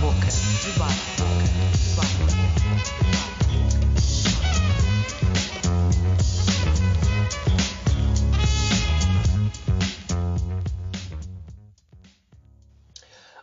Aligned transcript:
boca, 0.00 0.28
debate 0.64 0.94
boca, 1.18 1.58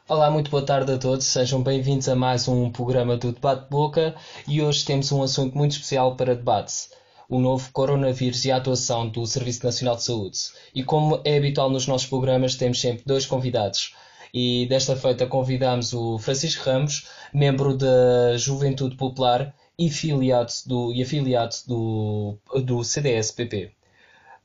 Olá, 0.07 0.31
muito 0.31 0.49
boa 0.49 0.65
tarde 0.65 0.93
a 0.93 0.97
todos, 0.97 1.25
sejam 1.25 1.61
bem-vindos 1.61 2.07
a 2.07 2.15
mais 2.15 2.47
um 2.47 2.69
programa 2.69 3.17
do 3.17 3.33
Debate 3.33 3.69
Boca 3.69 4.15
e 4.47 4.61
hoje 4.61 4.85
temos 4.85 5.11
um 5.11 5.21
assunto 5.23 5.57
muito 5.57 5.71
especial 5.71 6.15
para 6.15 6.35
debate: 6.35 6.89
o 7.27 7.39
novo 7.39 7.69
coronavírus 7.73 8.45
e 8.45 8.51
a 8.51 8.57
atuação 8.57 9.09
do 9.09 9.25
Serviço 9.25 9.65
Nacional 9.65 9.97
de 9.97 10.03
Saúde. 10.03 10.37
E 10.73 10.83
como 10.83 11.19
é 11.25 11.37
habitual 11.37 11.69
nos 11.69 11.85
nossos 11.85 12.07
programas, 12.07 12.55
temos 12.55 12.79
sempre 12.79 13.03
dois 13.05 13.25
convidados. 13.25 13.93
E 14.37 14.65
desta 14.65 14.97
feita 14.97 15.25
convidamos 15.25 15.93
o 15.93 16.19
Francisco 16.19 16.69
Ramos, 16.69 17.07
membro 17.33 17.73
da 17.73 18.35
Juventude 18.35 18.97
Popular 18.97 19.55
e, 19.79 19.89
filiado 19.89 20.51
do, 20.65 20.93
e 20.93 21.01
afiliado 21.01 21.55
do, 21.65 22.37
do 22.65 22.83
CDS-PP. 22.83 23.71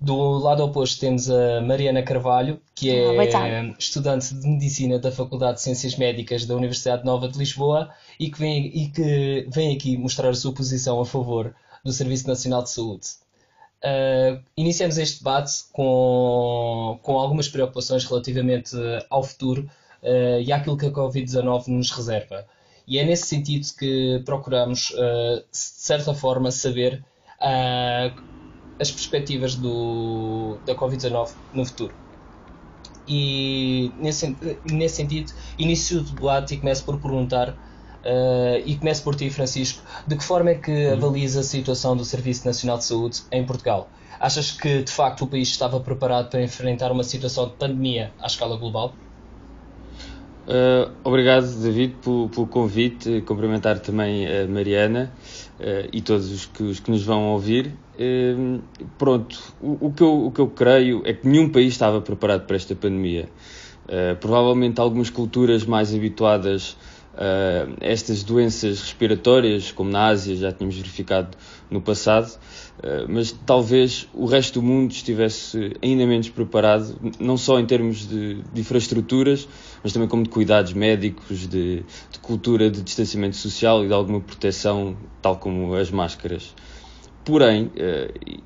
Do 0.01 0.39
lado 0.39 0.63
oposto 0.63 1.01
temos 1.01 1.29
a 1.29 1.61
Mariana 1.63 2.05
Carvalho, 2.05 2.61
que 2.73 2.89
é 2.89 3.75
estudante 3.81 4.33
de 4.33 4.47
Medicina 4.47 4.97
da 4.97 5.11
Faculdade 5.11 5.55
de 5.57 5.63
Ciências 5.63 5.97
Médicas 5.97 6.47
da 6.47 6.55
Universidade 6.55 7.05
Nova 7.05 7.27
de 7.27 7.37
Lisboa 7.37 7.91
e 8.17 8.31
que 8.31 8.39
vem, 8.39 8.67
e 8.67 8.89
que 8.91 9.49
vem 9.51 9.75
aqui 9.75 9.97
mostrar 9.97 10.29
a 10.29 10.35
sua 10.35 10.53
posição 10.53 11.01
a 11.01 11.05
favor 11.05 11.53
do 11.85 11.93
Serviço 11.93 12.29
Nacional 12.29 12.63
de 12.63 12.71
Saúde. 12.71 13.09
Uh, 13.83 14.41
iniciamos 14.57 14.99
este 14.99 15.19
debate 15.19 15.53
com, 15.73 17.01
com 17.03 17.19
algumas 17.19 17.49
preocupações 17.49 18.05
relativamente 18.05 18.77
ao 19.11 19.25
futuro 19.25 19.69
uh, 20.03 20.41
e 20.41 20.53
àquilo 20.53 20.77
que 20.77 20.87
a 20.87 20.91
Covid-19 20.91 21.69
nos 21.69 21.91
reserva. 21.91 22.47
E 22.87 22.99
é 22.99 23.05
nesse 23.05 23.27
sentido 23.27 23.67
que 23.79 24.23
procuramos, 24.25 24.91
uh, 24.91 25.37
de 25.37 25.57
certa 25.57 26.13
forma, 26.13 26.51
saber 26.51 27.05
uh, 27.41 28.23
as 28.81 28.91
perspectivas 28.91 29.55
do, 29.55 30.59
da 30.67 30.75
Covid-19 30.75 31.31
no 31.53 31.65
futuro. 31.65 31.95
E 33.07 33.93
nesse, 33.99 34.37
nesse 34.71 34.97
sentido, 34.97 35.33
inicio 35.59 36.01
o 36.01 36.03
debate 36.03 36.55
e 36.55 36.59
começo 36.59 36.85
por 36.85 37.01
perguntar, 37.01 37.51
uh, 37.51 38.63
e 38.65 38.77
começo 38.77 39.03
por 39.03 39.15
ti, 39.15 39.31
Francisco, 39.31 39.83
de 40.07 40.17
que 40.17 40.25
forma 40.25 40.51
é 40.51 40.55
que 40.55 40.89
avalias 40.89 41.37
a 41.37 41.43
situação 41.43 41.97
do 41.97 42.05
Serviço 42.05 42.47
Nacional 42.47 42.79
de 42.79 42.85
Saúde 42.85 43.23
em 43.31 43.45
Portugal? 43.45 43.89
Achas 44.19 44.53
que 44.53 44.83
de 44.83 44.93
facto 44.93 45.25
o 45.25 45.27
país 45.27 45.49
estava 45.49 45.81
preparado 45.81 46.29
para 46.29 46.43
enfrentar 46.43 46.93
uma 46.93 47.03
situação 47.03 47.47
de 47.49 47.55
pandemia 47.55 48.13
à 48.21 48.27
escala 48.27 48.57
global? 48.57 48.95
Uh, 50.47 50.91
obrigado, 51.05 51.47
David, 51.63 51.97
pelo, 52.03 52.29
pelo 52.29 52.47
convite. 52.47 53.23
Cumprimentar 53.23 53.79
também 53.79 54.27
a 54.27 54.47
Mariana 54.47 55.13
uh, 55.59 55.89
e 55.93 56.01
todos 56.01 56.31
os 56.31 56.47
que, 56.47 56.63
os 56.63 56.81
que 56.81 56.91
nos 56.91 57.05
vão 57.05 57.29
ouvir. 57.29 57.73
Uh, 57.95 58.61
pronto, 58.99 59.39
o, 59.61 59.87
o, 59.87 59.93
que 59.93 60.03
eu, 60.03 60.27
o 60.27 60.31
que 60.31 60.41
eu 60.41 60.49
creio 60.49 61.03
é 61.05 61.13
que 61.13 61.29
nenhum 61.29 61.49
país 61.49 61.73
estava 61.73 62.01
preparado 62.01 62.47
para 62.47 62.57
esta 62.57 62.75
pandemia. 62.75 63.29
provavelmente 64.21 64.81
algumas 64.81 65.11
culturas 65.11 65.65
mais 65.65 65.95
habituadas 65.95 66.77
a 67.15 67.67
estas 67.81 68.23
doenças 68.23 68.81
respiratórias, 68.81 69.73
como 69.73 69.91
na 69.91 70.07
Ásia, 70.07 70.37
já 70.37 70.53
tínhamos 70.53 70.77
verificado 70.77 71.37
no 71.71 71.81
passado, 71.81 72.39
mas 73.09 73.33
talvez 73.45 74.09
o 74.15 74.27
resto 74.27 74.61
do 74.61 74.67
mundo 74.67 74.93
estivesse 74.93 75.73
ainda 75.83 76.07
menos 76.07 76.29
preparado, 76.29 76.97
não 77.19 77.37
só 77.37 77.59
em 77.59 77.67
termos 77.67 78.09
de, 78.09 78.43
de 78.53 78.61
infraestruturas, 78.61 79.49
mas 79.83 79.93
também 79.93 80.09
como 80.09 80.23
de 80.23 80.31
cuidados 80.31 80.73
médicos, 80.73 81.47
de, 81.47 81.85
de, 82.11 82.19
cultura 82.21 82.71
de 82.71 82.81
distanciamento 82.83 83.37
social 83.37 83.85
e 83.85 83.89
de 83.89 83.93
alguma 83.93 84.21
proteção, 84.21 84.97
tal 85.21 85.37
como 85.37 85.75
as 85.75 85.91
máscaras. 85.91 86.55
Porém, 87.25 87.71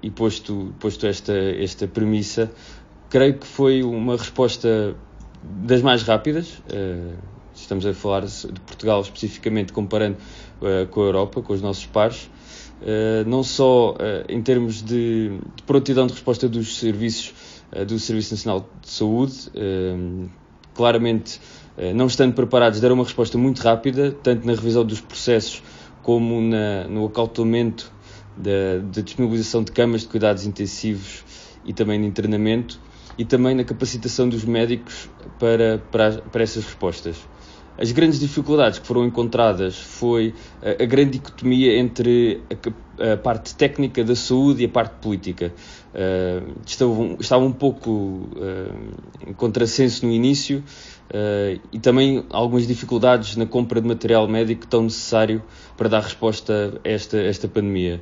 e 0.03 0.11
posto, 0.11 0.75
posto 0.81 1.07
esta, 1.07 1.33
esta 1.33 1.87
premissa, 1.87 2.51
creio 3.09 3.39
que 3.39 3.47
foi 3.47 3.83
uma 3.83 4.17
resposta 4.17 4.97
das 5.43 5.81
mais 5.81 6.03
rápidas. 6.03 6.61
Estamos 7.65 7.87
a 7.87 7.95
falar 7.95 8.27
de 8.27 8.61
Portugal 8.67 9.01
especificamente, 9.01 9.73
comparando 9.73 10.19
com 10.91 11.01
a 11.01 11.05
Europa, 11.05 11.41
com 11.41 11.55
os 11.55 11.63
nossos 11.63 11.87
pares. 11.87 12.29
Uh, 12.83 13.27
não 13.27 13.43
só 13.43 13.93
uh, 13.93 13.97
em 14.29 14.43
termos 14.43 14.83
de, 14.83 15.31
de, 15.57 15.63
prontidão 15.63 16.07
de 16.07 16.13
resposta 16.13 16.47
dos 16.47 16.77
serviços 16.77 17.33
uh, 17.73 17.83
do 17.87 17.99
Serviço 17.99 18.35
Nacional 18.35 18.69
de 18.83 18.91
Saúde, 18.91 19.51
claramente 20.75 21.41
não 21.95 22.07
estando 22.07 22.35
preparados, 22.35 22.81
deram 22.81 22.97
uma 22.97 23.05
resposta 23.05 23.39
muito 23.39 23.63
rápida, 23.63 24.13
tanto 24.23 24.47
na 24.47 24.53
revisão 24.53 24.85
dos 24.85 25.01
processos 25.01 25.63
como 26.03 26.41
na, 26.43 26.87
no 26.89 27.07
acautelamento 27.07 27.91
da, 28.37 28.79
da 28.93 29.01
disponibilização 29.01 29.65
de 29.65 29.73
camas 29.73 30.03
de 30.03 30.09
cuidados 30.09 30.45
intensivos 30.45 31.25
e 31.65 31.73
também 31.73 32.01
de 32.01 32.07
internamento, 32.07 32.79
e 33.17 33.25
também 33.25 33.55
na 33.55 33.65
capacitação 33.65 34.29
dos 34.29 34.45
médicos 34.45 35.09
para, 35.39 35.79
para, 35.91 36.21
para 36.21 36.43
essas 36.43 36.65
respostas. 36.65 37.17
As 37.77 37.91
grandes 37.91 38.21
dificuldades 38.21 38.79
que 38.79 38.87
foram 38.87 39.05
encontradas 39.05 39.77
foi 39.77 40.33
a, 40.63 40.83
a 40.83 40.87
grande 40.87 41.13
dicotomia 41.13 41.77
entre 41.77 42.41
a, 42.99 43.17
parte 43.17 43.55
técnica 43.57 44.05
da 44.05 44.15
saúde 44.15 44.63
e 44.63 44.67
a 44.67 44.69
parte 44.69 44.95
política. 45.01 45.53
Uh, 45.93 46.55
estavam, 46.65 47.17
estavam 47.19 47.47
um 47.49 47.53
pouco 47.53 47.91
uh, 47.91 49.29
em 49.29 49.33
contrassenso 49.33 50.07
no 50.07 50.13
início 50.13 50.63
e 51.71 51.79
também 51.79 52.25
algumas 52.31 52.67
dificuldades 52.67 53.37
na 53.37 53.45
compra 53.45 53.79
de 53.79 53.87
material 53.87 54.27
médico 54.27 54.67
tão 54.67 54.85
necessário 54.85 55.43
para 55.77 55.87
dar 55.89 56.01
resposta 56.01 56.81
a 56.83 56.89
esta, 56.89 57.19
esta 57.19 57.47
pandemia. 57.47 58.01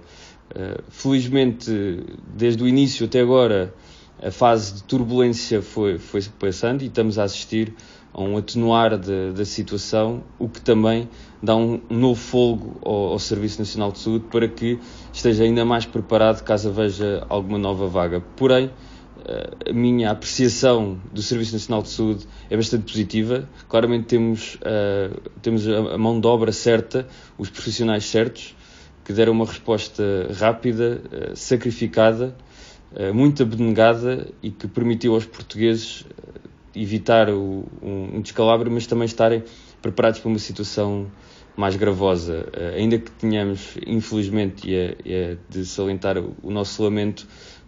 felizmente, 0.89 2.01
desde 2.33 2.63
o 2.63 2.69
início 2.69 3.05
até 3.05 3.21
agora, 3.21 3.75
a 4.23 4.31
fase 4.31 4.75
de 4.75 4.85
turbulência 4.85 5.61
foi, 5.61 5.99
foi 5.99 6.23
passando 6.39 6.83
e 6.83 6.87
estamos 6.87 7.19
a 7.19 7.25
assistir 7.25 7.75
a 8.15 8.23
um 8.23 8.37
atenuar 8.37 8.99
da 8.99 9.45
situação, 9.45 10.23
o 10.39 10.49
que 10.49 10.61
também 10.61 11.09
dá 11.43 11.57
um, 11.57 11.81
um 11.89 11.97
novo 11.99 12.21
folgo 12.21 12.79
ao, 12.85 13.13
ao, 13.13 13.19
Serviço 13.19 13.59
Nacional 13.59 13.91
de 13.91 13.99
Saúde 13.99 14.27
para 14.31 14.47
que 14.47 14.79
esteja 15.13 15.45
ainda 15.45 15.65
mais 15.65 15.87
preparado 15.87 16.43
caso 16.43 16.71
veja 16.71 17.25
alguma 17.29 17.59
nova 17.59 17.87
vaga. 17.87 18.23
Porém, 18.37 18.71
a 19.69 19.73
minha 19.73 20.11
apreciação 20.11 21.01
do 21.13 21.23
Serviço 21.23 21.53
Nacional 21.53 21.83
de 21.83 21.91
Saúde 21.91 22.27
é 22.51 22.57
bastante 22.57 22.91
positiva. 22.91 23.49
Claramente 23.69 24.07
temos, 24.07 24.57
uh, 24.57 25.31
temos 25.41 25.67
a 25.69 25.97
mão 25.97 26.21
de 26.21 26.27
obra 26.27 26.53
certa, 26.53 27.07
os 27.39 27.49
profissionais 27.49 28.05
certos, 28.05 28.57
que 29.05 29.13
deram 29.13 29.33
uma 29.33 29.47
resposta 29.47 30.03
rápida, 30.39 31.01
uh, 31.05 31.37
sacrificada, 31.37 32.35
uh, 32.95 33.15
muito 33.15 33.43
abnegada 33.43 34.29
e 34.43 34.51
que 34.51 34.67
permitiu 34.67 35.15
aos 35.15 35.25
portugueses 35.25 36.05
evitar 36.75 37.29
o, 37.31 37.65
um, 37.83 38.21
descalabro, 38.21 38.71
mas 38.71 38.87
também 38.87 39.07
estarem 39.07 39.43
preparados 39.81 40.21
para 40.21 40.29
uma 40.29 40.39
situação 40.39 41.11
mais 41.57 41.77
gravosa. 41.77 42.49
Uh, 42.49 42.77
ainda 42.77 42.99
que 42.99 43.11
tenhamos, 43.11 43.77
infelizmente, 43.87 44.71
e 44.71 44.75
é, 44.75 44.97
é 45.05 45.37
de 45.49 45.65
salientar 45.67 46.17
o, 46.19 46.51
nosso 46.51 46.83
lamento 46.83 47.27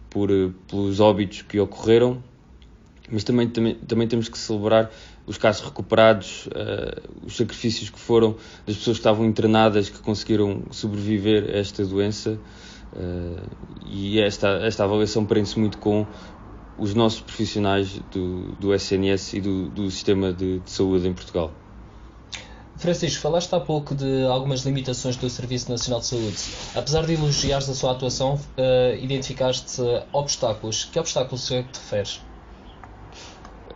por, 0.09 0.31
uh, 0.31 0.55
pelos 0.69 1.01
óbitos 1.01 1.43
que 1.43 1.59
ocorreram, 1.61 2.23
mas 3.11 3.25
também, 3.25 3.49
também, 3.49 3.75
também 3.75 4.09
temos 4.09 4.29
que 4.29 4.39
celebrar 4.39 4.91
os 5.27 5.37
casos 5.37 5.65
recuperados, 5.65 6.47
uh, 6.47 7.27
os 7.27 7.37
sacrifícios 7.37 7.91
que 7.91 7.99
foram 7.99 8.37
das 8.67 8.77
pessoas 8.77 8.97
que 8.97 9.01
estavam 9.01 9.27
internadas, 9.27 9.91
que 9.91 9.99
conseguiram 9.99 10.63
sobreviver 10.71 11.45
a 11.55 11.59
esta 11.59 11.85
doença. 11.85 12.39
e 13.87 14.21
esta, 14.21 14.49
esta 14.65 14.85
avaliação 14.85 15.27
prende-se 15.27 15.59
muito 15.59 15.79
com 15.79 16.07
os 16.77 16.95
nossos 16.95 17.21
profissionais 17.21 18.01
do, 18.11 18.53
do 18.53 18.75
SNS 18.75 19.35
e 19.35 19.41
do, 19.41 19.69
do 19.69 19.91
sistema 19.91 20.33
de, 20.33 20.59
de, 20.61 20.71
saúde 20.71 21.09
em 21.09 21.13
Portugal. 21.13 21.53
Francisco, 22.77 23.23
falaste 23.23 23.55
há 23.55 23.61
pouco 23.61 23.95
de 23.95 24.25
algumas 24.25 24.63
limitações 24.63 25.17
do 25.17 25.31
Serviço 25.31 25.71
Nacional 25.71 26.01
de 26.01 26.07
Saúde. 26.07 26.37
Apesar 26.75 27.07
de 27.07 27.15
elogiares 27.15 27.69
a 27.69 27.75
sua 27.75 27.93
atuação, 27.93 28.35
uh, 28.35 28.97
identificaste 29.01 29.81
obstáculos. 30.13 30.85
Que 30.85 30.99
obstáculos 30.99 31.51
é 31.53 31.63
que 31.63 31.73
te 31.73 31.79
referes? 31.79 32.21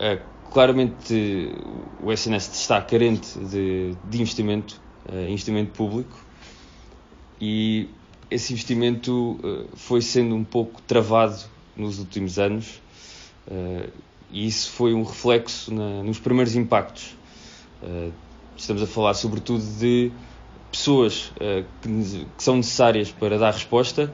É, 0.00 0.20
claramente 0.52 1.54
o 2.02 2.12
SNS 2.12 2.52
está 2.52 2.82
carente 2.82 3.38
de, 3.38 3.94
de 4.04 4.20
investimento, 4.20 4.80
uh, 5.08 5.28
investimento 5.28 5.70
público, 5.72 6.18
e 7.40 7.88
esse 8.30 8.52
investimento 8.52 9.38
uh, 9.42 9.68
foi 9.76 10.02
sendo 10.02 10.34
um 10.34 10.44
pouco 10.44 10.82
travado 10.82 11.38
nos 11.76 12.00
últimos 12.00 12.38
anos 12.38 12.80
e 14.30 14.46
isso 14.46 14.70
foi 14.72 14.94
um 14.94 15.02
reflexo 15.02 15.72
na, 15.72 16.02
nos 16.02 16.18
primeiros 16.18 16.54
impactos. 16.54 17.16
Uh, 17.82 18.12
estamos 18.56 18.82
a 18.82 18.86
falar 18.86 19.14
sobretudo 19.14 19.62
de 19.78 20.10
pessoas 20.70 21.32
uh, 21.36 21.64
que, 21.80 22.26
que, 22.36 22.42
são 22.42 22.56
necessárias 22.56 23.10
para 23.10 23.38
dar 23.38 23.52
resposta, 23.52 24.12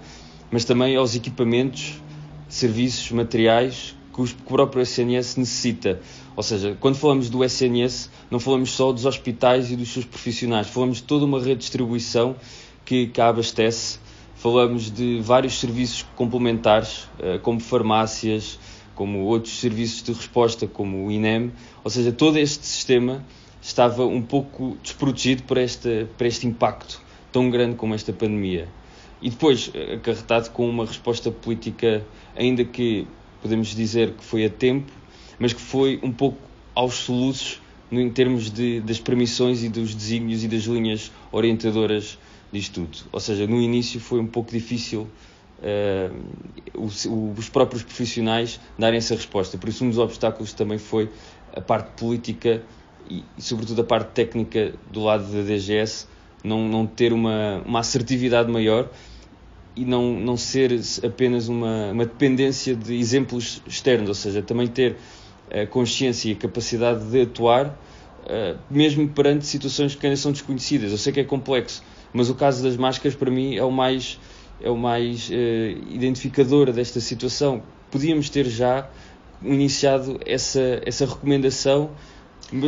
mas 0.51 0.65
também 0.65 0.95
aos 0.97 1.17
equipamentos, 1.17 2.01
serviços, 2.49 3.11
materiais 3.11 3.97
que 4.15 4.23
o 4.23 4.29
próprio 4.47 4.83
SNS 4.83 5.37
necessita. 5.37 6.01
Ou 6.37 6.43
seja, 6.43 6.77
quando 6.79 6.95
falamos 6.97 7.29
do 7.29 7.43
SNS, 7.43 8.11
não 8.31 8.39
falamos 8.39 8.71
só 8.71 8.93
dos 8.93 9.05
hospitais 9.05 9.73
e 9.73 9.77
dos 9.77 9.89
seus 9.89 10.05
profissionais, 10.05 10.69
falamos 10.69 10.99
de 10.99 11.03
toda 11.05 11.25
uma 11.25 11.39
rede 11.39 11.55
de 11.55 11.61
distribuição 11.61 12.37
que, 12.85 13.09
que 13.09 13.21
a 13.21 13.29
abastece, 13.29 13.99
falamos 14.37 14.91
de 14.91 15.21
vários 15.21 15.59
serviços 15.59 16.05
complementares, 16.15 17.09
eh, 17.19 17.39
como 17.39 17.59
farmácias, 17.59 18.59
como 18.95 19.21
outros 19.21 19.59
serviços 19.59 20.03
de 20.03 20.13
resposta, 20.13 20.67
como 20.67 21.07
o 21.07 21.11
INEM, 21.11 21.53
ou 21.83 21.91
seja, 21.91 22.13
todo 22.13 22.39
este 22.39 22.65
sistema 22.67 23.25
estava 23.61 24.05
um 24.05 24.23
pouco 24.23 24.77
desprotegido 24.83 25.43
para 25.45 25.63
este, 25.63 26.07
para 26.17 26.27
este 26.27 26.47
impacto 26.47 27.01
tão 27.33 27.51
grande 27.51 27.77
como 27.77 27.95
esta 27.95 28.13
pandemia. 28.13 28.69
E 29.21 29.31
depois, 29.31 29.71
acarretado 29.95 30.51
com 30.51 30.69
uma 30.69 30.85
resposta 30.85 31.31
política, 31.31 32.05
ainda 32.37 32.65
que 32.65 33.07
podemos 33.41 33.75
dizer 33.75 34.13
que 34.13 34.25
foi 34.25 34.45
a 34.45 34.51
tempo, 34.51 34.93
mas 35.39 35.53
que 35.53 35.61
foi 35.61 35.99
um 36.03 36.13
pouco 36.13 36.39
aos 36.75 36.95
soluços 36.95 37.61
em 37.91 38.11
termos 38.11 38.51
de, 38.51 38.81
das 38.81 38.99
permissões 38.99 39.63
e 39.63 39.69
dos 39.69 39.95
desígnios 39.95 40.45
e 40.45 40.49
das 40.49 40.63
linhas 40.65 41.11
orientadoras 41.33 42.19
disto 42.53 42.83
tudo. 42.83 43.09
Ou 43.13 43.21
seja, 43.21 43.47
no 43.47 43.61
início 43.61 44.01
foi 44.01 44.21
um 44.21 44.27
pouco 44.27 44.51
difícil 44.51 45.09
os, 46.75 47.07
os, 47.07 47.49
próprios 47.49 47.83
profissionais 47.83 48.61
darem 48.79 48.99
essa 48.99 49.15
resposta. 49.15 49.57
Por 49.57 49.69
isso, 49.69 49.85
um 49.85 49.89
dos 49.89 49.99
obstáculos 49.99 50.53
também 50.53 50.79
foi 50.79 51.11
a 51.55 51.61
parte 51.61 51.91
política 51.99 52.63
e, 53.09 53.25
e 53.37 53.43
sobretudo, 53.43 53.81
a 53.81 53.85
parte 53.85 54.09
técnica 54.09 54.75
do 54.91 55.03
lado 55.03 55.25
da 55.25 55.43
DGS 55.43 56.07
não, 56.43 56.69
não 56.69 56.87
ter 56.87 57.13
uma, 57.13 57.63
uma 57.65 57.81
assertividade 57.81 58.51
maior 58.51 58.91
e 59.77 59.85
não, 59.85 60.13
não 60.13 60.37
ser 60.37 60.79
apenas 61.05 61.49
uma, 61.49 61.91
uma 61.93 62.05
dependência 62.05 62.77
de 62.77 62.95
exemplos 62.95 63.63
externos, 63.67 64.09
ou 64.09 64.15
seja, 64.15 64.43
também 64.43 64.69
ter 64.69 64.97
a 65.51 65.67
consciência 65.67 66.31
e 66.31 66.33
a 66.33 66.37
capacidade 66.37 67.05
de 67.07 67.23
atuar, 67.23 67.67
uh, 67.67 68.59
mesmo 68.71 69.09
perante 69.09 69.47
situações 69.47 69.95
que 69.95 70.07
ainda 70.07 70.17
são 70.17 70.33
desconhecidas. 70.33 70.93
Eu 70.93 70.99
sei 70.99 71.13
que 71.13 71.21
é 71.21 71.25
complexo, 71.25 71.83
mas 72.13 72.31
o 72.31 72.35
caso 72.35 72.63
das 72.63 72.77
máscaras 72.77 73.17
para 73.17 73.31
mim 73.31 73.57
é 73.57 73.65
o 73.65 73.71
mais, 73.71 74.19
é 74.61 74.71
o 74.71 74.77
mais 74.77 75.29
uh, 75.29 75.33
identificador 75.91 76.73
desta 76.73 77.01
situação. 77.01 77.63
Podíamos 77.91 78.29
ter 78.29 78.47
já 78.47 78.89
iniciado 79.43 80.19
essa, 80.25 80.81
essa 80.85 81.07
recomendação, 81.07 81.91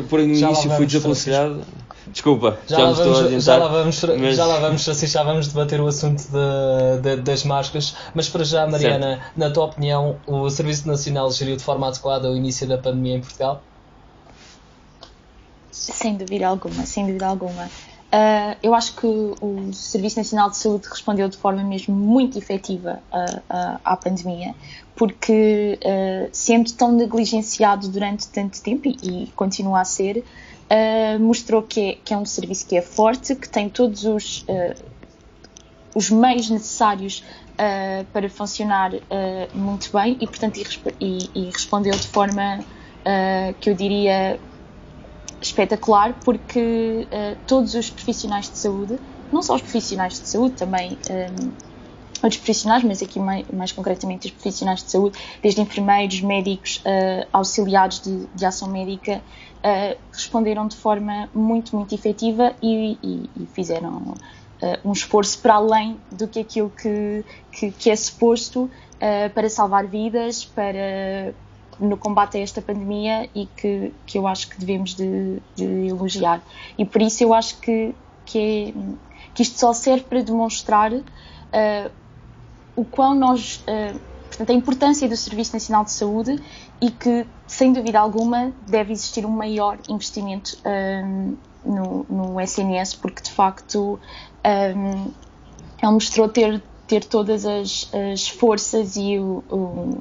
porém 0.09 0.29
no 0.29 0.35
já 0.35 0.49
início 0.49 0.71
foi 0.71 0.87
desaconselhado. 0.87 1.63
Desculpa, 2.09 2.57
já, 2.69 2.77
já 2.77 2.85
lá 2.85 2.93
vamos, 2.93 3.45
já 3.45 3.57
lá 3.57 3.69
vamos, 3.69 4.05
mas... 4.21 4.37
já 4.37 4.47
lá 4.47 4.61
vamos, 4.61 4.89
assim, 4.89 5.07
já 5.09 5.25
vamos 5.25 5.49
debater 5.49 5.81
o 5.81 5.89
assunto 5.89 6.23
de, 6.23 7.01
de, 7.03 7.17
das 7.17 7.43
máscaras, 7.43 7.97
mas 8.15 8.29
para 8.29 8.45
já, 8.45 8.65
Mariana, 8.65 9.17
certo. 9.17 9.33
na 9.37 9.51
tua 9.51 9.65
opinião, 9.65 10.17
o 10.25 10.49
Serviço 10.49 10.87
Nacional 10.87 11.31
geriu 11.33 11.57
de 11.57 11.65
forma 11.65 11.89
adequada 11.89 12.31
o 12.31 12.37
início 12.37 12.67
da 12.67 12.79
pandemia 12.79 13.17
em 13.17 13.21
Portugal? 13.21 13.61
Sem 15.73 16.17
dúvida 16.17 16.47
alguma, 16.47 16.87
sem 16.87 17.07
dúvida 17.07 17.27
alguma. 17.27 17.69
Uh, 18.07 18.57
eu 18.63 18.73
acho 18.73 18.95
que 18.95 19.07
o 19.07 19.73
Serviço 19.73 20.17
Nacional 20.19 20.49
de 20.49 20.57
Saúde 20.57 20.89
respondeu 20.89 21.29
de 21.29 21.37
forma 21.37 21.65
mesmo 21.65 21.95
muito 21.95 22.39
efetiva 22.39 23.01
uh, 23.13 23.37
uh, 23.39 23.81
à 23.85 23.97
pandemia, 23.97 24.55
porque 24.95 25.79
sendo 26.33 26.73
tão 26.73 26.93
negligenciado 26.93 27.89
durante 27.89 28.29
tanto 28.29 28.63
tempo 28.63 28.89
e, 28.89 29.25
e 29.25 29.27
continua 29.33 29.81
a 29.81 29.85
ser, 29.85 30.19
uh, 30.19 31.21
mostrou 31.21 31.63
que 31.63 31.81
é, 31.81 31.99
que 32.03 32.15
é, 32.15 32.17
um 32.17 32.25
serviço 32.25 32.67
que 32.67 32.77
é 32.77 32.83
forte, 32.83 33.35
que 33.35 33.49
tem 33.49 33.69
todos 33.69 34.05
os, 34.05 34.47
os 35.95 36.11
meios 36.11 36.49
necessários 36.49 37.25
para 38.13 38.29
funcionar 38.31 38.93
muito 39.53 39.91
bem 39.93 40.17
e, 40.21 40.27
portanto, 40.27 40.59
e, 41.01 41.31
e 41.35 41.45
respondeu 41.51 41.93
de 41.93 42.07
forma 42.07 42.61
que 43.61 43.71
eu 43.71 43.75
diria 43.75 44.39
espetacular, 45.41 46.15
porque 46.25 47.07
todos 47.47 47.75
os 47.75 47.91
profissionais 47.91 48.51
de 48.51 48.59
saúde, 48.59 48.99
não 49.33 49.43
só 49.43 49.55
os 49.55 49.63
profissionais 49.63 50.21
de 50.21 50.29
saúde, 50.29 50.55
também 50.55 50.97
outros 52.23 52.37
profissionais, 52.37 52.83
mas 52.83 53.03
aqui 53.03 53.19
mais, 53.19 53.47
mais, 53.49 53.73
concretamente 53.73 54.27
os 54.27 54.33
profissionais 54.33 54.83
de 54.83 54.91
saúde, 54.91 55.19
desde 55.43 55.61
enfermeiros, 55.61 56.21
médicos, 56.21 56.79
uh, 56.79 57.27
auxiliares 57.33 58.01
de, 58.01 58.27
de, 58.35 58.45
ação 58.45 58.69
médica, 58.69 59.23
uh, 59.59 59.97
responderam 60.13 60.67
de 60.67 60.77
forma 60.77 61.29
muito, 61.35 61.77
muito 61.77 61.95
efetiva 61.95 62.55
e, 62.63 62.99
e, 63.03 63.31
e 63.37 63.47
fizeram 63.55 63.97
uh, 63.97 64.15
um 64.85 64.93
esforço 64.93 65.39
para 65.41 65.55
além 65.55 65.99
do 66.11 66.27
que 66.27 66.41
aquilo 66.41 66.71
que, 66.71 67.25
que, 67.53 67.71
que 67.71 67.91
é 67.91 67.97
suposto 67.97 68.71
para 69.35 69.51
salvar 69.51 69.87
vidas, 69.87 70.43
para 70.43 71.35
no 71.79 71.97
combate 71.97 72.39
a 72.39 72.41
esta 72.41 72.63
pandemia 72.63 73.29
e 73.35 73.47
que, 73.47 73.93
que 74.07 74.19
eu 74.19 74.27
acho 74.27 74.49
que 74.49 74.59
devemos 74.59 74.95
de, 74.95 75.41
de 75.55 75.89
elogiar. 75.89 76.43
E 76.79 76.85
por 76.85 77.03
isso 77.03 77.23
eu 77.23 77.35
acho 77.35 77.59
que, 77.59 77.95
que, 78.25 78.39
é, 78.39 78.73
que 79.35 79.43
isto 79.43 79.59
só 79.59 79.73
serve 79.73 80.05
para 80.05 80.23
demonstrar 80.23 80.93
o 82.77 82.85
quão 82.85 83.15
nós, 83.15 83.65
uh, 83.67 83.99
portanto, 84.29 84.51
a 84.51 84.53
importância 84.53 85.09
do 85.09 85.17
Serviço 85.17 85.55
Nacional 85.55 85.85
de 85.85 85.93
Saúde 85.93 86.39
e 86.81 86.91
que, 86.91 87.27
sem 87.47 87.73
dúvida 87.73 87.99
alguma, 87.99 88.53
deve 88.69 88.93
existir 88.93 89.25
um 89.25 89.31
maior 89.31 89.79
investimento 89.89 90.59
ehm, 90.63 91.35
no, 91.65 92.07
no, 92.09 92.41
SNS, 92.41 92.95
porque 92.97 93.23
de 93.23 93.31
facto 93.31 93.99
um, 94.77 95.11
ele 95.83 95.93
mostrou 95.93 96.29
ter, 96.29 96.63
ter 96.87 97.03
todas 97.05 97.47
as, 97.47 97.91
as 98.13 98.29
forças 98.29 98.97
e 98.97 99.19
o, 99.19 99.43
o, 99.51 99.99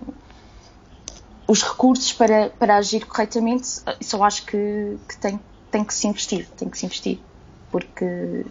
os 1.47 1.63
recursos 1.63 2.11
para, 2.13 2.49
para 2.49 2.77
agir 2.77 3.05
corretamente. 3.05 3.67
Só 4.01 4.23
acho 4.23 4.45
que, 4.45 4.97
que 5.07 5.17
tem, 5.17 5.39
tem 5.71 5.83
que 5.83 5.93
se 5.93 6.07
investir, 6.07 6.47
tem 6.57 6.69
que 6.69 6.77
se 6.77 6.85
investir, 6.85 7.19
porque 7.71 8.45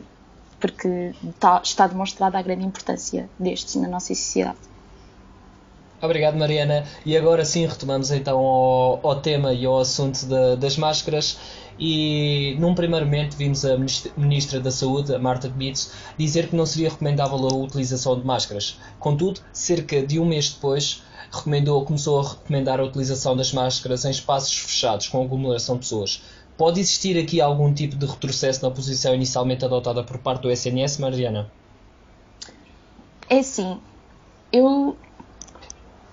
porque 0.61 1.12
está, 1.29 1.61
está 1.62 1.87
demonstrada 1.87 2.38
a 2.38 2.43
grande 2.43 2.64
importância 2.64 3.29
destes 3.38 3.75
na 3.75 3.87
nossa 3.87 4.14
sociedade. 4.14 4.56
Obrigado, 6.00 6.38
Mariana. 6.38 6.85
E 7.05 7.17
agora 7.17 7.44
sim 7.44 7.67
retomamos 7.67 8.11
então 8.11 8.38
ao, 8.38 9.06
ao 9.06 9.20
tema 9.20 9.52
e 9.52 9.67
ao 9.67 9.81
assunto 9.81 10.25
de, 10.25 10.56
das 10.56 10.79
máscaras. 10.79 11.38
E 11.79 12.56
num 12.58 12.75
primeiro 12.75 13.05
momento 13.05 13.37
vimos 13.37 13.64
a 13.64 13.76
Ministra 14.17 14.58
da 14.58 14.70
Saúde, 14.70 15.14
a 15.14 15.19
Marta 15.19 15.49
Tebitz, 15.49 15.93
dizer 16.17 16.49
que 16.49 16.56
não 16.56 16.64
seria 16.64 16.88
recomendável 16.88 17.37
a 17.37 17.55
utilização 17.55 18.19
de 18.19 18.25
máscaras. 18.25 18.79
Contudo, 18.99 19.41
cerca 19.52 20.06
de 20.06 20.19
um 20.19 20.25
mês 20.25 20.50
depois, 20.50 21.02
recomendou, 21.35 21.85
começou 21.85 22.21
a 22.21 22.29
recomendar 22.31 22.81
a 22.81 22.85
utilização 22.85 23.37
das 23.37 23.53
máscaras 23.53 24.05
em 24.05 24.11
espaços 24.11 24.57
fechados 24.57 25.09
com 25.09 25.23
aglomeração 25.23 25.77
de 25.77 25.83
pessoas. 25.83 26.23
Pode 26.56 26.81
existir 26.81 27.19
aqui 27.19 27.41
algum 27.41 27.73
tipo 27.75 27.97
de 27.97 28.06
retrocesso 28.06 28.65
na 28.65 28.70
posição 28.70 29.15
inicialmente 29.15 29.65
adotada 29.65 30.05
por 30.05 30.19
parte 30.19 30.43
do 30.43 30.51
SNS, 30.51 30.99
Mariana? 30.99 31.51
É 33.29 33.39
assim, 33.39 33.81
eu, 34.53 34.97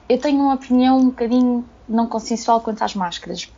eu 0.09 0.17
tenho 0.17 0.39
uma 0.39 0.55
opinião 0.55 0.97
um 0.97 1.05
bocadinho 1.05 1.65
não 1.87 2.07
consensual 2.07 2.61
quanto 2.61 2.81
às 2.83 2.95
máscaras. 2.95 3.49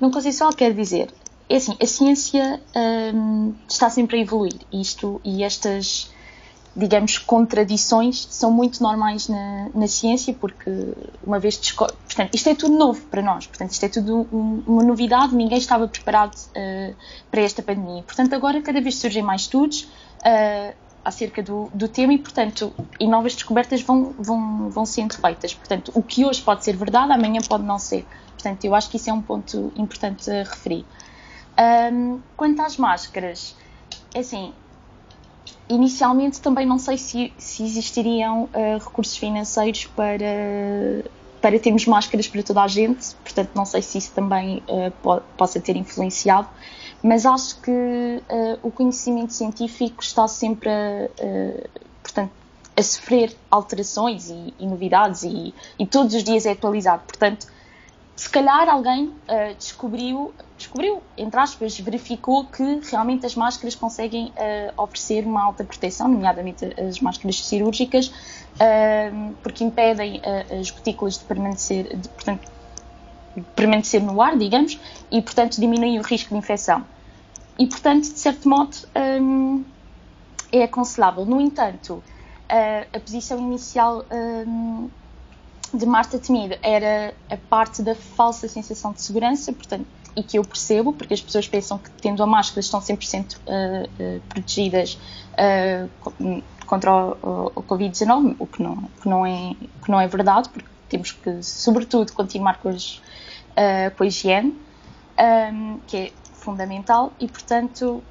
Não 0.00 0.10
consensual 0.10 0.52
quer 0.52 0.74
dizer, 0.74 1.08
é 1.48 1.56
assim, 1.56 1.76
a 1.80 1.86
ciência 1.86 2.60
hum, 3.14 3.54
está 3.68 3.88
sempre 3.88 4.18
a 4.18 4.20
evoluir 4.20 4.54
isto, 4.72 5.20
e 5.24 5.42
estas 5.44 6.10
digamos, 6.74 7.18
contradições 7.18 8.26
são 8.30 8.50
muito 8.50 8.82
normais 8.82 9.28
na, 9.28 9.68
na 9.74 9.86
ciência, 9.86 10.32
porque 10.32 10.70
uma 11.24 11.38
vez 11.38 11.58
portanto, 11.72 12.34
isto 12.34 12.48
é 12.48 12.54
tudo 12.54 12.76
novo 12.76 13.00
para 13.06 13.20
nós, 13.20 13.46
portanto, 13.46 13.72
isto 13.72 13.84
é 13.84 13.88
tudo 13.88 14.26
um, 14.32 14.62
uma 14.66 14.82
novidade, 14.82 15.34
ninguém 15.34 15.58
estava 15.58 15.86
preparado 15.86 16.34
uh, 16.34 16.94
para 17.30 17.42
esta 17.42 17.62
pandemia. 17.62 18.02
Portanto, 18.02 18.34
agora 18.34 18.62
cada 18.62 18.80
vez 18.80 18.96
surgem 18.96 19.22
mais 19.22 19.42
estudos 19.42 19.82
uh, 19.82 20.74
acerca 21.04 21.42
do, 21.42 21.68
do 21.74 21.88
tema 21.88 22.14
e, 22.14 22.18
portanto, 22.18 22.72
e 22.98 23.06
novas 23.06 23.34
descobertas 23.34 23.82
vão, 23.82 24.14
vão, 24.18 24.70
vão 24.70 24.86
sendo 24.86 25.14
feitas. 25.14 25.52
Portanto, 25.52 25.92
o 25.94 26.02
que 26.02 26.24
hoje 26.24 26.40
pode 26.40 26.64
ser 26.64 26.74
verdade, 26.76 27.12
amanhã 27.12 27.40
pode 27.46 27.64
não 27.64 27.78
ser. 27.78 28.06
Portanto, 28.32 28.64
eu 28.64 28.74
acho 28.74 28.88
que 28.88 28.96
isso 28.96 29.10
é 29.10 29.12
um 29.12 29.20
ponto 29.20 29.72
importante 29.76 30.30
a 30.30 30.44
referir. 30.44 30.86
Um, 31.92 32.20
quanto 32.36 32.62
às 32.62 32.76
máscaras, 32.76 33.54
é 34.14 34.20
assim, 34.20 34.52
inicialmente 35.68 36.40
também 36.40 36.66
não 36.66 36.78
sei 36.78 36.98
se, 36.98 37.32
se 37.38 37.62
existiriam 37.62 38.44
uh, 38.44 38.78
recursos 38.78 39.16
financeiros 39.16 39.86
para, 39.86 41.04
para 41.40 41.58
termos 41.58 41.86
máscaras 41.86 42.28
para 42.28 42.42
toda 42.42 42.62
a 42.62 42.68
gente, 42.68 43.14
portanto 43.16 43.50
não 43.54 43.64
sei 43.64 43.82
se 43.82 43.98
isso 43.98 44.12
também 44.12 44.62
uh, 44.68 44.90
po 45.02 45.20
possa 45.36 45.60
ter 45.60 45.76
influenciado, 45.76 46.48
mas 47.02 47.26
acho 47.26 47.60
que 47.60 47.70
uh, 47.70 48.58
o 48.62 48.70
conhecimento 48.70 49.32
científico 49.32 50.02
está 50.02 50.28
sempre 50.28 50.70
a, 50.70 51.08
portanto, 52.02 52.30
a 52.76 52.82
sofrer 52.82 53.36
alterações 53.50 54.30
e, 54.30 54.54
e 54.58 54.66
novidades 54.66 55.22
e, 55.24 55.54
e, 55.78 55.86
todos 55.86 56.14
os 56.14 56.24
dias 56.24 56.46
é 56.46 56.52
atualizado, 56.52 57.02
portanto 57.06 57.46
se 58.14 58.28
calhar 58.28 58.68
alguém 58.68 59.06
uh, 59.06 59.54
descobriu, 59.58 60.34
descobriu, 60.56 61.02
entre 61.16 61.40
aspas, 61.40 61.78
verificou 61.78 62.44
que 62.44 62.80
realmente 62.90 63.24
as 63.24 63.34
máscaras 63.34 63.74
conseguem 63.74 64.26
uh, 64.26 64.82
oferecer 64.82 65.24
uma 65.24 65.42
alta 65.42 65.64
proteção, 65.64 66.08
nomeadamente 66.08 66.64
as 66.78 67.00
máscaras 67.00 67.42
cirúrgicas, 67.46 68.08
uh, 68.08 69.34
porque 69.42 69.64
impedem 69.64 70.20
as 70.60 70.70
gotículas 70.70 71.18
de 71.18 71.24
permanecer, 71.24 71.96
de, 71.96 72.08
portanto, 72.10 72.50
permanecer 73.56 74.02
no 74.02 74.20
ar, 74.20 74.36
digamos, 74.36 74.78
e 75.10 75.22
portanto 75.22 75.58
diminuem 75.58 75.98
o 75.98 76.02
risco 76.02 76.28
de 76.28 76.36
infecção. 76.36 76.84
E 77.58 77.66
portanto, 77.66 78.02
de 78.02 78.18
certo 78.18 78.46
modo, 78.46 78.76
um, 79.20 79.64
é 80.50 80.64
aconselhável. 80.64 81.24
No 81.24 81.40
entanto, 81.40 82.02
a 82.92 83.00
posição 83.00 83.38
inicial 83.38 84.04
um, 84.10 84.90
de 85.72 85.86
Marta 85.86 86.18
Temido 86.18 86.56
era 86.62 87.14
a 87.30 87.36
parte 87.36 87.82
da 87.82 87.94
falsa 87.94 88.48
sensação 88.48 88.92
de 88.92 89.02
segurança, 89.02 89.52
portanto, 89.52 89.86
e 90.14 90.22
que 90.22 90.38
eu 90.38 90.44
percebo, 90.44 90.92
porque 90.92 91.14
as 91.14 91.20
pessoas 91.20 91.48
pensam 91.48 91.78
que 91.78 91.90
tendo 91.92 92.22
a 92.22 92.26
máscara 92.26 92.60
estão 92.60 92.80
100% 92.80 93.36
uh, 93.36 93.38
uh, 93.38 94.20
protegidas 94.28 94.98
uh, 95.32 96.42
contra 96.66 96.92
o, 96.94 97.52
o 97.54 97.62
Covid-19, 97.62 98.36
o 98.38 98.46
que 98.46 98.62
não, 98.62 99.26
é, 99.26 99.54
que 99.82 99.90
não 99.90 100.00
é 100.00 100.06
verdade, 100.06 100.48
porque 100.50 100.68
temos 100.88 101.12
que, 101.12 101.42
sobretudo, 101.42 102.12
continuar 102.12 102.58
com, 102.58 102.68
as, 102.68 102.96
uh, 102.96 103.96
com 103.96 104.04
a 104.04 104.06
higiene, 104.06 104.54
um, 105.52 105.78
que 105.86 105.96
é 105.96 106.12
fundamental, 106.34 107.12
e, 107.18 107.26
portanto, 107.28 108.02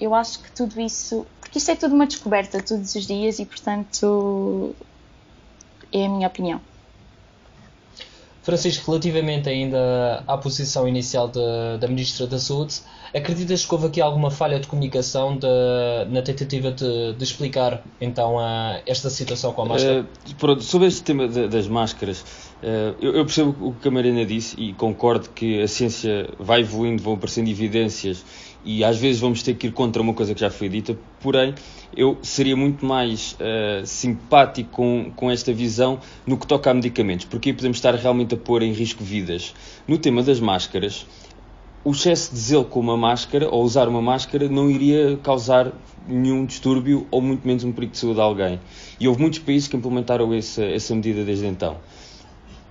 eu 0.00 0.14
acho 0.14 0.40
que 0.40 0.50
tudo 0.50 0.80
isso, 0.80 1.26
porque 1.40 1.58
isto 1.58 1.70
é 1.70 1.76
tudo 1.76 1.94
uma 1.94 2.06
descoberta 2.06 2.60
todos 2.62 2.94
os 2.94 3.06
dias, 3.06 3.38
e, 3.38 3.46
portanto, 3.46 4.74
é 5.92 6.06
a 6.06 6.08
minha 6.08 6.26
opinião. 6.26 6.60
Francisco, 8.48 8.90
relativamente 8.90 9.46
ainda 9.46 10.24
à 10.26 10.38
posição 10.38 10.88
inicial 10.88 11.28
da 11.28 11.86
Ministra 11.86 12.26
da 12.26 12.38
Saúde, 12.38 12.76
acreditas 13.14 13.66
que 13.66 13.74
houve 13.74 13.88
aqui 13.88 14.00
alguma 14.00 14.30
falha 14.30 14.58
de 14.58 14.66
comunicação 14.66 15.36
de, 15.36 15.46
na 16.08 16.22
tentativa 16.22 16.70
de, 16.70 17.12
de, 17.12 17.22
explicar 17.22 17.82
então 18.00 18.38
a, 18.38 18.80
esta 18.86 19.10
situação 19.10 19.52
com 19.52 19.62
a 19.62 19.66
máscara? 19.66 20.00
Uh, 20.00 20.34
pronto, 20.36 20.62
sobre 20.62 20.88
este 20.88 21.02
tema 21.02 21.28
das 21.28 21.68
máscaras, 21.68 22.24
eu, 22.62 23.12
eu, 23.14 23.24
percebo 23.24 23.54
o 23.68 23.72
que 23.72 23.86
a 23.86 23.90
Marina 23.90 24.24
disse 24.26 24.60
e 24.60 24.72
concordo 24.72 25.28
que 25.30 25.62
a 25.62 25.68
ciência 25.68 26.28
vai 26.40 26.60
evoluindo, 26.60 27.00
vão 27.02 27.14
aparecendo 27.14 27.48
evidências 27.48 28.24
e 28.64 28.82
às 28.82 28.98
vezes 28.98 29.20
vamos 29.20 29.42
ter 29.42 29.54
que 29.54 29.68
ir 29.68 29.72
contra 29.72 30.02
uma 30.02 30.12
coisa 30.12 30.34
que 30.34 30.40
já 30.40 30.50
foi 30.50 30.68
dita, 30.68 30.98
porém 31.20 31.54
eu 31.96 32.18
seria 32.20 32.56
muito 32.56 32.84
mais 32.84 33.34
uh, 33.34 33.86
simpático 33.86 34.70
com, 34.70 35.12
com 35.14 35.30
esta 35.30 35.52
visão 35.52 36.00
no 36.26 36.36
que 36.36 36.46
toca 36.46 36.70
a 36.70 36.74
medicamentos, 36.74 37.26
porque 37.26 37.50
aí 37.50 37.54
podemos 37.54 37.78
estar 37.78 37.94
realmente 37.94 38.34
a 38.34 38.36
pôr 38.36 38.62
em 38.62 38.72
risco 38.72 39.04
vidas. 39.04 39.54
No 39.86 39.96
tema 39.96 40.22
das 40.22 40.40
máscaras, 40.40 41.06
o 41.84 41.92
excesso 41.92 42.34
de 42.34 42.40
zelo 42.40 42.64
com 42.64 42.80
uma 42.80 42.96
máscara 42.96 43.48
ou 43.48 43.62
usar 43.62 43.88
uma 43.88 44.02
máscara 44.02 44.48
não 44.48 44.68
iria 44.68 45.16
causar 45.22 45.72
nenhum 46.08 46.44
distúrbio 46.44 47.06
ou 47.10 47.20
muito 47.20 47.46
menos 47.46 47.62
um 47.62 47.70
perigo 47.70 47.92
de 47.92 47.98
saúde 47.98 48.20
a 48.20 48.24
alguém. 48.24 48.60
E 48.98 49.06
houve 49.06 49.20
muitos 49.20 49.38
países 49.38 49.68
que 49.68 49.76
implementaram 49.76 50.34
essa, 50.34 50.64
essa 50.64 50.94
medida 50.94 51.24
desde 51.24 51.46
então 51.46 51.76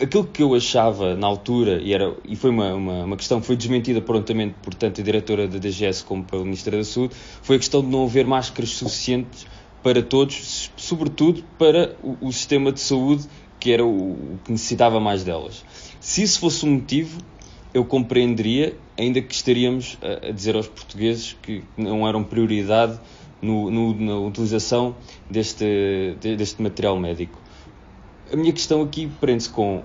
aquilo 0.01 0.25
que 0.25 0.43
eu 0.43 0.53
achava 0.53 1.15
na 1.15 1.27
altura, 1.27 1.81
e, 1.81 1.93
era, 1.93 2.15
e 2.23 2.35
foi 2.35 2.49
uma, 2.49 2.73
uma, 2.73 3.03
uma, 3.03 3.17
questão 3.17 3.41
que 3.41 3.47
foi 3.47 3.55
desmentida 3.55 4.01
prontamente 4.01 4.55
por 4.61 4.73
tanto 4.73 5.01
a 5.01 5.03
diretora 5.03 5.47
da 5.47 5.57
DGS 5.57 6.03
como 6.03 6.23
pela 6.23 6.43
Ministra 6.43 6.77
da 6.77 6.83
Saúde, 6.83 7.15
foi 7.41 7.55
a 7.55 7.59
questão 7.59 7.81
de 7.81 7.87
não 7.87 8.05
haver 8.05 8.25
máscaras 8.25 8.69
suficientes 8.71 9.47
para 9.81 10.01
todos, 10.01 10.71
sobretudo 10.75 11.43
para 11.57 11.95
o, 12.03 12.27
o 12.27 12.31
sistema 12.31 12.71
de 12.71 12.79
saúde, 12.79 13.27
que 13.59 13.71
era 13.71 13.85
o, 13.85 14.11
o, 14.11 14.39
que 14.43 14.51
necessitava 14.51 14.99
mais 14.99 15.23
delas. 15.23 15.63
Se 15.99 16.21
isso 16.21 16.39
fosse 16.39 16.65
um 16.65 16.75
motivo, 16.75 17.19
eu 17.73 17.83
compreenderia, 17.83 18.77
ainda 18.97 19.21
que 19.21 19.33
estaríamos 19.33 19.97
a, 20.01 20.27
a 20.27 20.31
dizer 20.31 20.55
aos 20.55 20.67
portugueses 20.67 21.35
que 21.41 21.63
não 21.75 22.07
eram 22.07 22.23
prioridade 22.23 22.99
no, 23.41 23.71
no, 23.71 23.95
na 23.95 24.17
utilização 24.17 24.95
deste, 25.29 26.15
deste 26.19 26.61
material 26.61 26.99
médico 26.99 27.46
a 28.31 28.36
minha 28.36 28.53
questão 28.53 28.81
aqui 28.81 29.10
prende-se 29.19 29.50
com 29.50 29.84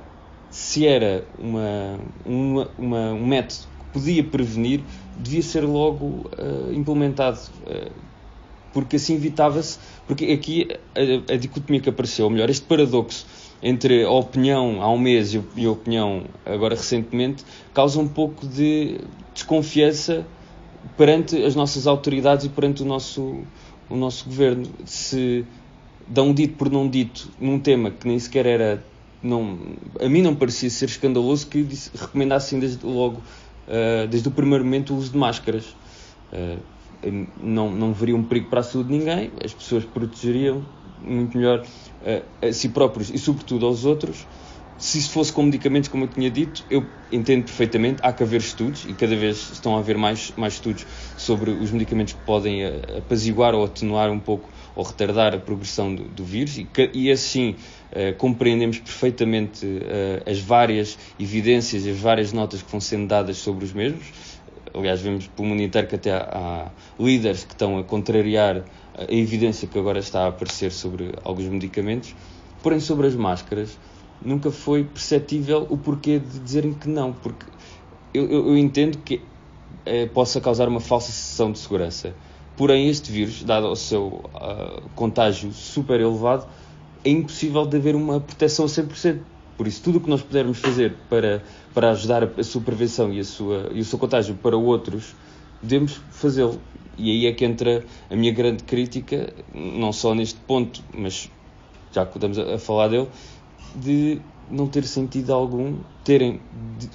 se 0.50 0.86
era 0.86 1.24
uma, 1.38 1.98
uma, 2.26 2.70
uma, 2.78 3.12
um 3.12 3.26
método 3.26 3.62
que 3.78 3.98
podia 3.98 4.22
prevenir, 4.22 4.82
devia 5.18 5.42
ser 5.42 5.62
logo 5.62 6.30
uh, 6.38 6.72
implementado. 6.72 7.38
Uh, 7.66 7.90
porque 8.72 8.96
assim 8.96 9.14
evitava-se. 9.14 9.78
Porque 10.06 10.26
aqui 10.26 10.68
a, 10.94 11.32
a, 11.32 11.36
dicotomia 11.36 11.80
que 11.80 11.88
apareceu, 11.88 12.26
ou 12.26 12.30
melhor, 12.30 12.50
este 12.50 12.66
paradoxo 12.66 13.26
entre 13.62 14.04
a 14.04 14.10
opinião 14.10 14.82
há 14.82 14.90
um 14.90 14.98
mês 14.98 15.34
e 15.34 15.66
a 15.66 15.70
opinião 15.70 16.24
agora 16.44 16.74
recentemente, 16.74 17.44
causa 17.72 18.00
um 18.00 18.08
pouco 18.08 18.46
de 18.46 18.98
desconfiança 19.32 20.26
perante 20.96 21.42
as 21.44 21.54
nossas 21.54 21.86
autoridades 21.86 22.44
e 22.46 22.48
perante 22.48 22.82
o 22.82 22.84
nosso, 22.84 23.42
o 23.88 23.96
nosso 23.96 24.24
governo. 24.24 24.66
Se 24.84 25.46
dão 26.08 26.28
um 26.28 26.34
dito 26.34 26.56
por 26.56 26.70
não 26.70 26.88
dito 26.88 27.30
num 27.40 27.58
tema 27.58 27.90
que 27.90 28.06
nem 28.06 28.18
sequer 28.18 28.46
era. 28.46 28.84
Não, 29.22 29.56
a 30.00 30.08
mim 30.08 30.20
não 30.20 30.34
parecia 30.34 30.68
ser 30.68 30.86
escandaloso 30.86 31.46
que 31.46 31.64
recomendassem 31.94 32.58
desde 32.58 32.84
logo, 32.84 33.18
uh, 33.68 34.06
desde 34.08 34.28
o 34.28 34.32
primeiro 34.32 34.64
momento, 34.64 34.92
o 34.92 34.96
uso 34.96 35.12
de 35.12 35.18
máscaras. 35.18 35.76
Uh, 36.32 36.58
não, 37.40 37.70
não 37.70 37.92
veria 37.92 38.16
um 38.16 38.22
perigo 38.22 38.48
para 38.48 38.60
a 38.60 38.62
saúde 38.62 38.90
de 38.90 38.98
ninguém, 38.98 39.30
as 39.44 39.52
pessoas 39.52 39.84
protegeriam 39.84 40.64
muito 41.04 41.36
melhor 41.36 41.60
uh, 41.60 42.46
a 42.46 42.52
si 42.52 42.68
próprios 42.68 43.10
e, 43.10 43.18
sobretudo, 43.18 43.66
aos 43.66 43.84
outros. 43.84 44.26
Se 44.78 44.98
isso 44.98 45.10
fosse 45.10 45.32
com 45.32 45.44
medicamentos, 45.44 45.88
como 45.88 46.04
eu 46.04 46.08
tinha 46.08 46.28
dito, 46.28 46.64
eu 46.68 46.84
entendo 47.12 47.44
perfeitamente. 47.44 48.00
Há 48.02 48.12
que 48.12 48.24
haver 48.24 48.40
estudos 48.40 48.84
e 48.88 48.94
cada 48.94 49.14
vez 49.14 49.50
estão 49.52 49.76
a 49.76 49.78
haver 49.78 49.96
mais, 49.96 50.32
mais 50.36 50.54
estudos 50.54 50.84
sobre 51.16 51.52
os 51.52 51.70
medicamentos 51.70 52.14
que 52.14 52.20
podem 52.22 52.64
apaziguar 52.98 53.54
ou 53.54 53.64
atenuar 53.64 54.10
um 54.10 54.18
pouco 54.18 54.48
ou 54.74 54.84
retardar 54.84 55.34
a 55.34 55.38
progressão 55.38 55.94
do, 55.94 56.04
do 56.04 56.24
vírus 56.24 56.58
e, 56.58 56.66
e 56.94 57.10
assim 57.10 57.50
uh, 57.90 58.16
compreendemos 58.16 58.78
perfeitamente 58.78 59.66
uh, 59.66 60.30
as 60.30 60.38
várias 60.38 60.98
evidências 61.18 61.84
e 61.86 61.90
as 61.90 61.98
várias 61.98 62.32
notas 62.32 62.62
que 62.62 62.70
vão 62.70 62.80
sendo 62.80 63.06
dadas 63.06 63.36
sobre 63.36 63.64
os 63.64 63.72
mesmos. 63.72 64.06
Aliás, 64.74 65.00
vemos 65.02 65.26
pelo 65.26 65.48
mundo 65.48 65.62
inteiro 65.62 65.86
que 65.86 65.96
até 65.96 66.12
há, 66.12 66.28
há 66.32 66.70
líderes 66.98 67.44
que 67.44 67.52
estão 67.52 67.78
a 67.78 67.84
contrariar 67.84 68.64
a 68.96 69.12
evidência 69.12 69.68
que 69.68 69.78
agora 69.78 69.98
está 69.98 70.24
a 70.24 70.28
aparecer 70.28 70.72
sobre 70.72 71.12
alguns 71.24 71.46
medicamentos. 71.46 72.14
Porém, 72.62 72.80
sobre 72.80 73.06
as 73.06 73.14
máscaras, 73.14 73.78
nunca 74.24 74.50
foi 74.50 74.84
perceptível 74.84 75.66
o 75.68 75.76
porquê 75.76 76.18
de 76.18 76.38
dizerem 76.38 76.72
que 76.72 76.88
não, 76.88 77.12
porque 77.12 77.44
eu, 78.14 78.24
eu, 78.30 78.48
eu 78.48 78.58
entendo 78.58 78.98
que 78.98 79.20
eh, 79.84 80.06
possa 80.06 80.40
causar 80.40 80.68
uma 80.68 80.80
falsa 80.80 81.10
sensação 81.10 81.50
de 81.50 81.58
segurança. 81.58 82.14
Porém, 82.56 82.88
este 82.88 83.10
vírus, 83.10 83.42
dado 83.42 83.66
o 83.68 83.76
seu 83.76 84.24
uh, 84.34 84.82
contágio 84.94 85.52
super 85.52 86.00
elevado, 86.00 86.46
é 87.04 87.10
impossível 87.10 87.64
de 87.66 87.76
haver 87.76 87.96
uma 87.96 88.20
proteção 88.20 88.66
a 88.66 88.68
100%. 88.68 89.20
Por 89.56 89.66
isso, 89.66 89.82
tudo 89.82 89.98
o 89.98 90.00
que 90.00 90.10
nós 90.10 90.22
pudermos 90.22 90.58
fazer 90.58 90.94
para, 91.08 91.42
para 91.72 91.90
ajudar 91.90 92.22
a, 92.24 92.28
a 92.38 92.44
sua 92.44 92.60
prevenção 92.60 93.12
e, 93.12 93.20
a 93.20 93.24
sua, 93.24 93.70
e 93.72 93.80
o 93.80 93.84
seu 93.84 93.98
contágio 93.98 94.34
para 94.34 94.56
outros, 94.56 95.14
devemos 95.62 96.00
fazê-lo. 96.10 96.60
E 96.98 97.10
aí 97.10 97.26
é 97.26 97.32
que 97.32 97.44
entra 97.44 97.84
a 98.10 98.16
minha 98.16 98.32
grande 98.32 98.64
crítica, 98.64 99.32
não 99.54 99.92
só 99.92 100.14
neste 100.14 100.38
ponto, 100.40 100.82
mas 100.96 101.30
já 101.90 102.04
que 102.04 102.16
estamos 102.16 102.38
a, 102.38 102.54
a 102.54 102.58
falar 102.58 102.88
dele, 102.88 103.08
de 103.74 104.20
não 104.50 104.66
ter 104.66 104.84
sentido 104.84 105.32
algum 105.32 105.78
terem, 106.04 106.40
de, 106.78 106.90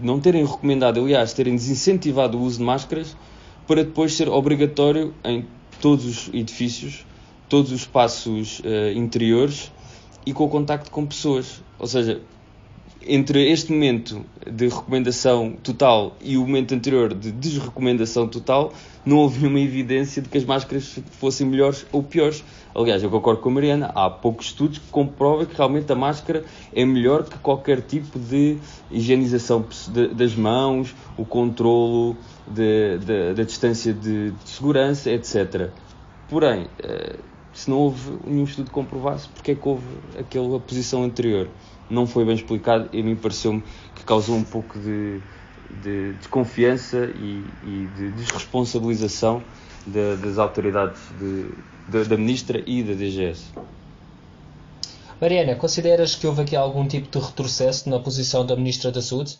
não 0.00 0.20
terem 0.20 0.44
recomendado, 0.44 1.00
aliás, 1.00 1.32
terem 1.32 1.56
desincentivado 1.56 2.38
o 2.38 2.42
uso 2.42 2.58
de 2.58 2.64
máscaras 2.64 3.16
para 3.70 3.84
depois 3.84 4.14
ser 4.14 4.28
obrigatório 4.28 5.14
em 5.22 5.46
todos 5.80 6.04
os 6.04 6.34
edifícios, 6.34 7.06
todos 7.48 7.70
os 7.70 7.82
espaços 7.82 8.58
uh, 8.58 8.90
interiores 8.96 9.70
e 10.26 10.32
com 10.32 10.42
o 10.42 10.48
contacto 10.48 10.90
com 10.90 11.06
pessoas. 11.06 11.62
Ou 11.78 11.86
seja, 11.86 12.20
entre 13.06 13.48
este 13.48 13.70
momento 13.70 14.26
de 14.44 14.66
recomendação 14.66 15.52
total 15.62 16.16
e 16.20 16.36
o 16.36 16.40
momento 16.40 16.74
anterior 16.74 17.14
de 17.14 17.30
desrecomendação 17.30 18.26
total, 18.26 18.72
não 19.06 19.18
houve 19.18 19.38
nenhuma 19.38 19.60
evidência 19.60 20.20
de 20.20 20.28
que 20.28 20.36
as 20.36 20.44
máscaras 20.44 20.98
fossem 21.12 21.46
melhores 21.46 21.86
ou 21.92 22.02
piores. 22.02 22.42
Aliás, 22.74 23.04
eu 23.04 23.10
concordo 23.10 23.40
com 23.40 23.50
a 23.50 23.52
Mariana, 23.52 23.92
há 23.94 24.10
poucos 24.10 24.46
estudos 24.46 24.78
que 24.78 24.88
comprovam 24.88 25.46
que 25.46 25.56
realmente 25.56 25.90
a 25.92 25.94
máscara 25.94 26.44
é 26.74 26.84
melhor 26.84 27.22
que 27.22 27.38
qualquer 27.38 27.82
tipo 27.82 28.18
de 28.18 28.58
higienização 28.90 29.64
das 30.14 30.34
mãos, 30.34 30.92
o 31.16 31.24
controlo 31.24 32.16
da 33.34 33.42
distância 33.44 33.92
de, 33.92 34.32
de, 34.32 34.48
segurança, 34.48 35.10
etc. 35.10 35.70
Porém, 36.28 36.68
eh, 36.82 37.16
se 37.52 37.70
não 37.70 37.78
houve 37.78 38.18
nenhum 38.24 38.44
estudo 38.44 38.66
que 38.66 38.72
comprovasse, 38.72 39.28
porque 39.28 39.52
é 39.52 39.54
que 39.54 39.68
houve 39.68 39.86
aquela 40.18 40.60
posição 40.60 41.04
anterior? 41.04 41.48
Não 41.88 42.06
foi 42.06 42.24
bem 42.24 42.34
explicado 42.34 42.88
e 42.92 43.00
a 43.00 43.02
mim 43.02 43.16
pareceu-me 43.16 43.62
que 43.94 44.04
causou 44.04 44.36
um 44.36 44.44
pouco 44.44 44.78
de, 44.78 45.20
de 45.82 46.12
desconfiança 46.14 47.10
e, 47.16 47.44
e, 47.64 47.88
de 47.96 48.10
desresponsabilização 48.12 49.42
de, 49.86 50.16
das 50.16 50.38
autoridades 50.38 51.00
de, 51.18 52.04
da 52.04 52.16
Ministra 52.16 52.62
e 52.64 52.82
da 52.82 52.94
DGS. 52.94 53.44
Mariana, 55.20 55.54
consideras 55.54 56.14
que 56.14 56.26
houve 56.26 56.42
aqui 56.42 56.56
algum 56.56 56.86
tipo 56.86 57.10
de 57.10 57.24
retrocesso 57.24 57.90
na 57.90 57.98
posição 57.98 58.46
da 58.46 58.56
Ministra 58.56 58.90
da 58.90 59.02
Saúde? 59.02 59.38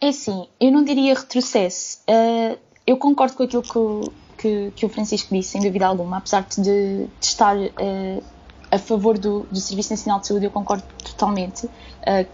É 0.00 0.12
sim, 0.12 0.46
eu 0.60 0.70
não 0.70 0.84
diria 0.84 1.14
retrocesso. 1.14 1.98
Uh, 2.08 2.56
eu 2.86 2.96
concordo 2.96 3.36
com 3.36 3.42
aquilo 3.42 3.62
que 3.62 3.78
o, 3.78 4.12
que, 4.36 4.72
que, 4.76 4.86
o 4.86 4.88
Francisco 4.88 5.34
disse, 5.34 5.50
sem 5.50 5.60
dúvida 5.60 5.86
alguma. 5.86 6.18
Apesar 6.18 6.42
de, 6.42 6.62
de 6.62 7.08
estar 7.20 7.56
uh, 7.56 8.22
a 8.70 8.78
favor 8.78 9.18
do, 9.18 9.40
do, 9.50 9.58
Serviço 9.58 9.90
Nacional 9.90 10.20
de 10.20 10.28
Saúde, 10.28 10.44
eu 10.44 10.52
concordo 10.52 10.84
totalmente 11.04 11.66
uh, 11.66 11.70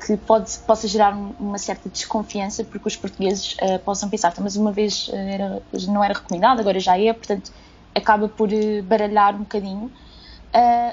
que 0.05 0.15
pode, 0.19 0.59
possa 0.59 0.87
gerar 0.87 1.17
uma 1.17 1.57
certa 1.57 1.89
desconfiança, 1.89 2.65
porque 2.65 2.87
os 2.87 2.97
portugueses 2.97 3.57
possam 3.83 4.11
pensar, 4.11 4.31
então, 4.31 4.45
mas 4.45 4.57
uma 4.57 4.71
vez 4.71 5.09
era, 5.13 5.63
não 5.89 6.05
era 6.05 6.13
recomendado, 6.13 6.61
agora 6.61 6.79
já 6.79 6.99
é, 6.99 7.13
portanto 7.15 7.51
acaba 7.95 8.29
por 8.29 8.51
baralhar 8.85 9.35
um 9.37 9.39
bocadinho. 9.39 9.91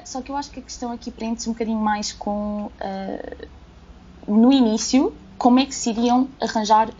só 0.04 0.22
que 0.22 0.30
eu 0.30 0.36
acho 0.36 0.50
que 0.50 0.60
a 0.60 0.62
questão 0.62 0.92
aqui 0.92 1.10
prende-se 1.10 1.50
um 1.50 1.52
bocadinho 1.52 1.78
mais 1.78 2.12
com 2.12 2.70
no 4.26 4.52
início 4.52 5.12
como 5.42 5.58
é 5.58 5.66
que 5.66 5.74
se 5.74 5.90
iriam 5.90 6.28
arranjar 6.40 6.88
uh, 6.88 6.94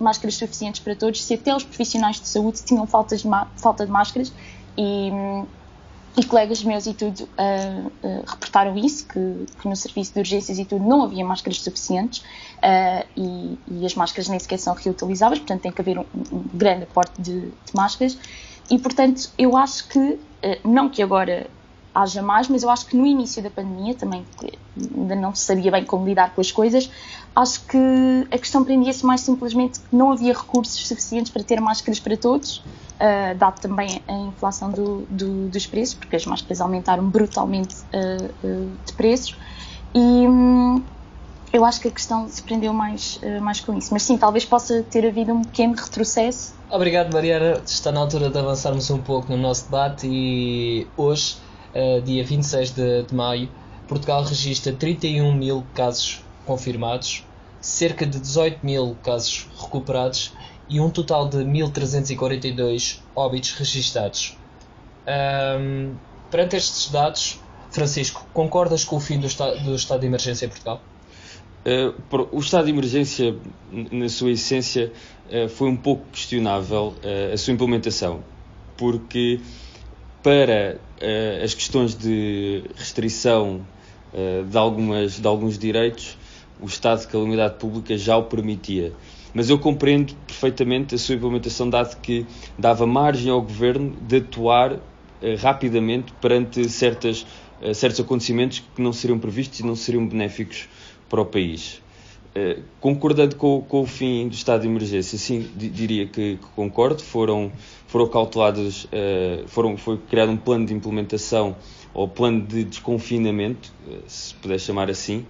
máscaras 0.00 0.34
suficientes 0.36 0.80
para 0.80 0.96
todos, 0.96 1.22
se 1.22 1.34
até 1.34 1.54
os 1.54 1.62
profissionais 1.62 2.18
de 2.18 2.26
saúde 2.26 2.62
tinham 2.64 2.86
de 2.86 2.90
falta 2.90 3.84
de 3.84 3.92
máscaras. 3.92 4.32
E, 4.78 5.10
e 6.16 6.24
colegas 6.24 6.64
meus 6.64 6.86
e 6.86 6.94
tudo 6.94 7.22
uh, 7.22 7.86
uh, 7.86 8.24
reportaram 8.26 8.76
isso, 8.78 9.06
que, 9.06 9.46
que, 9.60 9.68
no 9.68 9.76
serviço 9.76 10.14
de 10.14 10.20
urgências 10.20 10.58
e 10.58 10.64
tudo 10.64 10.82
não 10.82 11.02
havia 11.02 11.24
máscaras 11.24 11.60
suficientes 11.60 12.24
e, 13.14 13.58
e, 13.70 13.86
as 13.86 13.94
máscaras 13.94 14.28
nem 14.28 14.38
sequer 14.38 14.58
são 14.58 14.74
reutilizáveis, 14.74 15.40
portanto 15.40 15.60
tem 15.60 15.70
que 15.70 15.80
haver 15.82 15.98
um, 15.98 16.04
um 16.32 16.42
grande 16.54 16.84
aporte 16.84 17.12
de, 17.20 17.40
de, 17.42 17.74
máscaras. 17.74 18.18
E 18.70 18.78
portanto 18.78 19.30
eu 19.38 19.56
acho 19.56 19.86
que, 19.86 20.18
não 20.64 20.88
que 20.88 21.02
agora 21.02 21.46
haja 21.94 22.22
mais, 22.22 22.48
mas 22.48 22.62
eu 22.62 22.70
acho 22.70 22.86
que 22.86 22.96
no 22.96 23.06
início 23.06 23.42
da 23.42 23.50
pandemia, 23.50 23.94
também 23.94 24.24
ainda 24.96 25.14
não 25.14 25.34
sabia 25.34 25.70
bem 25.70 25.84
como 25.84 26.06
lidar 26.06 26.34
com 26.34 26.40
as 26.40 26.50
coisas, 26.50 26.90
acho 27.34 27.64
que 27.66 27.78
a 28.30 28.38
questão 28.38 28.64
prendia-se 28.64 29.04
mais 29.04 29.20
simplesmente 29.20 29.80
que 29.80 29.94
não 29.94 30.12
havia 30.12 30.32
recursos 30.32 30.86
suficientes 30.86 31.30
para 31.32 31.42
ter 31.42 31.60
máscaras 31.60 31.98
para 32.00 32.16
todos, 32.16 32.58
uh, 32.58 33.36
dado 33.36 33.60
também 33.60 34.02
a 34.06 34.12
inflação 34.12 34.70
do, 34.70 35.06
do, 35.10 35.48
dos 35.48 35.66
preços, 35.66 35.94
porque 35.94 36.16
as 36.16 36.26
máscaras 36.26 36.60
aumentaram 36.60 37.08
brutalmente 37.08 37.74
uh, 37.74 38.46
uh, 38.46 38.70
de 38.86 38.92
preços, 38.92 39.36
e 39.92 39.98
um, 39.98 40.82
eu 41.52 41.64
acho 41.64 41.80
que 41.80 41.88
a 41.88 41.90
questão 41.90 42.28
se 42.28 42.40
prendeu 42.42 42.72
mais, 42.72 43.18
mais 43.42 43.58
com 43.58 43.76
isso. 43.76 43.92
Mas 43.92 44.04
sim, 44.04 44.16
talvez 44.16 44.44
possa 44.44 44.84
ter 44.84 45.04
havido 45.04 45.32
um 45.32 45.42
pequeno 45.42 45.74
retrocesso. 45.74 46.54
Obrigado, 46.70 47.12
Mariana. 47.12 47.60
Está 47.66 47.90
na 47.90 47.98
altura 47.98 48.30
de 48.30 48.38
avançarmos 48.38 48.88
um 48.88 48.98
pouco 48.98 49.32
no 49.32 49.36
nosso 49.36 49.64
debate 49.64 50.06
e 50.06 50.86
hoje 50.96 51.38
uh, 51.74 52.02
dia 52.02 52.24
26 52.24 52.70
de, 52.72 53.02
de 53.04 53.14
maio, 53.14 53.48
Portugal 53.88 54.22
registra 54.22 54.72
31 54.72 55.34
mil 55.34 55.64
casos 55.74 56.22
confirmados, 56.46 57.24
cerca 57.60 58.06
de 58.06 58.18
18 58.18 58.64
mil 58.64 58.96
casos 59.02 59.48
recuperados 59.58 60.32
e 60.68 60.80
um 60.80 60.88
total 60.88 61.28
de 61.28 61.38
1.342 61.38 63.00
óbitos 63.14 63.52
registados. 63.54 64.38
Um, 65.06 65.94
perante 66.30 66.56
estes 66.56 66.90
dados, 66.90 67.40
Francisco, 67.70 68.26
concordas 68.32 68.84
com 68.84 68.96
o 68.96 69.00
fim 69.00 69.18
do, 69.18 69.26
esta 69.26 69.56
do 69.56 69.74
estado 69.74 70.00
de 70.00 70.06
emergência 70.06 70.46
em 70.46 70.48
Portugal? 70.48 70.80
Uh, 71.66 72.28
o 72.32 72.38
estado 72.38 72.66
de 72.66 72.70
emergência, 72.70 73.36
na 73.70 74.08
sua 74.08 74.30
essência, 74.30 74.92
uh, 75.28 75.48
foi 75.48 75.68
um 75.68 75.76
pouco 75.76 76.06
questionável 76.12 76.94
uh, 77.04 77.34
a 77.34 77.36
sua 77.36 77.52
implementação, 77.52 78.22
porque 78.76 79.40
para 80.22 80.76
uh, 80.76 81.44
as 81.44 81.54
questões 81.54 81.94
de 81.94 82.64
restrição 82.76 83.66
uh, 84.12 84.44
de, 84.44 84.56
algumas, 84.56 85.20
de 85.20 85.26
alguns 85.26 85.58
direitos, 85.58 86.18
o 86.60 86.66
estado 86.66 87.00
de 87.00 87.08
calamidade 87.08 87.54
pública 87.54 87.96
já 87.96 88.16
o 88.16 88.24
permitia. 88.24 88.92
Mas 89.32 89.48
eu 89.48 89.58
compreendo 89.58 90.14
perfeitamente 90.26 90.94
a 90.94 90.98
sua 90.98 91.14
implementação, 91.14 91.70
dado 91.70 91.98
que 92.00 92.26
dava 92.58 92.86
margem 92.86 93.30
ao 93.30 93.40
governo 93.40 93.96
de 94.02 94.16
atuar 94.18 94.72
uh, 94.72 94.80
rapidamente 95.38 96.12
perante 96.20 96.68
certas, 96.68 97.26
certos 97.74 98.00
acontecimentos 98.00 98.62
que 98.74 98.80
não 98.80 98.92
seriam 98.92 99.18
previstos 99.18 99.60
e 99.60 99.66
não 99.66 99.76
seriam 99.76 100.06
benéficos 100.06 100.68
para 101.08 101.20
o 101.20 101.26
país. 101.26 101.82
Uh, 102.30 102.62
concordando 102.80 103.34
com, 103.34 103.60
com, 103.62 103.80
o 103.80 103.86
fim 103.86 104.28
do 104.28 104.34
estado 104.34 104.60
de 104.60 104.68
emergência, 104.68 105.18
sim, 105.18 105.50
diria 105.56 106.06
que, 106.06 106.36
que, 106.36 106.46
concordo. 106.54 107.02
Foram, 107.02 107.50
foram 107.88 108.06
cautelados, 108.08 108.84
uh, 108.84 109.48
foram, 109.48 109.76
foi 109.76 109.98
criado 109.98 110.30
um 110.30 110.36
plano 110.36 110.64
de 110.64 110.72
implementação 110.72 111.56
ou 111.92 112.06
plano 112.06 112.40
de 112.42 112.62
desconfinamento, 112.62 113.72
uh, 113.88 113.98
se 114.06 114.32
puder 114.36 114.60
chamar 114.60 114.88
assim, 114.88 115.26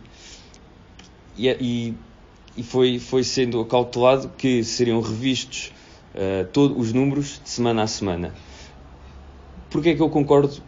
e, 1.38 1.48
e, 1.48 1.94
e, 2.54 2.62
foi, 2.62 2.98
foi 2.98 3.24
sendo 3.24 3.64
cautelado 3.64 4.30
que 4.36 4.62
seriam 4.62 5.00
revistos 5.00 5.72
todos 6.52 6.76
os 6.76 6.92
números 6.92 7.40
de 7.42 7.48
semana 7.48 7.84
a 7.84 7.86
semana. 7.86 8.34
Porquê 9.70 9.90
é 9.90 9.94
que 9.94 10.02
eu 10.02 10.10
concordo 10.10 10.60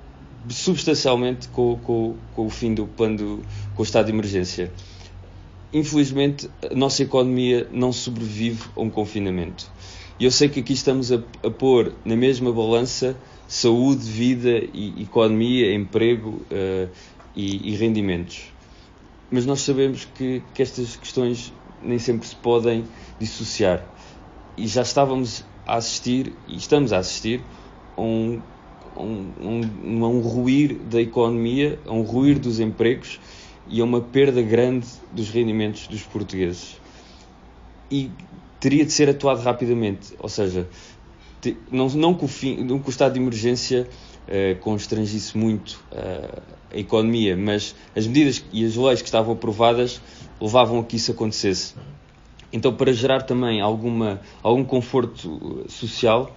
substancialmente 0.48 1.48
com, 1.48 1.76
com, 1.78 2.14
com 2.35 2.46
o 2.46 2.48
fim 2.48 2.72
do 2.72 2.87
plano 2.87 3.16
do, 3.16 3.42
com 3.74 3.83
o 3.83 3.85
estado 3.85 4.07
de 4.07 4.12
emergência? 4.12 4.72
Infelizmente, 5.72 6.50
a 6.70 6.74
nossa 6.74 7.02
economia 7.02 7.66
não 7.72 7.92
sobrevive 7.92 8.64
a 8.76 8.80
um 8.80 8.90
confinamento. 8.90 9.70
E 10.20 10.24
eu 10.24 10.30
sei 10.30 10.48
que 10.48 10.61
aqui 10.61 10.72
estamos 10.72 11.11
a, 11.11 11.22
a 11.42 11.50
pôr 11.50 11.92
na 12.04 12.14
mesma 12.14 12.52
balança 12.52 13.16
saúde, 13.48 14.04
vida 14.04 14.62
e 14.72 15.02
economia, 15.02 15.74
emprego 15.74 16.42
uh, 16.50 16.88
e, 17.35 17.72
e, 17.72 17.76
rendimentos. 17.76 18.52
Mas 19.30 19.44
nós 19.44 19.61
sabemos 19.61 20.06
que, 20.14 20.42
que 20.54 20.62
estas 20.62 20.96
questões 20.96 21.52
nem 21.82 21.98
sempre 21.98 22.26
se 22.26 22.37
podem 22.37 22.85
dissociar. 23.18 23.85
E 24.56 24.66
já 24.66 24.82
estávamos 24.82 25.44
a 25.66 25.76
assistir, 25.76 26.32
e 26.46 26.56
estamos 26.56 26.92
a 26.92 26.98
assistir, 26.98 27.42
a 27.96 28.00
um, 28.00 28.40
um, 28.96 29.32
um, 29.85 30.04
a 30.04 30.08
um 30.08 30.20
ruir 30.20 30.78
da 30.90 31.00
economia, 31.00 31.78
a 31.87 31.92
um 31.92 32.02
ruir 32.02 32.38
dos 32.38 32.61
empregos 32.61 33.18
e 33.68 33.81
a 33.81 33.85
uma 33.85 34.01
perda 34.01 34.42
grande 34.42 34.87
dos 35.12 35.31
rendimentos 35.31 35.87
dos 35.87 36.03
portugueses. 36.03 36.81
E 37.90 38.11
teria 38.61 38.85
de 38.85 38.92
ser 38.92 39.09
atuado 39.09 39.40
rapidamente, 39.40 40.14
ou 40.18 40.29
seja, 40.29 40.68
não, 41.70 41.88
não, 41.88 42.14
que, 42.14 42.25
o 42.25 42.29
fim, 42.29 42.62
não 42.62 42.79
que 42.79 42.88
o 42.88 42.90
estado 42.90 43.14
de 43.14 43.20
emergência 43.20 43.88
uh, 44.29 44.59
constrangisse 44.61 45.37
muito 45.37 45.83
uh, 45.92 46.42
a 46.72 46.79
economia, 46.79 47.37
mas 47.37 47.75
as 47.96 48.07
medidas 48.07 48.44
e 48.53 48.64
as 48.64 48.77
leis 48.77 49.01
que 49.03 49.09
estavam 49.09 49.35
aprovadas 49.35 50.01
levavam 50.40 50.79
a 50.79 50.85
que 50.85 50.96
isso 50.96 51.11
acontecesse. 51.11 51.75
Então, 52.53 52.75
para 52.75 52.92
gerar 52.92 53.22
também 53.22 53.61
alguma, 53.61 54.20
algum 54.42 54.64
conforto 54.64 55.64
social, 55.68 56.37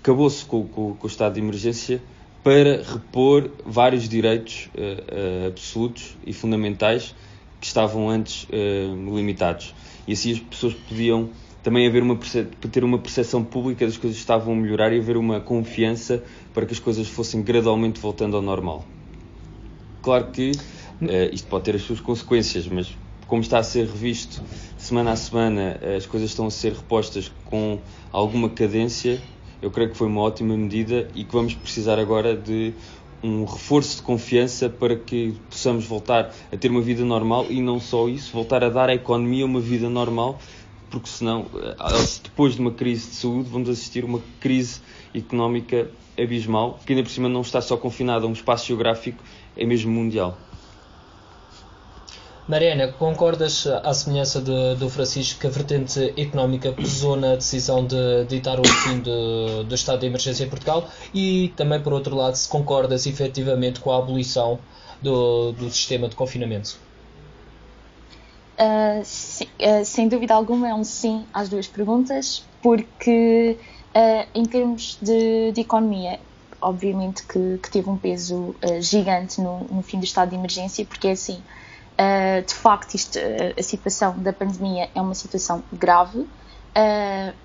acabou-se 0.00 0.44
com, 0.44 0.66
com, 0.66 0.94
com 0.94 1.06
o 1.06 1.10
estado 1.10 1.34
de 1.34 1.40
emergência 1.40 2.02
para 2.42 2.82
repor 2.82 3.50
vários 3.64 4.08
direitos 4.08 4.68
uh, 4.74 4.80
uh, 4.80 5.48
absolutos 5.48 6.16
e 6.26 6.32
fundamentais 6.32 7.14
que 7.60 7.66
estavam 7.66 8.08
antes 8.08 8.44
uh, 8.44 9.14
limitados. 9.14 9.74
E 10.06 10.12
assim 10.12 10.32
as 10.32 10.38
pessoas 10.40 10.74
podiam 10.74 11.30
também 11.62 11.86
haver 11.86 12.02
uma 12.02 12.18
ter 12.72 12.82
uma 12.82 12.98
percepção 12.98 13.44
pública 13.44 13.86
das 13.86 13.96
coisas 13.96 14.16
que 14.16 14.22
estavam 14.22 14.54
a 14.54 14.56
melhorar 14.56 14.92
e 14.92 14.98
haver 14.98 15.16
uma 15.16 15.40
confiança 15.40 16.22
para 16.52 16.66
que 16.66 16.72
as 16.72 16.80
coisas 16.80 17.06
fossem 17.06 17.40
gradualmente 17.42 18.00
voltando 18.00 18.36
ao 18.36 18.42
normal. 18.42 18.84
Claro 20.02 20.32
que 20.32 20.50
isto 21.32 21.46
pode 21.46 21.64
ter 21.64 21.76
as 21.76 21.82
suas 21.82 22.00
consequências, 22.00 22.66
mas 22.66 22.96
como 23.28 23.42
está 23.42 23.58
a 23.58 23.62
ser 23.62 23.86
revisto 23.86 24.42
semana 24.76 25.12
a 25.12 25.16
semana, 25.16 25.78
as 25.96 26.04
coisas 26.04 26.30
estão 26.30 26.48
a 26.48 26.50
ser 26.50 26.72
repostas 26.72 27.30
com 27.44 27.78
alguma 28.10 28.50
cadência 28.50 29.20
eu 29.62 29.70
creio 29.70 29.90
que 29.90 29.96
foi 29.96 30.08
uma 30.08 30.20
ótima 30.20 30.56
medida 30.56 31.08
e 31.14 31.24
que 31.24 31.32
vamos 31.32 31.54
precisar 31.54 31.98
agora 31.98 32.36
de 32.36 32.74
um 33.22 33.44
reforço 33.44 33.96
de 33.96 34.02
confiança 34.02 34.68
para 34.68 34.96
que 34.96 35.36
possamos 35.48 35.86
voltar 35.86 36.34
a 36.52 36.56
ter 36.56 36.68
uma 36.68 36.80
vida 36.80 37.04
normal 37.04 37.46
e 37.48 37.62
não 37.62 37.78
só 37.78 38.08
isso, 38.08 38.32
voltar 38.32 38.64
a 38.64 38.68
dar 38.68 38.90
à 38.90 38.94
economia 38.94 39.46
uma 39.46 39.60
vida 39.60 39.88
normal, 39.88 40.40
porque 40.90 41.08
senão, 41.08 41.46
eh, 41.54 41.76
depois 42.24 42.56
de 42.56 42.60
uma 42.60 42.72
crise 42.72 43.10
de 43.10 43.14
saúde, 43.14 43.48
vamos 43.48 43.68
assistir 43.68 44.02
a 44.02 44.06
uma 44.06 44.20
crise 44.40 44.80
económica 45.14 45.88
abismal, 46.18 46.80
que 46.84 46.92
ainda 46.92 47.04
por 47.04 47.10
cima 47.10 47.28
não 47.28 47.42
está 47.42 47.60
só 47.60 47.76
confinada 47.76 48.26
a 48.26 48.28
um 48.28 48.32
espaço 48.32 48.66
geográfico, 48.66 49.22
é 49.56 49.64
mesmo 49.64 49.92
mundial. 49.92 50.36
Mariana, 52.48 52.88
concordas, 52.88 53.66
à 53.66 53.94
semelhança 53.94 54.40
de, 54.40 54.74
do 54.74 54.90
Francisco, 54.90 55.40
que 55.40 55.46
a 55.46 55.50
vertente 55.50 56.12
económica 56.20 56.72
pesou 56.72 57.16
na 57.16 57.36
decisão 57.36 57.86
de 57.86 58.24
ditar 58.24 58.58
o 58.58 58.66
fim 58.66 58.98
de, 58.98 59.64
do 59.64 59.74
estado 59.74 60.00
de 60.00 60.06
emergência 60.06 60.44
em 60.44 60.48
Portugal 60.48 60.88
e 61.14 61.52
também, 61.56 61.80
por 61.80 61.92
outro 61.92 62.16
lado, 62.16 62.34
se 62.34 62.48
concordas 62.48 63.06
efetivamente 63.06 63.78
com 63.78 63.92
a 63.92 63.98
abolição 63.98 64.58
do, 65.00 65.52
do 65.52 65.70
sistema 65.70 66.08
de 66.08 66.16
confinamento? 66.16 66.76
Uh, 68.58 69.02
sim, 69.04 69.46
uh, 69.60 69.84
sem 69.84 70.08
dúvida 70.08 70.34
alguma 70.34 70.68
é 70.68 70.74
um 70.74 70.84
sim 70.84 71.24
às 71.32 71.48
duas 71.48 71.68
perguntas, 71.68 72.44
porque 72.60 73.56
uh, 73.94 74.28
em 74.34 74.44
termos 74.44 74.98
de, 75.00 75.52
de 75.52 75.60
economia 75.60 76.18
obviamente 76.60 77.24
que, 77.24 77.58
que 77.60 77.70
teve 77.70 77.90
um 77.90 77.96
peso 77.96 78.54
uh, 78.64 78.80
gigante 78.80 79.40
no, 79.40 79.64
no, 79.64 79.82
fim 79.82 79.98
do 79.98 80.04
estado 80.04 80.30
de 80.30 80.36
emergência, 80.36 80.84
porque 80.84 81.08
é 81.08 81.12
assim, 81.12 81.42
uh, 81.98 82.46
de 82.46 82.54
facto 82.54 82.94
isto, 82.94 83.18
a 83.58 83.62
situação 83.62 84.18
da 84.18 84.32
pandemia 84.32 84.88
é 84.94 85.00
uma 85.00 85.14
situação 85.14 85.62
grave, 85.72 86.26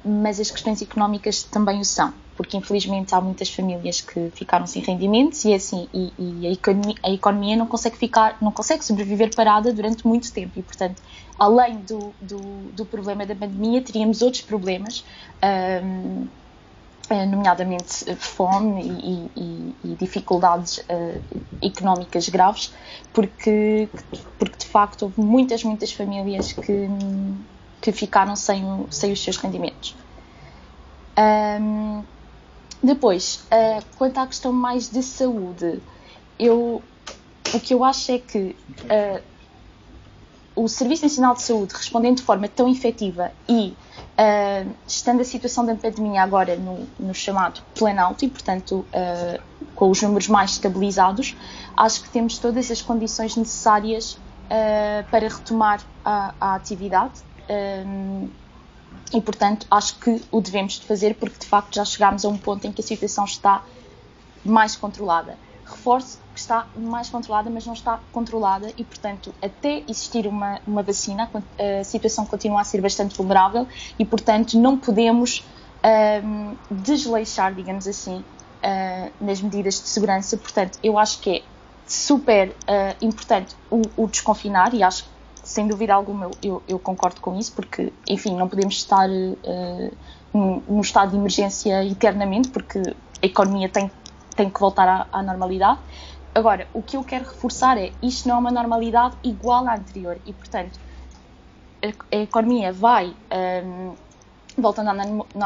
mas 0.06 0.40
as 0.40 0.50
questões 0.50 0.82
económicas 0.82 1.44
também 1.44 1.82
o 1.82 1.86
são, 1.86 2.14
porque 2.38 2.56
infelizmente 2.56 3.14
há 3.14 3.20
muitas 3.20 3.50
famílias 3.50 4.00
que 4.00 4.32
ficaram 4.34 4.66
sem 4.66 4.82
rendimentos 4.82 5.44
e 5.44 5.52
é 5.52 5.56
assim, 5.56 5.90
e, 5.94 6.14
e 6.18 6.48
a, 6.48 6.52
economia, 6.52 6.96
a, 7.04 7.12
economia, 7.12 7.58
não 7.58 7.68
consegue 7.68 7.98
ficar, 7.98 8.38
não 8.42 8.54
consegue 8.54 8.86
sobreviver 8.86 9.36
parada 9.36 9.74
durante 9.74 10.08
muito 10.08 10.32
tempo 10.32 10.58
e 10.58 10.64
portanto, 10.64 11.02
além 11.38 11.80
do, 11.80 12.14
do, 12.22 12.40
do 12.72 12.86
problema 12.86 13.26
da 13.26 13.36
pandemia, 13.36 13.82
teríamos 13.82 14.22
outros 14.22 14.44
problemas 14.44 15.04
eh, 15.42 15.82
nomeadamente 17.10 18.10
eh, 18.10 18.16
fome 18.16 18.82
e, 18.82 19.32
e, 19.36 19.76
e 19.84 19.96
dificuldades 19.96 20.80
uh, 20.80 21.22
económicas 21.62 22.28
graves, 22.30 22.74
porque, 23.14 23.90
porque 24.38 24.58
de 24.58 24.66
facto 24.66 25.04
houve 25.04 25.22
muitas, 25.22 25.64
muitas 25.64 25.92
famílias 25.92 26.54
que, 26.54 26.90
que 27.82 27.92
ficaram 27.92 28.36
sem, 28.36 28.64
sem 28.90 29.12
os 29.12 29.24
seus 29.24 29.38
rendimentos. 29.38 29.96
Um, 31.18 32.04
depois, 32.84 33.46
uh, 33.52 33.84
quanto 33.98 34.20
à 34.20 34.28
questão 34.28 34.54
mais 34.54 34.90
de 34.90 35.02
saúde, 35.02 35.82
eu, 36.38 36.82
o 37.54 37.60
que 37.60 37.74
eu 37.74 37.84
acho 37.84 38.12
é 38.12 38.20
que 38.20 38.56
uh, 38.84 39.37
o 40.58 40.68
Serviço 40.68 41.04
Nacional 41.04 41.36
de 41.36 41.44
Saúde, 41.44 41.76
respondendo 41.76 42.18
de 42.18 42.24
forma 42.24 42.48
tão 42.48 42.68
efetiva 42.68 43.32
e 43.48 43.76
uh, 43.98 44.76
estando 44.88 45.22
a 45.22 45.24
situação 45.24 45.64
da 45.64 45.76
pandemia 45.76 46.24
agora 46.24 46.56
no, 46.56 46.88
no 47.00 47.14
chamado 47.14 47.62
planalto 47.76 48.26
e, 48.26 48.28
portanto, 48.28 48.84
uh, 48.90 49.40
com 49.76 49.92
os 49.92 50.02
números 50.02 50.28
mais 50.28 50.52
estabilizados, 50.52 51.38
acho 51.78 52.02
que 52.02 52.10
temos 52.10 52.40
todas 52.40 52.72
as 52.72 52.82
condições 52.82 53.36
necessárias 53.36 54.14
uh, 54.14 55.08
para 55.12 55.28
retomar 55.30 55.80
a, 56.04 56.34
a 56.42 56.56
atividade. 56.56 57.22
e, 59.14 59.22
portanto, 59.22 59.68
acho 59.70 60.00
que 60.00 60.22
o 60.32 60.42
devemos 60.42 60.80
de 60.80 60.88
fazer 60.88 61.14
porque, 61.14 61.38
de 61.38 61.46
facto, 61.46 61.76
já 61.76 61.86
chegámos 61.86 62.26
a 62.26 62.30
um 62.30 62.38
ponto 62.38 62.66
em 62.66 62.72
que 62.72 62.82
a 62.82 62.84
situação 62.84 63.26
está 63.26 63.64
mais 64.44 64.76
controlada 64.76 65.38
reforço 65.68 66.20
que 66.34 66.40
está 66.40 66.68
mais 66.76 67.10
controlada, 67.10 67.50
mas 67.50 67.66
não 67.66 67.74
está 67.74 68.00
controlada 68.12 68.72
e, 68.78 68.84
portanto, 68.84 69.34
até 69.42 69.84
existir 69.88 70.28
uma, 70.28 70.60
uma 70.66 70.84
vacina, 70.84 71.30
a 71.60 71.84
situação 71.84 72.26
continua 72.26 72.62
a 72.62 72.64
ser 72.64 72.82
bastante 72.82 73.16
vulnerável 73.16 73.68
e, 73.98 74.06
portanto, 74.06 74.58
não 74.60 74.78
podemos 74.78 75.44
um, 76.24 76.56
desleixar, 76.72 77.54
digamos 77.54 77.88
assim, 77.88 78.18
uh, 78.18 79.12
nas 79.20 79.42
medidas 79.42 79.76
de 79.76 79.88
segurança. 79.88 80.38
Portanto, 80.38 80.80
eu 80.84 80.98
acho 80.98 81.20
que 81.20 81.38
é 81.38 81.44
super 81.86 82.50
uh, 82.50 83.06
importante 83.06 83.56
o, 83.70 83.82
o, 83.96 84.08
desconfinar 84.08 84.74
e 84.74 84.84
acho 84.84 85.04
que, 85.04 85.10
sem 85.44 85.68
dúvida 85.68 85.94
alguma, 85.94 86.30
eu, 86.44 86.62
eu, 86.68 86.78
concordo 86.78 87.22
com 87.22 87.38
isso, 87.38 87.54
porque, 87.54 87.94
enfim, 88.08 88.36
não 88.36 88.50
podemos 88.50 88.76
estar 88.76 89.10
uh, 89.10 89.92
num 90.34 90.82
estado 90.82 91.12
de 91.12 91.18
emergência 91.18 91.86
eternamente, 91.86 92.50
porque 92.50 92.80
a 92.80 93.26
economia 93.26 93.70
tem 93.70 93.90
tem 94.38 94.50
que 94.50 94.60
voltar 94.60 94.88
à, 94.88 95.08
à, 95.12 95.22
normalidade. 95.22 95.80
Agora, 96.34 96.68
o 96.74 96.82
que 96.82 96.96
eu 96.96 97.04
quero 97.04 97.26
reforçar 97.26 97.78
é 97.78 97.92
isto 98.02 98.30
não 98.30 98.36
é 98.36 98.40
uma 98.40 98.52
normalidade 98.52 99.18
igual 99.24 99.68
à 99.68 99.76
anterior 99.76 100.18
e, 100.26 100.32
portanto, 100.32 100.80
a, 101.84 102.16
a 102.16 102.20
economia 102.20 102.72
vai 102.72 103.14
um, 103.66 103.94
voltando 104.58 104.90
à 104.90 104.94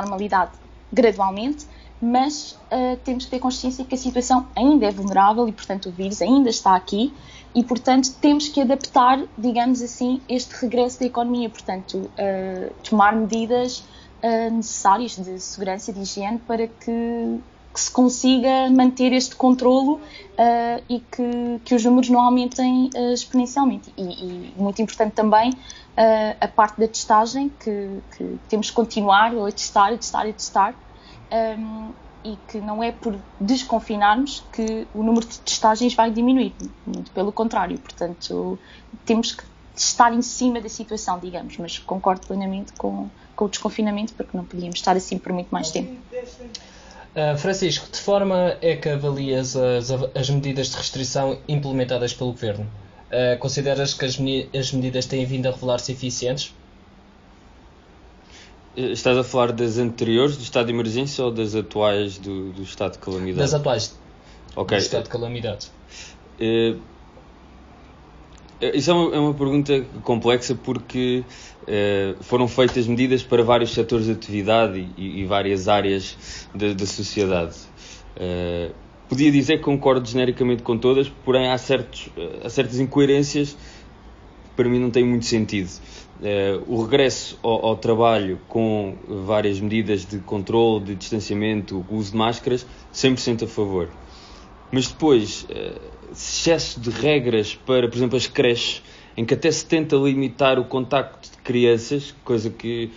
normalidade 0.02 0.52
gradualmente, 0.92 1.66
mas 2.02 2.60
uh, 2.72 2.98
temos 3.04 3.26
que 3.26 3.32
ter 3.32 3.40
consciência 3.40 3.86
que 3.86 3.96
a 3.96 3.98
situação 3.98 4.48
ainda 4.56 4.86
é 4.86 4.92
vulnerável 4.92 5.48
e, 5.48 5.52
portanto, 5.52 5.88
o 5.88 5.92
vírus 5.92 6.22
ainda 6.22 6.50
está 6.50 6.76
aqui 6.76 7.14
e, 7.54 7.64
portanto, 7.64 8.14
temos 8.20 8.50
que 8.50 8.62
adaptar, 8.62 9.24
digamos 9.38 9.82
assim, 9.82 10.22
este 10.28 10.54
regresso 10.56 11.00
da 11.00 11.06
economia. 11.06 11.50
Portanto, 11.50 11.98
uh, 11.98 12.74
tomar 12.84 13.16
medidas 13.16 13.80
uh, 14.24 14.52
necessárias 14.52 15.16
de 15.16 15.40
segurança 15.40 15.92
e 15.92 15.94
de 15.94 16.02
higiene 16.02 16.40
para 16.40 16.68
que 16.68 17.40
que 17.74 17.80
se 17.80 17.92
consiga 17.92 18.70
manter 18.70 19.14
este 19.14 19.36
controlo 19.36 19.94
uh, 19.94 20.84
e 20.90 21.00
que, 21.00 21.62
que 21.64 21.76
os 21.76 21.84
números 21.84 22.10
não 22.10 22.20
aumentem 22.20 22.90
uh, 22.96 23.14
exponencialmente. 23.14 23.94
E, 23.98 24.02
e, 24.02 24.54
muito 24.58 24.82
importante 24.82 25.14
também 25.14 25.52
uh, 25.52 26.38
a 26.40 26.48
parte 26.48 26.80
da 26.80 26.88
testagem, 26.88 27.50
que, 27.60 28.02
que, 28.18 28.40
temos 28.50 28.70
que 28.70 28.76
continuar 28.76 29.34
a 29.36 29.52
testar, 29.52 29.94
a 29.94 29.98
testar, 29.98 30.28
a 30.28 30.34
testar, 30.34 30.76
um, 31.32 31.92
e 32.24 32.38
que 32.48 32.60
não 32.60 32.84
é 32.84 32.92
por 32.92 33.18
desconfinarmos 33.40 34.44
que 34.52 34.88
o 34.94 35.02
número 35.02 35.26
de 35.26 35.40
testagens 35.40 35.96
vai 35.96 36.12
diminuir, 36.12 36.54
muito 36.86 37.10
pelo 37.12 37.32
contrário. 37.32 37.80
Portanto, 37.80 38.60
temos 39.06 39.32
que 39.32 39.44
estar 39.76 40.14
em 40.14 40.22
cima 40.22 40.62
da 40.62 40.70
situação, 40.70 41.18
digamos, 41.20 41.58
mas 41.58 41.80
concordo 41.80 42.28
plenamente 42.28 42.74
com, 42.74 43.10
com 43.36 43.46
o 43.46 43.50
desconfinamento, 43.50 44.14
porque 44.14 44.38
não 44.38 44.46
podíamos 44.46 44.76
estar 44.76 44.96
assim 44.96 45.18
por 45.18 45.34
muito 45.34 45.50
mais 45.50 45.72
tempo. 45.72 45.98
Uh, 47.14 47.38
Francisco, 47.38 47.92
de 47.92 48.00
forma 48.00 48.58
é 48.62 48.76
que 48.78 48.88
avalias 48.88 49.56
as, 49.58 49.92
as 50.16 50.30
medidas 50.30 50.70
de 50.70 50.78
restrição 50.78 51.38
implementadas 51.48 52.14
pelo 52.14 52.32
Governo? 52.32 52.66
Uh, 53.08 53.38
consideras 53.40 53.94
que 53.94 54.06
as, 54.06 54.18
as, 54.58 54.72
medidas 54.72 55.06
têm 55.06 55.26
vindo 55.26 55.48
a 55.48 55.52
revelar-se 55.52 55.92
eficientes? 55.92 56.56
Eh, 58.78 58.92
estás 58.92 59.18
a 59.18 59.24
falar 59.26 59.52
das 59.52 59.78
anteriores, 59.78 60.38
do 60.38 60.44
estado 60.44 60.68
de 60.68 60.72
emergência 60.72 61.26
ou 61.26 61.32
das 61.32 61.54
atuais 61.54 62.18
do, 62.18 62.54
do 62.54 62.64
estado 62.64 62.94
de 62.94 63.00
calamidade? 63.00 63.40
Das 63.40 63.54
atuais 63.54 64.00
okay. 64.56 64.78
do 64.78 64.82
estado 64.82 65.04
de 65.04 65.10
calamidade. 65.10 65.68
Uh, 66.40 66.80
isso 68.62 68.92
é 68.92 68.94
uma, 68.94 69.16
é 69.16 69.20
uma, 69.20 69.34
pergunta 69.34 69.86
complexa 70.04 70.54
porque 70.56 71.24
uh, 71.64 72.24
foram 72.24 72.48
feitas 72.48 72.86
medidas 72.86 73.24
para 73.24 73.44
vários 73.44 73.74
setores 73.74 74.06
de 74.06 74.12
atividade 74.12 74.88
e, 74.98 75.22
e 75.22 75.26
várias 75.26 75.68
áreas 75.68 76.48
da, 76.54 76.74
da 76.74 76.86
sociedade. 76.86 77.56
Uh, 78.16 78.72
podia 79.10 79.32
dizer 79.32 79.58
que 79.58 79.64
concordo 79.64 80.08
genericamente 80.08 80.64
com 80.64 80.78
todas, 80.78 81.10
porém 81.10 81.50
há, 81.50 81.58
certos, 81.58 82.10
há 82.44 82.50
certas 82.50 82.80
incoerências 82.80 83.54
que 83.54 84.56
para 84.56 84.70
mim 84.70 84.80
não 84.80 84.92
têm 84.92 85.04
muito 85.04 85.26
sentido. 85.26 85.70
Uh, 86.22 86.64
o 86.68 86.84
regresso 86.84 87.40
ao, 87.42 87.66
ao, 87.66 87.76
trabalho 87.76 88.40
com 88.48 88.96
várias 89.26 89.60
medidas 89.60 90.06
de 90.06 90.20
controle, 90.20 90.86
de 90.86 90.96
distanciamento, 90.96 91.84
uso 91.90 92.12
de 92.12 92.18
máscaras, 92.18 92.66
100% 92.94 93.44
a 93.44 93.48
favor. 93.48 93.90
Mas 94.72 94.88
depois, 94.88 95.44
uh, 95.44 96.12
excesso 96.12 96.80
de 96.80 96.90
regras 96.90 97.56
para, 97.56 97.88
por 97.88 97.98
exemplo, 97.98 98.18
as 98.18 98.28
creches, 98.28 98.82
em 99.18 99.26
que 99.26 99.34
até 99.34 99.52
se 99.52 99.66
tenta 99.66 99.96
limitar 99.96 100.58
o 100.58 100.66
contacto 100.66 101.30
de 101.32 101.38
crianças, 101.38 102.16
coisa 102.24 102.50
que 102.50 102.92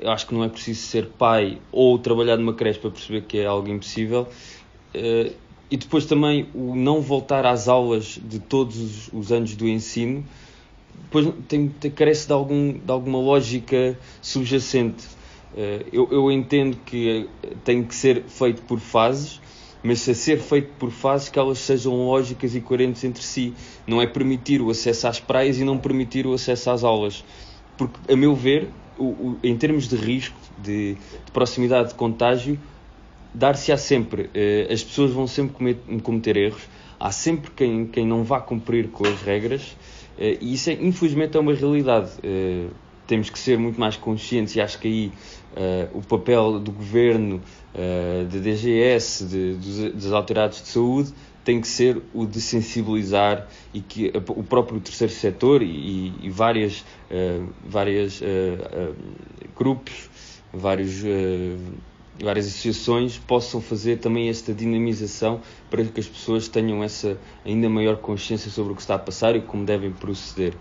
eu 0.00 0.10
acho 0.10 0.26
que 0.26 0.34
não 0.34 0.44
é 0.44 0.48
preciso 0.48 0.80
ser 0.80 1.06
pai 1.06 1.58
ou 1.72 1.98
trabalhar 1.98 2.36
numa 2.36 2.54
creche 2.54 2.78
para 2.78 2.90
perceber 2.90 3.22
que 3.22 3.38
é 3.38 3.46
algo 3.46 3.68
impossível. 3.68 4.28
Eh, 4.92 5.32
e 5.70 5.76
depois 5.76 6.06
também 6.06 6.48
o 6.54 6.74
não 6.74 7.00
voltar 7.00 7.44
às 7.46 7.68
aulas 7.68 8.18
de 8.22 8.38
todos 8.38 9.08
os 9.12 9.32
anos 9.32 9.56
do 9.56 9.66
ensino, 9.66 10.24
depois 11.04 11.28
tem, 11.48 11.68
tem, 11.68 11.90
carece 11.90 12.26
de, 12.26 12.32
algum, 12.32 12.72
de 12.72 12.90
alguma 12.90 13.18
lógica 13.18 13.98
subjacente. 14.22 15.04
Eh, 15.56 15.86
eu, 15.92 16.08
eu 16.10 16.30
entendo 16.30 16.76
que 16.84 17.28
tem 17.64 17.82
que 17.82 17.94
ser 17.94 18.24
feito 18.24 18.62
por 18.62 18.78
fases, 18.78 19.40
mas 19.84 20.08
a 20.08 20.14
ser 20.14 20.38
feito 20.38 20.72
por 20.78 20.90
fases 20.90 21.28
que 21.28 21.38
elas 21.38 21.58
sejam 21.58 21.94
lógicas 22.06 22.56
e 22.56 22.60
coerentes 22.62 23.04
entre 23.04 23.22
si. 23.22 23.52
Não 23.86 24.00
é 24.00 24.06
permitir 24.06 24.62
o 24.62 24.70
acesso 24.70 25.06
às 25.06 25.20
praias 25.20 25.58
e 25.58 25.64
não 25.64 25.76
permitir 25.76 26.26
o 26.26 26.32
acesso 26.32 26.70
às 26.70 26.82
aulas. 26.82 27.22
Porque, 27.76 28.10
a 28.10 28.16
meu 28.16 28.34
ver, 28.34 28.70
o, 28.96 29.04
o, 29.04 29.38
em 29.42 29.54
termos 29.58 29.86
de 29.86 29.96
risco, 29.96 30.36
de, 30.58 30.94
de 30.94 31.32
proximidade 31.32 31.90
de 31.90 31.94
contágio, 31.96 32.58
dar-se-á 33.34 33.76
sempre. 33.76 34.30
Eh, 34.32 34.68
as 34.72 34.82
pessoas 34.82 35.10
vão 35.10 35.26
sempre 35.26 35.54
cometer, 35.54 36.00
cometer, 36.02 36.36
erros, 36.38 36.62
há 36.98 37.10
sempre 37.10 37.50
quem, 37.50 37.86
quem 37.86 38.06
não 38.06 38.24
vá 38.24 38.40
cumprir 38.40 38.88
com 38.88 39.06
as 39.06 39.20
regras, 39.20 39.76
eh, 40.16 40.38
e 40.40 40.54
isso, 40.54 40.70
é, 40.70 40.72
infelizmente, 40.74 41.36
é 41.36 41.40
uma 41.40 41.52
realidade. 41.52 42.12
Eh, 42.22 42.68
temos 43.06 43.30
que 43.30 43.38
ser 43.38 43.58
muito 43.58 43.78
mais 43.78 43.96
conscientes, 43.96 44.56
e 44.56 44.60
acho 44.60 44.78
que 44.78 44.88
aí 44.88 45.12
o 45.92 46.02
papel 46.02 46.58
do 46.58 46.72
governo, 46.72 47.40
da 47.72 48.38
DGS, 48.38 49.24
de, 49.26 49.90
das 49.90 50.10
autoridades 50.10 50.60
de 50.62 50.68
saúde, 50.68 51.12
tem 51.44 51.60
que 51.60 51.68
ser 51.68 52.02
o 52.14 52.24
de 52.24 52.40
sensibilizar 52.40 53.46
e 53.72 53.80
que 53.80 54.10
o 54.28 54.42
próprio 54.42 54.80
terceiro 54.80 55.12
setor 55.12 55.62
e, 55.62 56.12
e 56.22 56.30
várias, 56.30 56.80
uh, 57.10 57.46
várias 57.64 58.20
uh, 58.20 58.24
uh, 58.24 58.94
grupos, 59.54 60.08
vários, 60.52 61.02
várias 62.22 62.46
associações 62.46 63.18
possam 63.18 63.60
fazer 63.60 63.98
também 63.98 64.28
esta 64.28 64.54
dinamização 64.54 65.40
para 65.68 65.84
que 65.84 66.00
as 66.00 66.06
pessoas 66.06 66.48
tenham 66.48 66.82
essa 66.82 67.18
ainda 67.44 67.68
maior 67.68 67.96
consciência 67.96 68.50
sobre 68.50 68.72
o 68.72 68.76
que 68.76 68.80
está 68.80 68.94
a 68.94 68.98
passar 68.98 69.36
e 69.36 69.42
como 69.42 69.64
devem 69.64 69.92
proceder. 69.92 70.54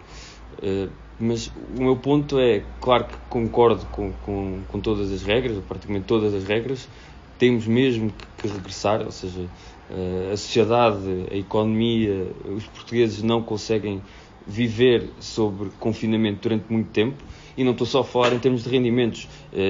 Mas 1.23 1.47
o 1.77 1.81
meu 1.81 1.95
ponto 1.95 2.37
é, 2.39 2.63
claro 2.81 3.05
que 3.05 3.15
concordo 3.29 3.85
com, 3.87 4.11
com, 4.25 4.61
com 4.67 4.79
todas 4.79 5.11
as 5.11 5.23
regras, 5.23 5.57
praticamente 5.67 6.05
todas 6.05 6.33
as 6.33 6.43
regras, 6.43 6.87
temos 7.37 7.65
mesmo 7.65 8.11
que, 8.11 8.25
que 8.41 8.47
regressar, 8.47 9.01
ou 9.01 9.11
seja, 9.11 9.49
a 10.31 10.37
sociedade, 10.37 11.27
a 11.31 11.35
economia, 11.35 12.27
os 12.55 12.65
portugueses 12.65 13.21
não 13.21 13.41
conseguem 13.41 14.01
viver 14.45 15.09
sobre 15.19 15.69
confinamento 15.79 16.41
durante 16.41 16.71
muito 16.71 16.89
tempo 16.89 17.17
e 17.55 17.63
não 17.63 17.71
estou 17.71 17.87
só 17.87 18.01
a 18.01 18.03
falar 18.03 18.33
em 18.33 18.39
termos 18.39 18.63
de 18.63 18.69
rendimentos. 18.69 19.27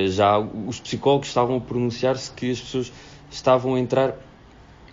Já 0.08 0.39
os 0.39 0.80
psicólogos 0.80 1.28
estavam 1.28 1.58
a 1.58 1.62
pronunciar-se 1.62 2.32
que 2.32 2.52
as 2.52 2.60
pessoas 2.60 2.92
estavam 3.30 3.76
a 3.76 3.80
entrar 3.80 4.16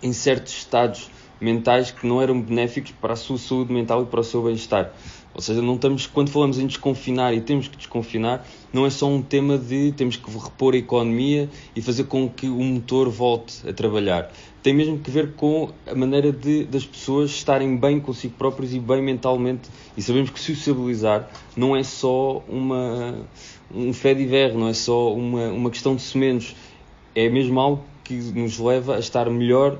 em 0.02 0.12
certos 0.12 0.52
estados 0.52 1.10
mentais 1.40 1.90
que 1.90 2.06
não 2.06 2.20
eram 2.20 2.40
benéficos 2.40 2.92
para 2.92 3.14
a 3.14 3.16
sua 3.16 3.38
saúde 3.38 3.72
mental 3.72 4.02
e 4.02 4.06
para 4.06 4.20
o 4.20 4.24
seu 4.24 4.42
bem-estar. 4.42 4.92
Ou 5.32 5.40
seja, 5.40 5.62
não 5.62 5.76
estamos, 5.76 6.06
quando 6.06 6.30
falamos 6.30 6.58
em 6.58 6.66
desconfinar 6.66 7.32
e 7.32 7.40
temos 7.40 7.68
que 7.68 7.76
desconfinar, 7.76 8.46
não 8.72 8.84
é 8.84 8.90
só 8.90 9.06
um 9.06 9.22
tema 9.22 9.56
de 9.56 9.92
temos 9.92 10.16
que 10.16 10.30
repor 10.30 10.74
a 10.74 10.76
economia 10.76 11.48
e 11.74 11.80
fazer 11.80 12.04
com 12.04 12.28
que 12.28 12.48
o 12.48 12.60
motor 12.60 13.08
volte 13.08 13.68
a 13.68 13.72
trabalhar. 13.72 14.32
Tem 14.62 14.74
mesmo 14.74 14.98
que 14.98 15.10
ver 15.10 15.32
com 15.34 15.70
a 15.86 15.94
maneira 15.94 16.32
de, 16.32 16.64
das 16.64 16.84
pessoas 16.84 17.30
estarem 17.30 17.76
bem 17.76 18.00
consigo 18.00 18.34
próprios 18.36 18.74
e 18.74 18.80
bem 18.80 19.00
mentalmente. 19.00 19.70
E 19.96 20.02
sabemos 20.02 20.30
que 20.30 20.40
sociabilizar 20.40 21.30
não 21.56 21.76
é 21.76 21.82
só 21.82 22.42
uma, 22.48 23.14
um 23.72 23.92
fé 23.92 24.12
de 24.12 24.26
ver, 24.26 24.52
não 24.52 24.68
é 24.68 24.74
só 24.74 25.14
uma, 25.14 25.48
uma 25.48 25.70
questão 25.70 25.94
de 25.94 26.02
semenos. 26.02 26.54
É 27.14 27.28
mesmo 27.28 27.58
algo 27.58 27.84
que 28.04 28.14
nos 28.14 28.58
leva 28.58 28.96
a 28.96 28.98
estar 28.98 29.30
melhor 29.30 29.78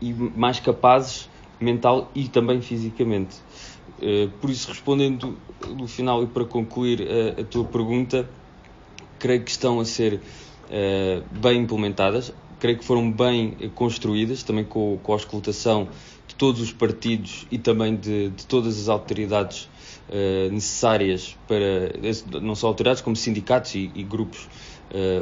e 0.00 0.12
mais 0.12 0.58
capazes 0.58 1.28
mental 1.60 2.10
e 2.14 2.28
também 2.28 2.60
fisicamente. 2.60 3.36
Eh, 4.00 4.28
por 4.40 4.50
isso, 4.50 4.68
respondendo 4.68 5.36
no 5.68 5.88
final 5.88 6.22
e 6.22 6.26
para 6.26 6.44
concluir 6.44 7.02
a, 7.02 7.40
a 7.40 7.44
tua 7.44 7.64
pergunta, 7.64 8.28
creio 9.18 9.42
que 9.42 9.50
estão 9.50 9.80
a 9.80 9.84
ser 9.84 10.14
uh, 10.14 11.38
bem 11.38 11.62
implementadas, 11.62 12.32
creio 12.60 12.78
que 12.78 12.84
foram 12.84 13.10
bem 13.10 13.56
construídas, 13.74 14.42
também 14.42 14.64
com, 14.64 14.98
com 15.02 15.12
a 15.12 15.14
auscultação 15.14 15.88
de 16.28 16.34
todos 16.34 16.60
os 16.60 16.72
partidos 16.72 17.46
e 17.50 17.56
também 17.56 17.96
de, 17.96 18.30
de 18.30 18.46
todas 18.46 18.78
as 18.78 18.88
autoridades 18.88 19.68
uh, 20.08 20.52
necessárias 20.52 21.36
para, 21.48 22.40
não 22.40 22.54
só 22.54 22.66
autoridades, 22.66 23.00
como 23.00 23.16
sindicatos 23.16 23.74
e, 23.74 23.90
e 23.94 24.02
grupos 24.02 24.48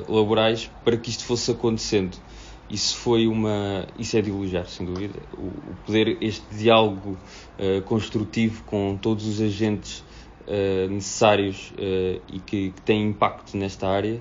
laborais, 0.07 0.71
para 0.85 0.95
que 0.95 1.09
isto 1.09 1.25
fosse 1.25 1.51
acontecendo 1.51 2.19
isso 2.69 2.97
foi 2.97 3.27
uma 3.27 3.87
isso 3.99 4.17
é 4.17 4.23
de 4.23 4.31
elogiar 4.31 4.67
sem 4.67 4.87
dúvida. 4.87 5.19
O, 5.37 5.47
o 5.47 5.77
poder 5.85 6.17
este 6.21 6.43
diálogo 6.55 7.17
uh, 7.59 7.83
construtivo 7.83 8.63
com 8.65 8.99
todos 9.01 9.27
os 9.27 9.41
agentes 9.41 10.01
uh, 10.47 10.89
necessários 10.89 11.73
uh, 11.73 12.23
e 12.33 12.41
que, 12.41 12.71
que, 12.71 12.83
têm 12.83 13.09
impacto 13.09 13.57
nesta 13.57 13.89
área. 13.89 14.19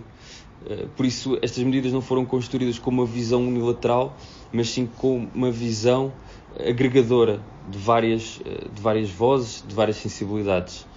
Por 0.95 1.06
isso 1.06 1.38
estas 1.41 1.62
medidas 1.62 1.91
não 1.91 2.01
foram 2.01 2.23
construídas 2.23 2.79
com 2.79 2.89
uma 2.89 3.06
visão 3.06 3.45
unilateral 3.45 4.15
mas 4.49 4.69
sim 4.69 4.86
com 4.86 5.27
uma 5.36 5.51
visão 5.51 6.13
agregadora 6.58 7.43
de 7.67 7.77
várias 7.77 8.39
de 8.73 8.82
várias 8.82 9.10
vozes 9.10 9.62
de 9.67 9.75
várias 9.75 9.97
sensibilidades. 9.97 10.88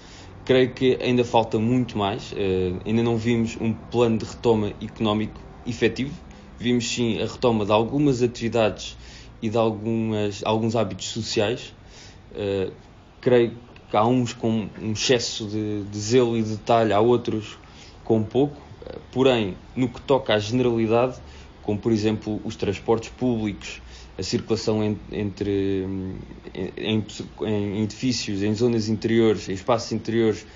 Creio 0.45 0.73
que 0.73 0.97
ainda 1.03 1.25
falta 1.25 1.59
muito 1.59 1.99
mais 1.99 2.33
ainda 2.85 3.03
não 3.03 3.17
vimos 3.17 3.59
um 3.61 3.73
plano 3.73 4.19
de 4.19 4.25
retoma 4.25 4.73
económico 4.81 5.41
efetivo 5.67 6.15
vimos 6.59 6.89
sim 6.89 7.21
a 7.21 7.27
retoma 7.27 7.65
de 7.65 7.73
algumas 7.73 8.23
atividades 8.23 8.97
e 9.41 9.49
de 9.49 9.57
algumas, 9.57 10.43
alguns 10.45 10.77
hábitos 10.77 11.09
sociais. 11.09 11.75
Uh, 12.33 12.73
creio 13.21 13.53
que 13.91 13.97
há 13.97 14.07
uns 14.07 14.33
com 14.33 14.69
um 14.81 14.93
excesso 14.93 15.47
de, 15.47 15.85
de 15.85 15.99
zelo 15.99 16.37
e 16.37 16.43
de 16.43 16.57
detalhe, 16.57 16.93
há 16.93 17.01
outros 17.01 17.59
com 18.05 18.23
pouco. 18.23 18.61
Uh, 18.83 19.01
porém, 19.13 19.57
no 19.75 19.89
que 19.89 20.01
toca 20.01 20.35
à 20.35 20.39
generalidade, 20.39 21.17
como 21.63 21.79
por 21.79 21.93
exemplo 21.93 22.41
os 22.45 22.57
transportes 22.57 23.11
públicos, 23.11 23.83
a 24.19 24.23
circulação 24.23 24.83
en, 24.83 24.97
entre 25.13 25.85
em, 26.77 27.05
em, 27.45 27.83
edifícios, 27.83 28.43
em 28.43 28.55
zonas 28.55 28.89
interiores, 28.89 29.49
em 29.49 29.53
espaços 29.53 29.93
interiores, 29.93 30.47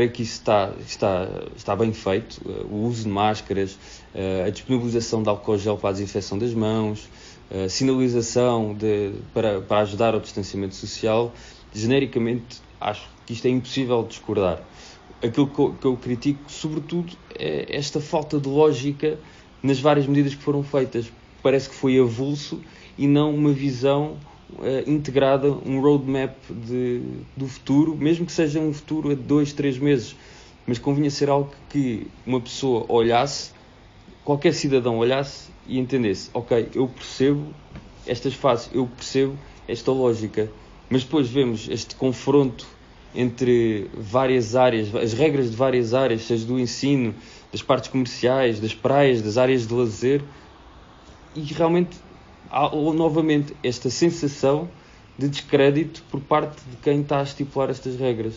creio 0.00 0.10
que 0.12 0.22
isso 0.22 0.38
está, 0.38 0.72
está, 0.86 1.28
está 1.54 1.76
bem 1.76 1.92
feito. 1.92 2.40
O 2.70 2.86
uso 2.86 3.02
de 3.02 3.08
máscaras, 3.10 3.78
eh, 4.14 4.44
a 4.46 4.50
disponibilização 4.50 5.22
de 5.22 5.28
álcool 5.28 5.58
gel 5.58 5.76
para 5.76 5.90
a 5.90 5.92
desinfecção 5.92 6.38
das 6.38 6.54
mãos, 6.54 7.06
a 7.50 7.68
sinalização 7.68 8.72
de, 8.72 9.12
para, 9.34 9.60
para 9.60 9.80
ajudar 9.80 10.14
ao 10.14 10.20
distanciamento 10.20 10.74
social. 10.74 11.34
Genericamente, 11.74 12.62
acho 12.80 13.06
que 13.26 13.34
isto 13.34 13.44
é 13.46 13.50
impossível 13.50 14.02
discordar. 14.08 14.62
Aquilo 15.22 15.46
que 15.46 15.58
eu, 15.58 15.74
que 15.74 15.86
eu 15.86 15.96
critico, 15.98 16.40
sobretudo, 16.48 17.12
é 17.38 17.76
esta 17.76 18.00
falta 18.00 18.40
de 18.40 18.48
lógica 18.48 19.18
nas 19.62 19.80
várias 19.80 20.06
medidas 20.06 20.34
que 20.34 20.42
foram 20.42 20.62
feitas. 20.62 21.12
Parece 21.42 21.68
que 21.68 21.74
foi 21.74 21.98
avulso 21.98 22.58
e 22.96 23.06
não 23.06 23.34
uma 23.34 23.52
visão 23.52 24.16
integrada, 24.86 25.50
um 25.50 25.80
roadmap 25.80 26.34
de, 26.50 27.02
do 27.36 27.46
futuro, 27.46 27.96
mesmo 27.96 28.26
que 28.26 28.32
seja 28.32 28.60
um 28.60 28.72
futuro 28.72 29.10
a 29.10 29.14
dois, 29.14 29.52
três 29.52 29.78
meses, 29.78 30.16
mas 30.66 30.78
convinha 30.78 31.10
ser 31.10 31.28
algo 31.28 31.50
que 31.68 32.06
uma 32.26 32.40
pessoa 32.40 32.84
olhasse, 32.88 33.50
qualquer 34.24 34.52
cidadão 34.54 34.98
olhasse 34.98 35.50
e 35.66 35.78
entendesse, 35.78 36.30
ok, 36.34 36.68
eu 36.74 36.88
percebo 36.88 37.54
estas 38.06 38.34
fases, 38.34 38.70
eu 38.72 38.86
percebo 38.86 39.36
esta 39.66 39.90
lógica, 39.92 40.50
mas 40.88 41.04
depois 41.04 41.28
vemos 41.28 41.68
este 41.68 41.94
confronto 41.94 42.66
entre 43.14 43.90
várias 43.94 44.54
áreas, 44.54 44.94
as 44.94 45.12
regras 45.12 45.50
de 45.50 45.56
várias 45.56 45.94
áreas, 45.94 46.22
seja 46.22 46.44
do 46.46 46.58
ensino, 46.58 47.14
das 47.50 47.62
partes 47.62 47.90
comerciais, 47.90 48.60
das 48.60 48.74
praias, 48.74 49.22
das 49.22 49.36
áreas 49.36 49.66
de 49.66 49.74
lazer, 49.74 50.22
e 51.34 51.40
realmente 51.40 51.96
há 52.50 52.70
novamente 52.74 53.54
esta 53.62 53.90
sensação 53.90 54.68
de 55.18 55.28
descrédito 55.28 56.02
por 56.10 56.20
parte 56.20 56.60
de 56.70 56.76
quem 56.76 57.02
está 57.02 57.20
a 57.20 57.22
estipular 57.22 57.70
estas 57.70 57.96
regras. 57.96 58.34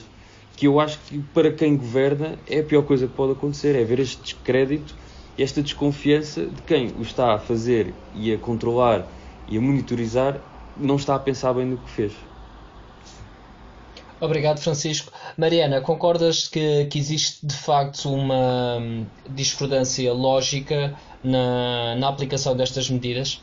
Que 0.55 0.67
eu 0.67 0.79
acho 0.79 0.99
que 0.99 1.19
para 1.33 1.51
quem 1.51 1.75
governa 1.75 2.37
é 2.47 2.59
a 2.59 2.63
pior 2.63 2.83
coisa 2.83 3.07
que 3.07 3.13
pode 3.13 3.31
acontecer, 3.31 3.75
é 3.75 3.83
ver 3.83 3.99
este 3.99 4.21
descrédito 4.21 4.95
esta 5.37 5.61
desconfiança 5.61 6.45
de 6.45 6.61
quem 6.63 6.87
o 6.97 7.01
está 7.01 7.33
a 7.33 7.39
fazer 7.39 7.93
e 8.15 8.33
a 8.33 8.37
controlar 8.37 9.07
e 9.47 9.57
a 9.57 9.61
monitorizar 9.61 10.39
não 10.77 10.95
está 10.95 11.15
a 11.15 11.19
pensar 11.19 11.53
bem 11.53 11.65
no 11.65 11.77
que 11.77 11.89
fez. 11.89 12.13
Obrigado, 14.19 14.59
Francisco. 14.59 15.11
Mariana, 15.37 15.81
concordas 15.81 16.47
que, 16.47 16.85
que 16.85 16.97
existe 16.97 17.45
de 17.45 17.55
facto 17.55 18.13
uma 18.13 18.77
hum, 18.77 19.05
discordância 19.29 20.13
lógica 20.13 20.97
na, 21.21 21.95
na 21.95 22.07
aplicação 22.07 22.55
destas 22.55 22.89
medidas? 22.89 23.41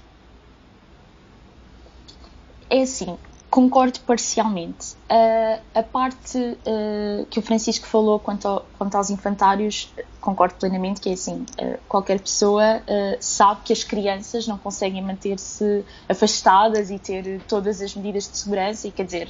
É 2.70 2.82
assim, 2.82 3.18
concordo 3.50 3.98
parcialmente. 4.00 4.94
Uh, 5.10 5.60
a 5.74 5.82
parte 5.82 6.38
uh, 6.38 7.26
que 7.28 7.40
o 7.40 7.42
Francisco 7.42 7.84
falou 7.84 8.20
quanto, 8.20 8.46
ao, 8.46 8.64
quanto, 8.78 8.94
aos 8.94 9.10
infantários, 9.10 9.92
concordo 10.20 10.54
plenamente 10.54 11.00
que 11.00 11.10
é 11.10 11.14
assim, 11.14 11.44
uh, 11.60 11.78
qualquer 11.88 12.20
pessoa 12.20 12.82
sabe 13.18 13.62
que 13.64 13.72
as 13.72 13.82
crianças 13.82 14.46
não 14.46 14.56
conseguem 14.56 15.02
manter-se 15.02 15.84
afastadas 16.08 16.90
e 16.90 16.98
ter 16.98 17.40
todas 17.48 17.80
as 17.80 17.94
medidas 17.94 18.30
de 18.30 18.36
segurança 18.38 18.86
e 18.86 18.92
quer 18.92 19.04
dizer, 19.04 19.28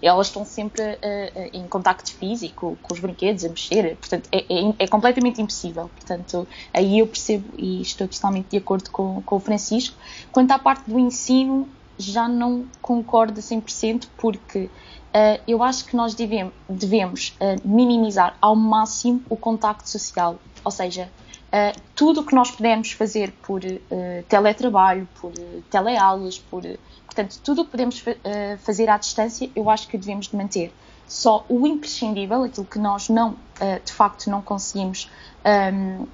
elas 0.00 0.28
estão 0.28 0.44
sempre 0.44 0.98
em 1.52 1.66
contacto 1.66 2.12
físico 2.14 2.78
com 2.82 2.94
os 2.94 3.00
brinquedos, 3.00 3.44
a 3.44 3.48
mexer, 3.48 3.96
portanto 3.96 4.28
é, 4.30 4.38
é, 4.38 4.74
é, 4.78 4.86
completamente 4.86 5.40
impossível. 5.40 5.90
Portanto, 5.96 6.46
aí 6.72 6.98
eu 7.00 7.06
percebo 7.06 7.48
e 7.56 7.80
estou 7.80 8.06
totalmente 8.06 8.48
de 8.50 8.58
acordo 8.58 8.90
com, 8.90 9.22
com 9.22 9.36
o 9.36 9.40
Francisco. 9.40 9.96
Quanto 10.30 10.50
à 10.52 10.58
parte 10.58 10.88
do 10.88 10.98
ensino, 10.98 11.68
já 12.00 12.28
não 12.28 12.64
concordo 12.80 13.40
100% 13.40 14.08
porque 14.16 14.70
uh, 15.14 15.40
eu 15.46 15.62
acho 15.62 15.84
que 15.84 15.96
nós 15.96 16.14
devemos, 16.14 16.52
devemos 16.68 17.36
uh, 17.40 17.68
minimizar 17.68 18.36
ao 18.40 18.56
máximo 18.56 19.22
o 19.28 19.36
contacto 19.36 19.88
social, 19.88 20.38
ou 20.64 20.70
seja, 20.70 21.10
uh, 21.46 21.80
tudo 21.94 22.20
o 22.20 22.24
que 22.24 22.34
nós 22.34 22.50
pudermos 22.50 22.92
fazer 22.92 23.32
por 23.42 23.60
teletrabalho, 24.28 25.08
por 25.20 25.32
teleaulas, 25.70 26.38
por, 26.38 26.62
portanto, 27.04 27.38
tudo 27.44 27.62
o 27.62 27.64
que 27.64 27.70
podemos 27.72 28.02
fazer 28.60 28.88
à 28.88 28.96
distância, 28.96 29.50
eu 29.54 29.68
acho 29.68 29.86
que 29.86 29.98
devemos 29.98 30.28
de 30.28 30.36
manter. 30.36 30.72
Só 31.06 31.44
o 31.48 31.66
imprescindível, 31.66 32.44
aquilo 32.44 32.64
que 32.64 32.78
nós 32.78 33.08
não, 33.08 33.36
de 33.84 33.92
facto, 33.92 34.30
não 34.30 34.40
conseguimos 34.40 35.10
um, 35.44 35.48
ehm, 35.48 36.06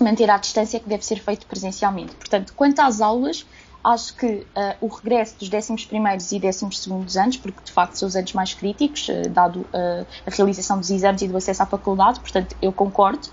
manter 0.00 0.30
à 0.30 0.38
distância, 0.38 0.78
é 0.78 0.80
que 0.80 0.88
deve 0.88 1.04
ser 1.04 1.20
feito 1.20 1.46
presencialmente. 1.46 2.14
Portanto, 2.16 2.52
quanto 2.56 2.80
às 2.80 3.00
aulas, 3.00 3.46
Acho 3.84 4.14
que 4.14 4.26
uh, 4.26 4.46
o 4.80 4.86
regresso 4.86 5.36
dos 5.40 5.50
11 5.52 6.36
e 6.36 6.38
12 6.38 7.18
anos, 7.18 7.36
porque 7.36 7.64
de 7.64 7.72
facto 7.72 7.96
são 7.96 8.06
os 8.06 8.14
anos 8.14 8.32
mais 8.32 8.54
críticos, 8.54 9.08
uh, 9.08 9.28
dado 9.28 9.60
uh, 9.60 10.06
a 10.24 10.30
realização 10.30 10.78
dos 10.78 10.88
exames 10.90 11.22
e 11.22 11.28
do 11.28 11.36
acesso 11.36 11.64
à 11.64 11.66
faculdade, 11.66 12.20
portanto 12.20 12.56
eu 12.62 12.72
concordo 12.72 13.28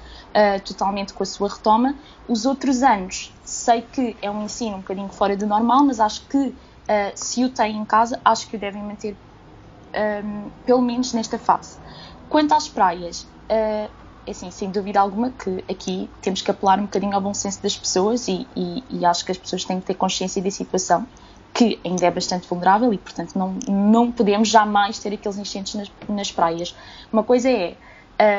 totalmente 0.64 1.12
com 1.12 1.24
a 1.24 1.26
sua 1.26 1.50
retoma. 1.50 1.96
Os 2.28 2.46
outros 2.46 2.84
anos, 2.84 3.34
sei 3.44 3.82
que 3.82 4.16
é 4.22 4.30
um 4.30 4.44
ensino 4.44 4.76
um 4.76 4.80
bocadinho 4.80 5.10
fora 5.10 5.36
do 5.36 5.48
normal, 5.48 5.84
mas 5.84 6.00
acho 6.00 6.22
que 6.28 6.54
se 7.16 7.44
o 7.44 7.50
têm 7.50 7.76
em 7.76 7.84
casa, 7.84 8.22
acho 8.24 8.48
que 8.48 8.56
o 8.56 8.60
devem 8.60 8.84
manter 8.84 9.18
um, 10.24 10.52
pelo 10.68 10.84
menos 10.84 11.14
nesta 11.14 11.40
fase. 11.40 11.80
Quanto 12.30 12.54
às 12.54 12.70
praias, 12.70 13.26
assim, 14.32 14.52
sem 14.52 14.70
dúvida 14.70 15.00
alguma 15.00 15.32
que 15.32 15.64
aqui 15.70 16.10
temos 16.22 16.42
que 16.42 16.52
apelar 16.52 16.80
um 16.80 16.84
bocadinho 16.84 17.14
ao 17.14 17.22
bom 17.22 17.34
senso 17.34 17.62
das 17.62 17.78
pessoas 17.78 18.28
e, 18.28 18.48
e, 18.56 18.84
e 18.90 19.06
acho 19.06 19.26
que 19.26 19.32
as 19.32 19.38
pessoas 19.38 19.66
têm 19.66 19.80
que 19.80 19.88
ter 19.88 19.94
consciência 19.96 20.42
da 20.42 20.52
situação 20.52 21.08
que 21.54 21.80
ainda 21.84 22.06
é 22.06 22.12
bastante 22.12 22.48
vulnerável 22.48 22.94
e, 22.94 22.98
portanto, 22.98 23.38
não, 23.38 23.58
não 23.68 24.12
podemos 24.12 24.48
jamais 24.48 25.00
ter 25.00 25.14
aqueles 25.14 25.38
enchentes 25.38 25.74
nas, 25.76 25.92
nas 26.08 26.32
praias. 26.32 26.76
Uma 27.12 27.24
coisa 27.24 27.50
é 27.50 27.76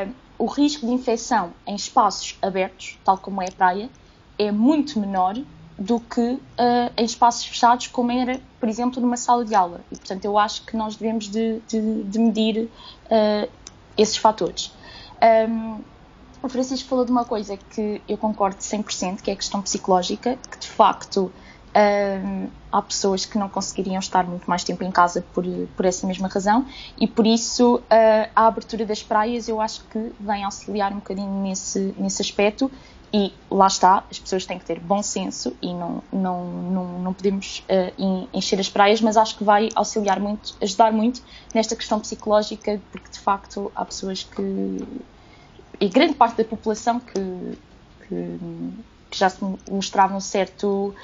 uh, 0.06 0.14
o 0.38 0.46
risco 0.46 0.86
de 0.86 0.92
infecção 0.92 1.52
em 1.66 1.74
espaços 1.74 2.38
abertos, 2.40 2.98
tal 3.04 3.18
como 3.18 3.42
é 3.42 3.48
a 3.48 3.52
praia, 3.52 3.90
é 4.38 4.50
muito 4.50 4.98
menor 4.98 5.36
do 5.78 5.98
que 5.98 6.20
uh, 6.20 6.40
em 6.96 7.04
espaços 7.04 7.44
fechados, 7.44 7.86
como 7.88 8.12
era, 8.12 8.40
por 8.58 8.68
exemplo, 8.68 9.00
numa 9.00 9.16
sala 9.16 9.44
de 9.44 9.54
aula. 9.54 9.80
E, 9.90 9.96
portanto, 9.96 10.24
eu 10.24 10.38
acho 10.38 10.64
que 10.64 10.76
nós 10.76 10.96
devemos 10.96 11.28
de, 11.28 11.60
de, 11.68 12.02
de 12.04 12.18
medir 12.18 12.70
uh, 13.06 13.50
esses 13.96 14.16
fatores. 14.16 14.72
Um, 15.22 15.80
o 16.42 16.48
Francisco 16.48 16.88
falou 16.88 17.04
de 17.04 17.10
uma 17.10 17.24
coisa 17.24 17.56
que 17.56 18.00
eu 18.08 18.16
concordo 18.16 18.56
100%, 18.56 19.20
que 19.20 19.30
é 19.30 19.34
a 19.34 19.36
questão 19.36 19.60
psicológica, 19.60 20.38
que 20.50 20.58
de 20.58 20.68
facto 20.68 21.30
um, 21.76 22.48
há 22.72 22.82
pessoas 22.82 23.26
que 23.26 23.38
não 23.38 23.48
conseguiriam 23.48 23.98
estar 23.98 24.24
muito 24.24 24.48
mais 24.48 24.64
tempo 24.64 24.82
em 24.82 24.90
casa 24.90 25.24
por, 25.34 25.44
por 25.76 25.84
essa 25.84 26.06
mesma 26.06 26.28
razão. 26.28 26.66
E 26.98 27.06
por 27.06 27.26
isso 27.26 27.76
uh, 27.76 28.30
a 28.34 28.46
abertura 28.46 28.86
das 28.86 29.02
praias 29.02 29.48
eu 29.48 29.60
acho 29.60 29.84
que 29.84 30.12
vem 30.18 30.44
auxiliar 30.44 30.92
um 30.92 30.96
bocadinho 30.96 31.42
nesse, 31.42 31.94
nesse 31.98 32.22
aspecto 32.22 32.70
e 33.12 33.32
lá 33.50 33.66
está, 33.66 34.04
as 34.08 34.20
pessoas 34.20 34.46
têm 34.46 34.58
que 34.58 34.64
ter 34.64 34.78
bom 34.78 35.02
senso 35.02 35.56
e 35.60 35.74
não, 35.74 36.02
não, 36.12 36.44
não, 36.44 36.98
não 37.00 37.12
podemos 37.12 37.64
uh, 37.68 38.28
encher 38.32 38.60
as 38.60 38.68
praias, 38.68 39.00
mas 39.00 39.16
acho 39.16 39.36
que 39.36 39.42
vai 39.42 39.68
auxiliar 39.74 40.20
muito, 40.20 40.54
ajudar 40.62 40.92
muito 40.92 41.20
nesta 41.52 41.74
questão 41.74 41.98
psicológica, 41.98 42.80
porque 42.92 43.10
de 43.10 43.18
facto 43.18 43.72
há 43.74 43.84
pessoas 43.84 44.22
que. 44.22 44.86
e 45.80 45.88
grande 45.88 46.14
parte 46.14 46.36
da 46.36 46.44
população 46.44 47.00
que, 47.00 47.58
que, 48.06 48.38
que 49.10 49.18
já 49.18 49.28
se 49.28 49.44
mostrava 49.68 50.14
um 50.14 50.20
certo. 50.20 50.94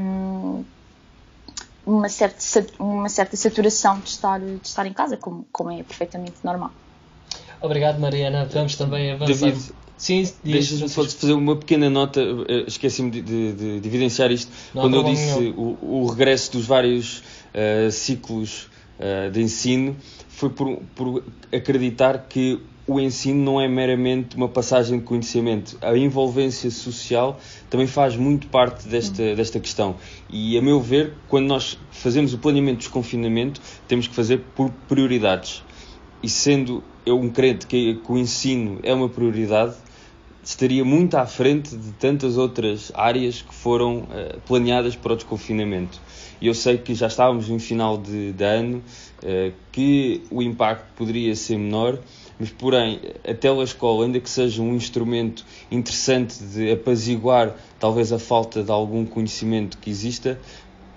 Um, 0.00 0.64
uma 1.84 2.08
certa, 2.08 2.36
uma 2.80 3.08
certa 3.08 3.36
saturação 3.36 4.00
de 4.00 4.08
estar, 4.08 4.40
de 4.40 4.58
estar 4.64 4.84
em 4.84 4.92
casa, 4.92 5.16
como, 5.16 5.46
como 5.52 5.70
é 5.70 5.84
perfeitamente 5.84 6.34
normal. 6.42 6.72
Obrigado, 7.60 8.00
Mariana. 8.00 8.44
Vamos 8.46 8.74
também 8.74 9.12
avançar. 9.12 9.46
David, 9.46 9.72
Sim, 9.96 10.28
deixa-me 10.44 10.88
só 10.88 11.04
fazer 11.04 11.32
uma 11.32 11.56
pequena 11.56 11.88
nota, 11.88 12.20
eh, 12.20 12.64
esqueci-me 12.66 13.10
de, 13.10 13.22
de, 13.22 13.52
de, 13.52 13.80
de, 13.80 13.88
evidenciar 13.88 14.30
isto, 14.30 14.52
Não 14.74 14.82
quando 14.82 14.96
eu 14.96 15.04
disse 15.04 15.54
o, 15.56 15.78
o, 15.80 16.06
regresso 16.06 16.52
dos 16.52 16.66
vários 16.66 17.22
uh, 17.54 17.90
ciclos 17.90 18.68
uh, 19.00 19.30
de 19.30 19.40
ensino, 19.40 19.96
foi 20.28 20.50
por, 20.50 20.80
por 20.94 21.24
acreditar 21.50 22.26
que 22.28 22.60
o 22.86 23.00
ensino 23.00 23.42
não 23.42 23.60
é 23.60 23.66
meramente 23.66 24.36
uma 24.36 24.48
passagem 24.48 24.98
de 24.98 25.04
conhecimento. 25.04 25.76
A 25.82 25.96
envolvência 25.96 26.70
social 26.70 27.40
também 27.68 27.86
faz 27.86 28.16
muito 28.16 28.46
parte 28.46 28.86
desta, 28.86 29.22
uhum. 29.22 29.34
desta 29.34 29.58
questão. 29.58 29.96
E, 30.30 30.56
a 30.56 30.62
meu 30.62 30.80
ver, 30.80 31.14
quando 31.26 31.46
nós 31.46 31.76
fazemos 31.90 32.32
o 32.32 32.38
planeamento 32.38 32.76
do 32.76 32.80
desconfinamento, 32.80 33.60
temos 33.88 34.06
que 34.06 34.14
fazer 34.14 34.42
por 34.54 34.70
prioridades. 34.86 35.64
E 36.22 36.28
sendo 36.28 36.82
eu 37.04 37.18
um 37.18 37.28
crente 37.28 37.66
que, 37.66 37.94
que 37.94 38.12
o 38.12 38.16
ensino 38.16 38.78
é 38.82 38.94
uma 38.94 39.08
prioridade, 39.08 39.74
estaria 40.46 40.84
muito 40.84 41.16
à 41.16 41.26
frente 41.26 41.76
de 41.76 41.90
tantas 41.92 42.38
outras 42.38 42.92
áreas 42.94 43.42
que 43.42 43.52
foram 43.52 43.98
uh, 43.98 44.40
planeadas 44.46 44.94
para 44.94 45.12
o 45.12 45.16
desconfinamento. 45.16 46.00
E 46.40 46.46
eu 46.46 46.54
sei 46.54 46.78
que 46.78 46.94
já 46.94 47.08
estávamos 47.08 47.48
no 47.48 47.58
final 47.58 47.98
de, 47.98 48.32
de 48.32 48.44
ano, 48.44 48.78
uh, 48.78 49.52
que 49.72 50.22
o 50.30 50.40
impacto 50.40 50.86
poderia 50.94 51.34
ser 51.34 51.58
menor, 51.58 51.98
mas 52.38 52.50
porém 52.50 53.00
a 53.28 53.34
telescola, 53.34 54.04
ainda 54.04 54.20
que 54.20 54.30
seja 54.30 54.62
um 54.62 54.76
instrumento 54.76 55.44
interessante 55.68 56.38
de 56.38 56.70
apaziguar 56.70 57.56
talvez 57.80 58.12
a 58.12 58.18
falta 58.18 58.62
de 58.62 58.70
algum 58.70 59.04
conhecimento 59.04 59.76
que 59.78 59.90
exista, 59.90 60.38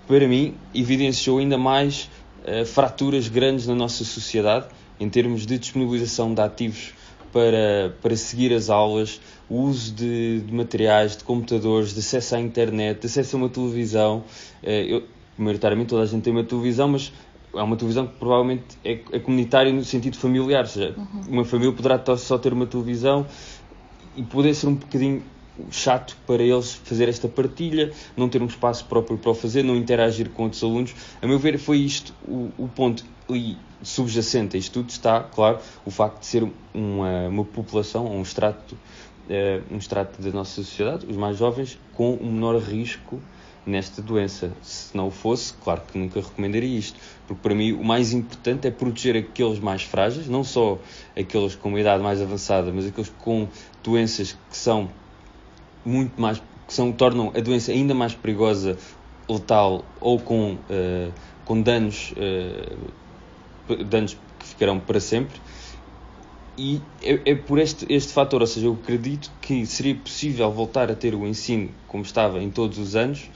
para 0.06 0.28
mim 0.28 0.54
evidenciou 0.72 1.38
ainda 1.38 1.58
mais 1.58 2.08
uh, 2.44 2.64
fraturas 2.64 3.26
grandes 3.26 3.66
na 3.66 3.74
nossa 3.74 4.04
sociedade 4.04 4.66
em 5.00 5.08
termos 5.08 5.44
de 5.44 5.58
disponibilização 5.58 6.32
de 6.32 6.40
ativos 6.40 6.92
para, 7.32 7.94
para 8.02 8.16
seguir 8.16 8.52
as 8.52 8.70
aulas, 8.70 9.20
o 9.50 9.62
uso 9.62 9.92
de, 9.92 10.40
de, 10.40 10.54
materiais, 10.54 11.16
de 11.16 11.24
computadores, 11.24 11.92
de 11.92 11.98
acesso 11.98 12.36
à 12.36 12.40
internet, 12.40 13.00
de 13.00 13.06
acesso 13.06 13.36
a 13.36 13.38
uma 13.40 13.48
televisão. 13.48 14.22
Eh, 14.62 14.86
eu, 14.88 15.02
maioritariamente 15.36 15.88
toda 15.90 16.02
a 16.02 16.06
gente 16.06 16.22
tem 16.22 16.32
uma 16.32 16.44
televisão, 16.44 16.88
mas 16.88 17.12
é 17.54 17.62
uma 17.62 17.76
televisão 17.76 18.06
que 18.06 18.14
provavelmente 18.14 18.78
é, 18.84 19.00
é 19.12 19.18
comunitária 19.18 19.72
no 19.72 19.84
sentido 19.84 20.16
familiar, 20.16 20.62
ou 20.62 20.66
seja, 20.66 20.94
uhum. 20.96 21.20
uma 21.28 21.44
família 21.44 21.72
poderá 21.72 22.00
só 22.16 22.38
ter 22.38 22.52
uma 22.52 22.66
televisão 22.66 23.26
e 24.16 24.22
poder 24.22 24.54
ser 24.54 24.68
um 24.68 24.74
bocadinho 24.74 25.22
chato 25.70 26.16
para 26.26 26.42
eles 26.42 26.72
fazer 26.72 27.08
esta 27.08 27.28
partilha, 27.28 27.92
não 28.16 28.28
ter 28.28 28.40
um 28.40 28.46
espaço 28.46 28.84
próprio 28.84 29.18
para 29.18 29.30
o 29.30 29.34
fazer, 29.34 29.62
não 29.62 29.76
interagir 29.76 30.30
com 30.30 30.44
outros 30.44 30.62
alunos. 30.62 30.94
A 31.20 31.26
meu 31.26 31.38
ver, 31.38 31.58
foi 31.58 31.78
isto 31.78 32.14
o, 32.26 32.50
o 32.56 32.68
ponto. 32.68 33.04
E 33.28 33.56
subjacente 33.82 34.56
a 34.56 34.60
isto 34.60 34.72
tudo 34.72 34.90
está, 34.90 35.20
claro, 35.20 35.58
o 35.86 35.90
facto 35.90 36.20
de 36.20 36.26
ser 36.26 36.48
uma, 36.74 37.28
uma 37.28 37.44
população, 37.44 38.06
um 38.06 38.22
extrato, 38.22 38.76
uh, 39.30 39.74
um 39.74 39.78
extrato 39.78 40.20
da 40.20 40.30
nossa 40.30 40.62
sociedade, 40.62 41.06
os 41.06 41.16
mais 41.16 41.38
jovens, 41.38 41.78
com 41.94 42.14
um 42.20 42.32
menor 42.32 42.58
risco 42.58 43.20
nesta 43.64 44.02
doença. 44.02 44.52
Se 44.62 44.96
não 44.96 45.08
o 45.08 45.10
fosse, 45.10 45.54
claro 45.54 45.82
que 45.90 45.96
nunca 45.96 46.20
recomendaria 46.20 46.78
isto, 46.78 46.98
porque 47.26 47.40
para 47.42 47.54
mim 47.54 47.72
o 47.72 47.84
mais 47.84 48.12
importante 48.12 48.66
é 48.66 48.70
proteger 48.70 49.16
aqueles 49.16 49.58
mais 49.58 49.82
frágeis, 49.82 50.28
não 50.28 50.42
só 50.42 50.78
aqueles 51.16 51.54
com 51.54 51.68
uma 51.68 51.80
idade 51.80 52.02
mais 52.02 52.20
avançada, 52.20 52.72
mas 52.72 52.86
aqueles 52.86 53.12
com 53.18 53.48
doenças 53.82 54.32
que 54.50 54.56
são 54.56 54.90
muito 55.84 56.20
mais 56.20 56.42
que 56.66 56.74
são, 56.74 56.92
tornam 56.92 57.32
a 57.36 57.40
doença 57.40 57.72
ainda 57.72 57.94
mais 57.94 58.14
perigosa, 58.14 58.78
letal 59.28 59.84
ou 60.00 60.20
com, 60.20 60.52
uh, 60.52 61.12
com 61.44 61.60
danos 61.60 62.12
uh, 62.12 63.04
danos 63.84 64.16
que 64.38 64.46
ficarão 64.46 64.80
para 64.80 65.00
sempre. 65.00 65.40
E 66.62 66.78
é, 67.02 67.30
é, 67.30 67.34
por 67.34 67.58
este, 67.58 67.86
este 67.88 68.12
fator, 68.12 68.42
ou 68.42 68.46
seja, 68.46 68.66
eu 68.66 68.74
acredito 68.74 69.32
que 69.40 69.64
seria 69.64 69.94
possível 69.94 70.52
voltar 70.52 70.90
a 70.90 70.94
ter 70.94 71.14
o 71.14 71.26
ensino 71.26 71.70
como 71.88 72.02
estava 72.02 72.42
em 72.42 72.50
todos 72.50 72.76
os 72.76 72.94
anos, 72.94 73.30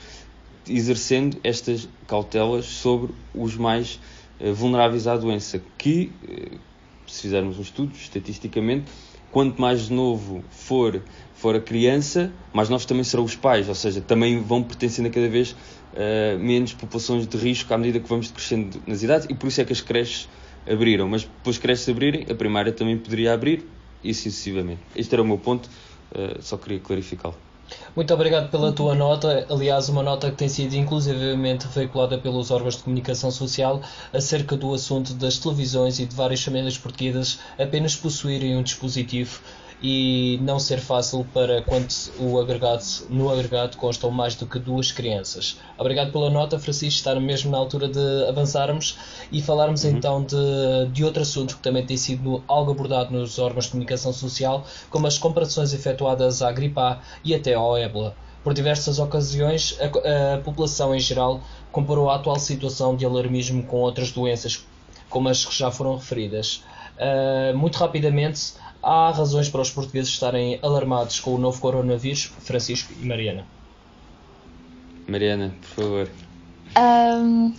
exercendo 0.68 1.38
estas 1.42 1.88
cautelas 2.06 2.66
sobre 2.66 3.14
os 3.34 3.56
mais 3.56 3.98
uh, 4.38 4.52
vulneráveis 4.52 5.06
à 5.06 5.16
doença, 5.16 5.62
que, 5.78 6.12
uh, 6.22 6.58
se 7.06 7.22
fizermos 7.22 7.58
um 7.58 7.62
estudo, 7.62 7.94
estatisticamente, 7.94 8.84
quanto 9.32 9.58
mais 9.58 9.88
novo 9.88 10.44
for, 10.50 11.00
for 11.34 11.56
a 11.56 11.60
criança, 11.60 12.30
mais 12.52 12.68
novos 12.68 12.84
também 12.84 13.04
serão 13.04 13.24
os 13.24 13.34
pais, 13.34 13.70
ou 13.70 13.74
seja, 13.74 14.02
também 14.02 14.38
vão 14.42 14.62
pertencendo 14.62 15.06
a 15.06 15.10
cada 15.10 15.30
vez 15.30 15.52
uh, 15.52 16.38
menos 16.38 16.74
populações 16.74 17.26
de 17.26 17.38
risco 17.38 17.72
à 17.72 17.78
medida 17.78 18.00
que 18.00 18.08
vamos 18.08 18.30
crescendo 18.30 18.82
nas 18.86 19.02
idades, 19.02 19.26
e 19.30 19.34
por 19.34 19.46
isso 19.46 19.62
é 19.62 19.64
que 19.64 19.72
as 19.72 19.80
creches 19.80 20.28
abriram. 20.68 21.08
Mas 21.08 21.22
depois 21.22 21.58
creches 21.58 21.88
abrirem, 21.88 22.26
a 22.30 22.34
primária 22.34 22.72
também 22.72 22.96
poderia 22.98 23.32
abrir, 23.32 23.66
e 24.02 24.12
sucessivamente. 24.12 24.80
Este 24.94 25.14
era 25.14 25.22
o 25.22 25.26
meu 25.26 25.38
ponto, 25.38 25.68
uh, 26.12 26.40
só 26.42 26.56
queria 26.56 26.78
clarificá-lo. 26.78 27.36
Muito 27.96 28.12
obrigado 28.12 28.50
pela 28.50 28.72
tua 28.72 28.94
nota. 28.94 29.46
Aliás, 29.48 29.88
uma 29.88 30.02
nota 30.02 30.30
que 30.30 30.36
tem 30.36 30.48
sido 30.48 30.74
inclusivamente 30.74 31.66
veiculada 31.68 32.18
pelos 32.18 32.50
órgãos 32.50 32.76
de 32.76 32.82
comunicação 32.82 33.30
social 33.30 33.80
acerca 34.12 34.54
do 34.56 34.74
assunto 34.74 35.14
das 35.14 35.38
televisões 35.38 35.98
e 35.98 36.04
de 36.04 36.14
várias 36.14 36.42
famílias 36.42 36.76
portuguesas 36.76 37.38
apenas 37.58 37.96
possuírem 37.96 38.56
um 38.56 38.62
dispositivo 38.62 39.40
e 39.86 40.38
não 40.40 40.58
ser 40.58 40.80
fácil 40.80 41.26
para 41.34 41.60
quando 41.60 41.92
o 42.18 42.40
agregado, 42.40 42.82
no 43.10 43.30
agregado 43.30 43.76
constam 43.76 44.10
mais 44.10 44.34
do 44.34 44.46
que 44.46 44.58
duas 44.58 44.90
crianças. 44.90 45.58
Obrigado 45.76 46.10
pela 46.10 46.30
nota, 46.30 46.58
Francisco, 46.58 46.96
estar 46.96 47.20
mesmo 47.20 47.50
na 47.50 47.58
altura 47.58 47.86
de 47.86 48.26
avançarmos 48.26 48.96
e 49.30 49.42
falarmos 49.42 49.84
uhum. 49.84 49.90
então 49.90 50.24
de, 50.24 50.88
de 50.90 51.04
outro 51.04 51.20
assunto 51.20 51.56
que 51.56 51.62
também 51.62 51.84
tem 51.84 51.98
sido 51.98 52.42
algo 52.48 52.70
abordado 52.70 53.12
nos 53.12 53.38
órgãos 53.38 53.66
de 53.66 53.72
comunicação 53.72 54.10
social, 54.10 54.64
como 54.88 55.06
as 55.06 55.18
comparações 55.18 55.74
efetuadas 55.74 56.40
à 56.40 56.50
gripe 56.50 56.80
A 56.80 57.02
e 57.22 57.34
até 57.34 57.52
ao 57.52 57.76
ébola. 57.76 58.16
Por 58.42 58.54
diversas 58.54 58.98
ocasiões, 58.98 59.76
a, 59.78 60.36
a 60.36 60.38
população 60.38 60.94
em 60.94 61.00
geral 61.00 61.42
comparou 61.70 62.08
a 62.08 62.14
atual 62.14 62.38
situação 62.38 62.96
de 62.96 63.04
alarmismo 63.04 63.62
com 63.64 63.76
outras 63.76 64.10
doenças, 64.10 64.66
como 65.10 65.28
as 65.28 65.44
que 65.44 65.54
já 65.54 65.70
foram 65.70 65.96
referidas. 65.96 66.62
Uh, 66.96 67.56
muito 67.56 67.76
rapidamente, 67.76 68.54
há 68.82 69.10
razões 69.10 69.48
para 69.48 69.60
os 69.60 69.70
portugueses 69.70 70.10
estarem 70.10 70.58
alarmados 70.62 71.18
com 71.20 71.34
o 71.34 71.38
novo 71.38 71.60
coronavírus? 71.60 72.24
Francisco 72.40 72.92
e 73.00 73.06
Mariana. 73.06 73.46
Mariana, 75.08 75.54
por 75.60 75.82
favor. 75.82 76.10
Um, 76.78 77.54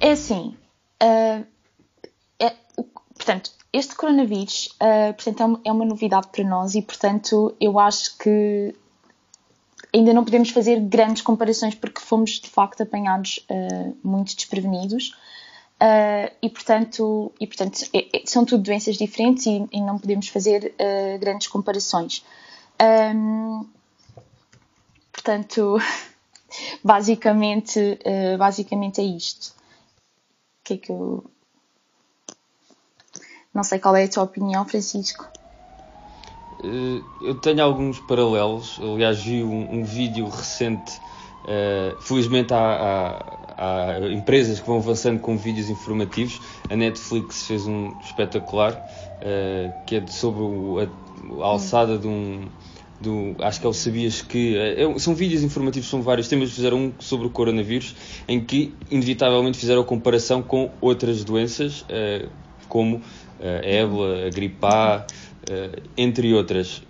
é 0.00 0.12
assim. 0.12 0.56
Uh, 1.02 1.44
é, 2.38 2.54
portanto, 3.14 3.50
este 3.72 3.94
coronavírus 3.96 4.68
uh, 4.80 5.14
portanto, 5.14 5.60
é, 5.64 5.68
é 5.68 5.72
uma 5.72 5.84
novidade 5.84 6.28
para 6.30 6.44
nós 6.44 6.74
e, 6.74 6.82
portanto, 6.82 7.54
eu 7.60 7.78
acho 7.78 8.16
que 8.18 8.74
ainda 9.94 10.12
não 10.12 10.24
podemos 10.24 10.50
fazer 10.50 10.80
grandes 10.80 11.22
comparações 11.22 11.74
porque 11.74 12.00
fomos 12.00 12.40
de 12.40 12.48
facto 12.48 12.82
apanhados 12.82 13.44
uh, 13.50 13.96
muito 14.02 14.34
desprevenidos. 14.34 15.14
Uh, 15.82 16.30
e, 16.40 16.48
portanto, 16.48 17.32
e, 17.40 17.46
portanto 17.46 17.80
é, 17.92 18.18
é, 18.18 18.22
são 18.24 18.44
tudo 18.44 18.62
doenças 18.62 18.96
diferentes 18.96 19.46
e, 19.46 19.66
e 19.72 19.80
não 19.80 19.98
podemos 19.98 20.28
fazer 20.28 20.72
uh, 20.78 21.18
grandes 21.18 21.48
comparações. 21.48 22.24
Um, 22.80 23.66
portanto, 25.10 25.78
basicamente, 26.84 27.80
uh, 27.80 28.38
basicamente 28.38 29.00
é 29.00 29.04
isto. 29.04 29.48
O 30.60 30.64
que 30.64 30.74
é 30.74 30.76
que 30.76 30.92
eu. 30.92 31.24
Não 33.52 33.64
sei 33.64 33.80
qual 33.80 33.96
é 33.96 34.04
a 34.04 34.08
tua 34.08 34.22
opinião, 34.22 34.64
Francisco. 34.64 35.28
Eu 37.20 37.34
tenho 37.40 37.62
alguns 37.62 37.98
paralelos. 37.98 38.78
Aliás, 38.80 39.20
vi 39.20 39.42
um, 39.42 39.80
um 39.80 39.84
vídeo 39.84 40.28
recente. 40.28 40.92
Felizmente 42.00 42.54
há, 42.54 42.58
há 42.58 43.42
há 43.56 43.98
empresas 44.10 44.60
que 44.60 44.66
vão 44.66 44.78
avançando 44.78 45.20
com 45.20 45.36
vídeos 45.36 45.68
informativos. 45.68 46.40
A 46.68 46.76
Netflix 46.76 47.46
fez 47.46 47.66
um 47.66 47.92
espetacular 48.00 48.72
uh, 48.72 49.72
que 49.86 49.96
é 49.96 50.06
sobre 50.08 50.42
o, 50.42 50.78
a, 50.80 51.42
a, 51.42 51.46
alçada 51.46 51.96
de 51.96 52.08
um. 52.08 52.48
Do, 53.00 53.34
acho 53.40 53.60
que 53.60 53.66
é 53.66 53.68
o 53.68 53.72
Sabias 53.72 54.22
que. 54.22 54.56
É, 54.56 54.98
são 54.98 55.14
vídeos 55.14 55.42
informativos, 55.42 55.88
são 55.88 56.02
vários 56.02 56.28
temas. 56.28 56.52
Fizeram 56.52 56.78
um 56.78 56.92
sobre 56.98 57.26
o 57.26 57.30
coronavírus, 57.30 57.94
em 58.28 58.40
que, 58.40 58.74
inevitavelmente, 58.90 59.58
fizeram 59.58 59.82
a 59.82 59.84
comparação 59.84 60.42
com 60.42 60.70
outras 60.80 61.24
doenças, 61.24 61.82
uh, 61.82 62.28
como 62.68 63.00
a 63.40 63.66
ébola, 63.66 64.26
a 64.26 64.30
gripe 64.30 64.64
A, 64.64 65.04
entre 65.96 66.32
outras 66.32 66.80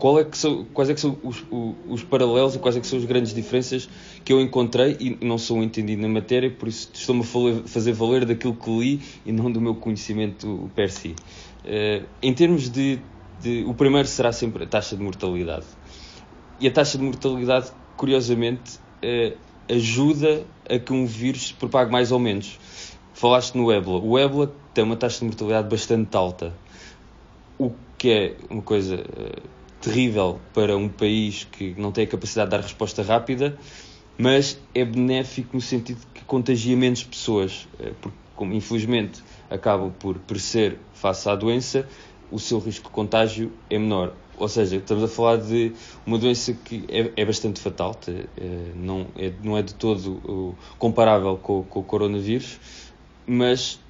qual 0.00 0.18
é 0.18 0.24
que 0.24 0.36
são, 0.36 0.64
quais 0.72 0.88
é 0.88 0.94
que 0.94 1.00
são 1.00 1.18
os, 1.22 1.44
os, 1.50 1.74
os, 1.86 2.02
paralelos 2.02 2.54
e 2.54 2.58
quais 2.58 2.74
é 2.74 2.80
que 2.80 2.86
são 2.86 2.98
as 2.98 3.04
grandes 3.04 3.34
diferenças 3.34 3.86
que 4.24 4.32
eu 4.32 4.40
encontrei 4.40 4.96
e 4.98 5.24
não 5.24 5.36
sou 5.36 5.62
entendido 5.62 6.00
na 6.00 6.08
matéria, 6.08 6.50
por 6.50 6.68
isso 6.68 6.90
estou-me 6.94 7.20
a 7.20 7.68
fazer 7.68 7.92
valer 7.92 8.24
daquilo 8.24 8.54
que 8.54 8.70
li 8.70 9.02
e 9.26 9.30
não 9.30 9.52
do 9.52 9.60
meu 9.60 9.74
conhecimento 9.74 10.70
per 10.74 10.90
si. 10.90 11.14
Uh, 11.64 12.06
em 12.22 12.32
termos 12.32 12.70
de, 12.70 12.98
de, 13.42 13.62
O 13.64 13.74
primeiro 13.74 14.08
será 14.08 14.32
sempre 14.32 14.64
a 14.64 14.66
taxa 14.66 14.96
de 14.96 15.02
mortalidade. 15.02 15.66
E 16.58 16.66
a 16.66 16.70
taxa 16.70 16.96
de 16.96 17.04
mortalidade, 17.04 17.70
curiosamente, 17.98 18.78
uh, 19.04 19.36
ajuda 19.70 20.46
a 20.68 20.78
que 20.78 20.94
um 20.94 21.04
vírus 21.04 21.48
se 21.48 21.54
propague 21.54 21.92
mais 21.92 22.10
ou 22.10 22.18
menos. 22.18 22.58
Falaste 23.12 23.54
no 23.54 23.70
ébola. 23.70 24.02
O 24.02 24.18
ébola 24.18 24.50
tem 24.72 24.82
uma 24.82 24.96
taxa 24.96 25.18
de 25.18 25.26
mortalidade 25.26 25.68
bastante 25.68 26.16
alta. 26.16 26.54
O 27.58 27.70
que 27.98 28.10
é 28.10 28.36
uma 28.48 28.62
coisa 28.62 28.96
uh, 28.96 29.59
terrível 29.80 30.40
para 30.52 30.76
um 30.76 30.88
país 30.88 31.44
que 31.50 31.74
não 31.76 31.90
tem 31.90 32.04
a 32.04 32.06
capacidade 32.06 32.50
de 32.50 32.56
dar 32.56 32.62
resposta 32.62 33.02
rápida, 33.02 33.58
mas 34.18 34.58
é 34.74 34.84
benéfico 34.84 35.50
no 35.54 35.62
sentido 35.62 36.00
que 36.12 36.22
contagia 36.24 36.76
menos 36.76 37.02
pessoas, 37.02 37.66
eh, 37.78 37.92
porque, 38.00 38.16
como 38.36 38.52
infelizmente 38.52 39.22
acabam 39.48 39.90
por 39.98 40.18
perecer 40.18 40.78
face 40.92 41.28
à 41.28 41.34
doença, 41.34 41.88
o 42.30 42.38
seu 42.38 42.58
risco 42.58 42.88
de 42.88 42.94
contágio 42.94 43.52
é 43.68 43.78
menor. 43.78 44.12
Ou 44.38 44.48
seja, 44.48 44.76
estamos 44.76 45.04
a 45.04 45.08
falar 45.08 45.36
de 45.36 45.72
uma 46.06 46.16
doença 46.16 46.52
que 46.52 46.84
é, 46.88 47.12
é 47.16 47.24
bastante 47.24 47.60
fatal, 47.60 47.98
eh, 48.06 48.26
não 48.74 49.06
é, 49.16 49.32
não 49.42 49.56
é 49.56 49.62
de 49.62 49.74
todo 49.74 50.54
comparável 50.78 51.36
com, 51.36 51.62
com 51.64 51.80
o 51.80 51.82
coronavírus, 51.82 52.58
mas 53.26 53.80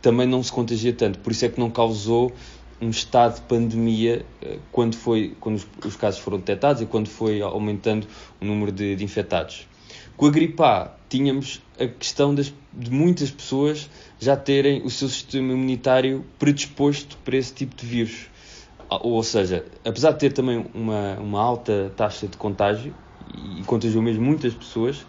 também 0.00 0.26
não 0.26 0.42
se 0.42 0.52
contagia 0.52 0.92
tanto, 0.92 1.18
por 1.18 1.32
isso 1.32 1.44
é 1.44 1.48
que 1.48 1.58
não 1.58 1.70
causou 1.70 2.32
um 2.80 2.90
estado 2.90 3.36
de 3.36 3.40
pandemia 3.42 4.24
eh, 4.40 4.58
quando, 4.70 4.96
foi, 4.96 5.36
quando 5.40 5.56
os, 5.56 5.66
os, 5.84 5.96
casos 5.96 6.20
foram 6.20 6.38
detectados 6.38 6.82
e 6.82 6.86
quando 6.86 7.08
foi 7.08 7.40
aumentando 7.40 8.06
o 8.40 8.44
número 8.44 8.70
de, 8.70 8.96
de 8.96 9.04
infectados. 9.04 9.66
Com 10.16 10.26
a 10.26 10.30
gripe 10.30 10.62
A, 10.62 10.92
tínhamos 11.08 11.62
a 11.78 11.86
questão 11.86 12.34
das, 12.34 12.52
de 12.72 12.90
muitas 12.90 13.30
pessoas 13.30 13.88
já 14.18 14.36
terem 14.36 14.82
o 14.82 14.90
seu 14.90 15.08
sistema 15.08 15.52
imunitário 15.52 16.24
predisposto 16.38 17.16
para 17.24 17.36
esse 17.36 17.52
tipo 17.54 17.76
de 17.76 17.86
vírus. 17.86 18.26
Ah, 18.90 19.00
ou 19.02 19.22
seja, 19.22 19.64
apesar 19.84 20.12
de 20.12 20.18
ter 20.18 20.32
também 20.32 20.66
uma, 20.74 21.14
uma 21.18 21.40
alta 21.40 21.92
taxa 21.96 22.26
de 22.26 22.36
contágio, 22.36 22.94
e 23.58 23.62
contagiou 23.64 24.02
mesmo 24.02 24.24
muitas 24.24 24.54
pessoas, 24.54 25.04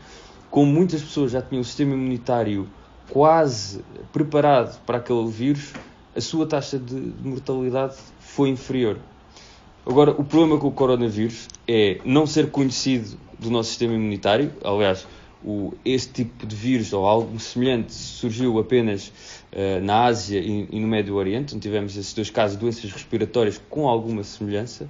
como 0.50 0.72
muitas 0.72 1.02
pessoas 1.02 1.32
já 1.32 1.42
tinham 1.42 1.62
o 1.62 1.66
sistema 1.66 1.94
imunitário 1.94 2.68
quase 3.10 3.84
preparado 4.12 4.80
para 4.82 4.98
aquele 4.98 5.28
vírus, 5.30 5.74
a 6.20 6.22
sua 6.22 6.46
taxa 6.46 6.78
de, 6.78 7.12
de 7.12 7.28
mortalidade 7.28 7.96
foi 8.20 8.50
inferior. 8.50 9.00
Agora, 9.86 10.12
o 10.12 10.24
problema 10.26 10.58
com 10.58 10.68
o 10.68 10.72
coronavírus 10.72 11.48
é 11.66 12.02
não 12.04 12.28
ser 12.28 12.52
conhecido 12.52 13.18
do 13.40 13.50
nosso 13.50 13.70
sistema 13.70 13.94
imunitário. 13.94 14.52
Aliás, 14.62 15.08
o, 15.42 15.74
este 15.86 16.26
tipo 16.26 16.46
de 16.46 16.54
vírus 16.54 16.92
ou 16.92 17.06
algo 17.06 17.40
semelhante 17.40 17.94
surgiu 17.94 18.60
apenas 18.60 19.14
uh, 19.54 19.82
na 19.82 20.04
Ásia 20.04 20.40
e, 20.40 20.68
e, 20.70 20.80
no 20.82 20.90
Médio 20.90 21.16
Oriente, 21.16 21.56
onde 21.56 21.62
tivemos 21.62 21.96
esses 21.96 22.14
dois 22.14 22.30
casos 22.30 22.58
de 22.58 22.64
doenças 22.66 22.92
respiratórias 22.92 23.60
com 23.70 23.88
alguma 23.88 24.22
semelhança. 24.26 24.90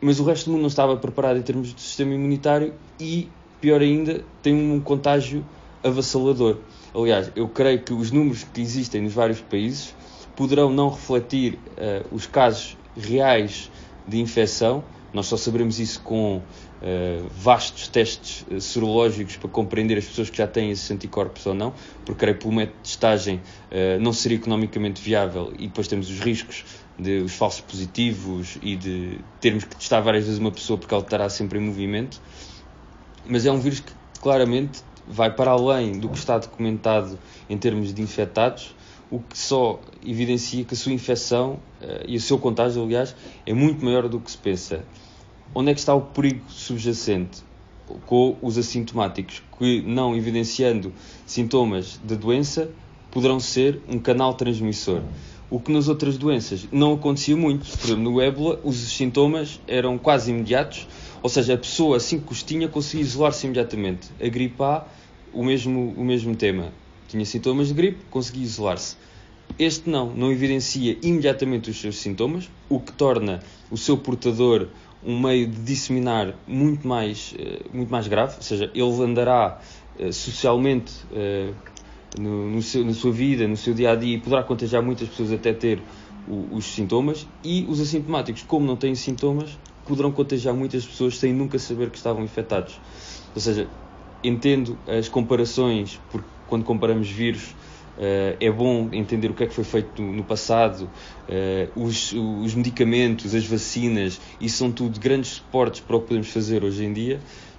Mas 0.00 0.18
o 0.18 0.24
resto 0.24 0.46
do 0.46 0.52
mundo 0.52 0.62
não 0.62 0.68
estava 0.68 0.96
preparado 0.96 1.38
em 1.38 1.42
termos 1.42 1.72
de 1.72 1.80
sistema 1.80 2.12
imunitário 2.12 2.74
e, 2.98 3.28
pior 3.60 3.80
ainda, 3.80 4.24
tem 4.42 4.52
um 4.52 4.80
contágio 4.80 5.46
avassalador. 5.84 6.56
Aliás, 6.92 7.30
eu 7.36 7.48
creio 7.48 7.80
que 7.82 7.92
os 7.92 8.10
números 8.10 8.44
que 8.52 8.60
existem 8.60 9.02
nos 9.02 9.12
vários 9.12 9.40
países 9.40 9.94
poderão 10.38 10.70
não 10.70 10.88
refletir 10.88 11.54
uh, 11.54 12.14
os 12.14 12.24
casos 12.28 12.76
reais 12.96 13.68
de 14.06 14.20
infecção. 14.20 14.84
Nós 15.12 15.26
só 15.26 15.36
saberemos 15.36 15.80
isso 15.80 16.00
com 16.02 16.36
uh, 16.36 16.42
vastos 17.28 17.88
testes 17.88 18.46
uh, 18.48 18.60
sorológicos 18.60 19.36
para 19.36 19.50
compreender 19.50 19.98
as 19.98 20.04
pessoas 20.04 20.30
que 20.30 20.38
já 20.38 20.46
têm 20.46 20.70
esses 20.70 20.88
anticorpos 20.92 21.44
ou 21.44 21.54
não, 21.54 21.74
porque 22.04 22.20
creio 22.20 22.36
que 22.36 22.42
pelo 22.42 22.54
método 22.54 22.76
de 22.76 22.82
testagem 22.84 23.40
não 24.00 24.12
seria 24.12 24.38
economicamente 24.38 25.02
viável 25.02 25.52
e 25.58 25.66
depois 25.66 25.88
temos 25.88 26.08
os 26.08 26.20
riscos 26.20 26.64
de 26.96 27.18
os 27.18 27.34
falsos 27.34 27.60
positivos 27.60 28.58
e 28.62 28.76
de 28.76 29.18
termos 29.40 29.64
que 29.64 29.74
testar 29.74 30.00
várias 30.00 30.24
vezes 30.24 30.38
uma 30.38 30.52
pessoa 30.52 30.78
porque 30.78 30.94
ela 30.94 31.02
estará 31.02 31.28
sempre 31.28 31.58
em 31.58 31.62
movimento. 31.62 32.20
Mas 33.26 33.44
é 33.44 33.50
um 33.50 33.58
vírus 33.58 33.80
que 33.80 33.92
claramente 34.20 34.82
vai 35.04 35.34
para 35.34 35.50
além 35.50 35.98
do 35.98 36.08
que 36.08 36.16
está 36.16 36.38
documentado 36.38 37.18
em 37.50 37.58
termos 37.58 37.92
de 37.92 38.02
infectados 38.02 38.77
o 39.10 39.18
que 39.20 39.38
só 39.38 39.80
evidencia 40.04 40.64
que 40.64 40.74
a 40.74 40.76
sua 40.76 40.92
infecção 40.92 41.58
uh, 41.80 42.04
e 42.06 42.16
o 42.16 42.20
seu 42.20 42.38
contágio, 42.38 42.82
aliás, 42.82 43.14
é 43.46 43.52
muito 43.54 43.84
maior 43.84 44.08
do 44.08 44.20
que 44.20 44.30
se 44.30 44.38
pensa. 44.38 44.84
Onde 45.54 45.70
é 45.70 45.74
que 45.74 45.80
está 45.80 45.94
o 45.94 46.02
perigo 46.02 46.42
subjacente? 46.48 47.42
Com 48.04 48.36
os 48.42 48.58
assintomáticos, 48.58 49.42
que 49.58 49.80
não 49.80 50.14
evidenciando 50.14 50.92
sintomas 51.24 51.98
da 52.04 52.14
doença, 52.14 52.70
poderão 53.10 53.40
ser 53.40 53.80
um 53.88 53.98
canal 53.98 54.34
transmissor. 54.34 55.00
O 55.50 55.58
que 55.58 55.72
nas 55.72 55.88
outras 55.88 56.18
doenças 56.18 56.68
não 56.70 56.92
acontecia 56.92 57.34
muito. 57.34 57.66
Por 57.78 57.86
exemplo, 57.86 58.02
no 58.04 58.20
ébola, 58.20 58.60
os 58.62 58.76
sintomas 58.76 59.58
eram 59.66 59.96
quase 59.96 60.30
imediatos, 60.30 60.86
ou 61.22 61.30
seja, 61.30 61.54
a 61.54 61.56
pessoa, 61.56 61.96
assim 61.96 62.20
que 62.20 62.30
os 62.30 62.42
tinha, 62.42 62.68
conseguia 62.68 63.06
isolar-se 63.06 63.46
imediatamente. 63.46 64.10
A 64.20 64.28
gripe 64.28 64.62
A, 64.62 64.84
o 65.32 65.42
mesmo, 65.42 65.94
o 65.96 66.04
mesmo 66.04 66.36
tema 66.36 66.70
tinha 67.08 67.24
sintomas 67.24 67.68
de 67.68 67.74
gripe, 67.74 68.04
conseguia 68.10 68.44
isolar-se. 68.44 68.96
Este 69.58 69.90
não, 69.90 70.14
não 70.14 70.30
evidencia 70.30 70.96
imediatamente 71.02 71.70
os 71.70 71.80
seus 71.80 71.96
sintomas, 71.96 72.48
o 72.68 72.78
que 72.78 72.92
torna 72.92 73.40
o 73.70 73.76
seu 73.76 73.96
portador 73.96 74.68
um 75.04 75.18
meio 75.18 75.46
de 75.46 75.60
disseminar 75.62 76.34
muito 76.46 76.86
mais, 76.86 77.34
eh, 77.38 77.60
muito 77.72 77.90
mais 77.90 78.06
grave, 78.08 78.36
ou 78.36 78.42
seja, 78.42 78.70
ele 78.74 79.02
andará 79.02 79.60
eh, 79.98 80.12
socialmente 80.12 80.92
eh, 81.12 81.52
no, 82.18 82.50
no 82.50 82.62
seu, 82.62 82.84
na 82.84 82.92
sua 82.92 83.12
vida, 83.12 83.46
no 83.46 83.56
seu 83.56 83.74
dia 83.74 83.92
a 83.92 83.96
dia 83.96 84.16
e 84.16 84.20
poderá 84.20 84.42
contagiar 84.42 84.82
muitas 84.82 85.08
pessoas 85.08 85.32
até 85.32 85.52
ter 85.52 85.80
os 86.50 86.66
sintomas 86.66 87.26
e 87.42 87.64
os 87.68 87.80
assintomáticos, 87.80 88.42
como 88.42 88.66
não 88.66 88.76
têm 88.76 88.94
sintomas, 88.94 89.58
poderão 89.86 90.12
contagiar 90.12 90.54
muitas 90.54 90.84
pessoas 90.84 91.16
sem 91.16 91.32
nunca 91.32 91.58
saber 91.58 91.90
que 91.90 91.96
estavam 91.96 92.22
infectados. 92.22 92.78
Ou 93.34 93.40
seja, 93.40 93.66
entendo 94.22 94.78
as 94.86 95.08
comparações, 95.08 95.98
porque 96.10 96.28
quando 96.48 96.64
comparamos 96.64 97.08
vírus, 97.08 97.54
Uh, 97.98 98.38
é 98.38 98.48
bom 98.48 98.88
entender 98.92 99.28
o 99.28 99.34
que 99.34 99.42
é 99.42 99.46
que 99.48 99.52
foi 99.52 99.64
feito 99.64 100.00
no, 100.00 100.22
passado, 100.22 100.88
uh, 101.28 101.82
os, 101.82 102.12
os, 102.12 102.54
medicamentos, 102.54 103.34
as 103.34 103.44
vacinas, 103.44 104.20
isso 104.40 104.58
são 104.58 104.70
tudo 104.70 105.00
grandes 105.00 105.30
suportes 105.30 105.80
para 105.80 105.96
o 105.96 106.00
que 106.00 106.06
podemos 106.06 106.28
fazer 106.28 106.62
hoje 106.62 106.84
em 106.84 106.92
dia. 106.92 107.18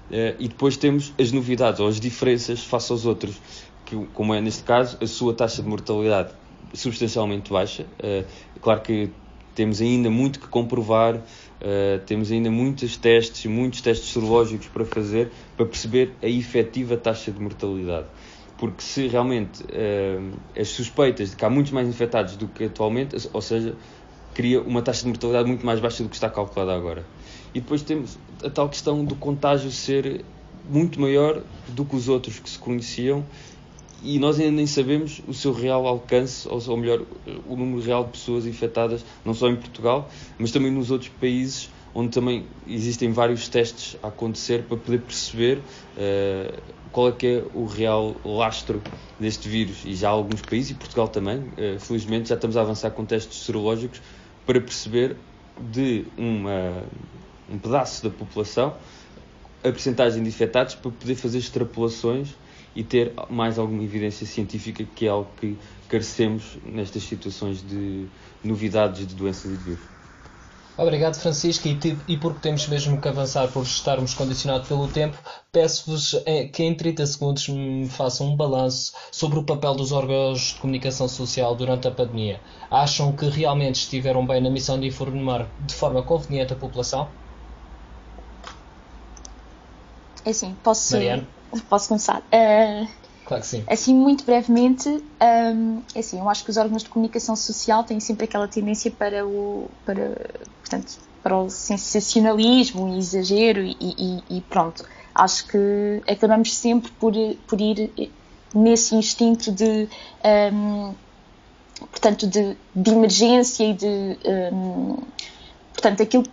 Uh, 0.09 0.39
e 0.39 0.47
depois 0.47 0.77
temos 0.77 1.13
as 1.19 1.33
novidades 1.33 1.81
ou 1.81 1.89
as 1.89 1.99
diferenças 1.99 2.63
face 2.63 2.89
aos 2.89 3.05
outros, 3.05 3.35
que, 3.85 3.97
como 4.13 4.33
é 4.33 4.39
neste 4.39 4.63
caso, 4.63 4.97
a 5.01 5.07
sua 5.07 5.33
taxa 5.33 5.61
de 5.61 5.67
mortalidade 5.67 6.31
substancialmente 6.73 7.51
baixa. 7.51 7.85
claro 8.61 8.81
que 8.81 9.09
temos 9.55 9.81
ainda 9.81 10.09
muito 10.09 10.39
que 10.39 10.47
comprovar, 10.47 11.19
temos 12.05 12.31
ainda 12.31 12.51
muitos 12.51 12.95
testes, 12.95 13.47
muitos 13.47 13.81
testes 13.81 14.11
serológicos 14.11 14.67
para 14.67 14.85
fazer 14.85 15.31
para 15.57 15.65
perceber 15.65 16.11
a 16.21 16.27
efetiva 16.27 16.95
taxa 16.95 17.31
de 17.31 17.41
mortalidade 17.41 18.05
porque 18.59 18.83
se 18.83 19.07
realmente 19.07 19.63
uh, 19.63 20.37
as 20.55 20.67
suspeitas 20.67 21.31
de 21.31 21.37
que 21.37 21.45
há 21.45 21.49
muitos 21.49 21.71
mais 21.71 21.87
infectados 21.87 22.35
do 22.35 22.47
que 22.47 22.65
atualmente, 22.65 23.15
ou 23.31 23.41
seja, 23.41 23.73
cria 24.33 24.61
uma 24.61 24.81
taxa 24.81 25.03
de 25.03 25.07
mortalidade 25.07 25.47
muito 25.47 25.65
mais 25.65 25.79
baixa 25.79 26.03
do 26.03 26.09
que 26.09 26.15
está 26.15 26.29
calculada 26.29 26.75
agora. 26.75 27.05
E 27.53 27.61
depois 27.61 27.81
temos 27.81 28.19
a 28.43 28.49
tal 28.49 28.67
questão 28.67 29.03
do 29.05 29.15
contágio 29.15 29.71
ser 29.71 30.25
muito 30.69 30.99
maior 30.99 31.41
do 31.69 31.85
que 31.85 31.95
os 31.95 32.09
outros 32.09 32.37
que 32.37 32.49
se 32.49 32.59
conheciam 32.59 33.25
e 34.03 34.19
nós 34.19 34.39
ainda 34.39 34.51
nem 34.51 34.67
sabemos 34.67 35.21
o 35.27 35.33
seu 35.33 35.53
real 35.53 35.87
alcance, 35.87 36.47
ou, 36.47 36.61
ou 36.69 36.77
melhor, 36.77 37.01
o 37.47 37.55
número 37.55 37.81
real 37.81 38.03
de 38.05 38.11
pessoas 38.11 38.45
infectadas, 38.45 39.03
não 39.25 39.33
só 39.33 39.49
em 39.49 39.55
Portugal, 39.55 40.09
mas 40.37 40.51
também 40.51 40.71
nos 40.71 40.91
outros 40.91 41.09
países 41.19 41.69
onde 41.93 42.09
também 42.09 42.45
existem 42.67 43.11
vários 43.11 43.47
testes 43.47 43.97
a 44.03 44.07
acontecer 44.07 44.63
para 44.63 44.77
poder 44.77 45.01
perceber 45.01 45.57
uh, 45.57 46.61
qual 46.91 47.09
é 47.09 47.11
que 47.11 47.27
é 47.27 47.43
o 47.53 47.65
real 47.65 48.15
lastro 48.23 48.81
deste 49.19 49.49
vírus. 49.49 49.83
E 49.85 49.95
já 49.95 50.09
há 50.09 50.11
alguns 50.11 50.41
países, 50.41 50.71
e 50.71 50.73
Portugal 50.75 51.07
também, 51.07 51.39
uh, 51.39 51.79
felizmente, 51.79 52.29
já 52.29 52.35
estamos 52.35 52.57
a 52.57 52.61
avançar 52.61 52.91
com 52.91 53.05
testes 53.05 53.43
serológicos 53.43 54.01
para 54.45 54.59
perceber 54.59 55.15
de 55.71 56.05
uma, 56.17 56.83
um 57.49 57.57
pedaço 57.57 58.03
da 58.03 58.09
população 58.09 58.75
a 59.63 59.71
percentagem 59.71 60.23
de 60.23 60.29
infectados 60.29 60.75
para 60.75 60.91
poder 60.91 61.15
fazer 61.15 61.37
extrapolações 61.37 62.29
e 62.75 62.83
ter 62.83 63.13
mais 63.29 63.59
alguma 63.59 63.83
evidência 63.83 64.25
científica, 64.25 64.85
que 64.95 65.05
é 65.05 65.09
algo 65.09 65.29
que 65.39 65.57
carecemos 65.89 66.57
nestas 66.65 67.03
situações 67.03 67.61
de 67.61 68.05
novidades 68.43 69.05
de 69.05 69.15
doenças 69.15 69.51
e 69.51 69.57
de 69.57 69.63
vírus. 69.63 69.98
Obrigado, 70.79 71.15
Francisco, 71.15 71.67
e, 71.67 71.77
e, 72.07 72.15
porque 72.15 72.39
temos 72.39 72.65
mesmo 72.65 73.01
que 73.01 73.07
avançar 73.09 73.49
por 73.49 73.63
estarmos 73.63 74.13
condicionados 74.13 74.65
pelo 74.65 74.87
tempo, 74.87 75.17
peço-vos 75.51 76.13
eh, 76.25 76.45
que 76.45 76.63
em 76.63 76.73
30 76.73 77.05
segundos 77.05 77.49
me 77.49 77.89
façam 77.89 78.27
um 78.27 78.35
balanço 78.37 78.93
sobre 79.11 79.37
o 79.37 79.43
papel 79.43 79.75
dos 79.75 79.91
órgãos 79.91 80.53
de 80.53 80.61
comunicação 80.61 81.09
social 81.09 81.53
durante 81.53 81.85
a 81.89 81.91
pandemia. 81.91 82.39
Acham 82.71 83.11
que 83.11 83.25
realmente 83.27 83.75
estiveram 83.75 84.25
bem 84.25 84.39
na 84.39 84.49
missão 84.49 84.79
de 84.79 84.87
informar 84.87 85.49
de 85.67 85.75
forma 85.75 86.01
conveniente 86.01 86.53
a 86.53 86.55
população? 86.55 87.09
É 90.23 90.29
assim, 90.29 90.55
posso, 90.63 90.95
posso 91.69 91.89
começar. 91.89 92.19
Uh, 92.31 92.87
Claro 93.29 93.43
que 93.43 93.47
sim. 93.47 93.63
Assim, 93.67 93.93
muito 93.93 94.25
brevemente, 94.25 94.89
um, 94.89 95.83
é 95.93 95.99
assim, 95.99 96.17
eu 96.17 96.27
acho 96.27 96.43
que 96.43 96.49
os 96.49 96.57
órgãos 96.57 96.81
de 96.81 96.89
comunicação 96.89 97.35
social 97.35 97.83
têm 97.83 97.99
sempre 97.99 98.23
aquela 98.23 98.47
tendência 98.47 98.89
para 98.89 99.23
o, 99.23 99.69
para, 99.85 100.17
portanto, 100.61 100.97
para 101.21 101.37
o 101.37 101.47
sensacionalismo 101.47 102.87
e 102.87 102.97
exagero 102.97 103.61
e, 103.61 103.77
e, 103.79 104.23
e 104.37 104.41
pronto. 104.41 104.83
Acho 105.13 105.45
que 105.45 106.01
acabamos 106.09 106.55
sempre 106.55 106.91
por, 106.93 107.13
por 107.45 107.61
ir 107.61 107.91
nesse 108.55 108.95
instinto 108.95 109.51
de, 109.51 109.87
um, 110.51 110.95
portanto, 111.81 112.25
de, 112.25 112.57
de, 112.73 112.91
emergência 112.91 113.63
e 113.63 113.73
de, 113.75 114.17
um, 114.51 115.03
portanto, 115.71 116.01
aquilo 116.01 116.23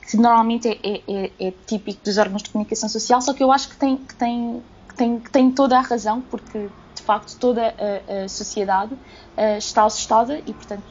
que 0.00 0.16
normalmente 0.16 0.66
é, 0.66 0.78
é, 0.82 1.02
é, 1.06 1.48
é, 1.48 1.52
típico 1.66 2.02
dos 2.02 2.16
órgãos 2.16 2.42
de 2.42 2.48
comunicação 2.48 2.88
social, 2.88 3.20
só 3.20 3.34
que 3.34 3.42
eu 3.42 3.52
acho 3.52 3.68
que 3.68 3.76
tem, 3.76 3.98
que 3.98 4.14
tem 4.14 4.62
tem, 4.98 5.20
tem 5.20 5.50
toda 5.50 5.78
a 5.78 5.80
razão, 5.80 6.20
porque 6.20 6.68
de 6.94 7.02
facto 7.02 7.38
toda 7.38 7.62
a, 7.62 8.24
a 8.24 8.28
sociedade 8.28 8.92
uh, 8.92 9.56
está 9.56 9.84
assustada 9.84 10.38
e, 10.44 10.52
portanto, 10.52 10.82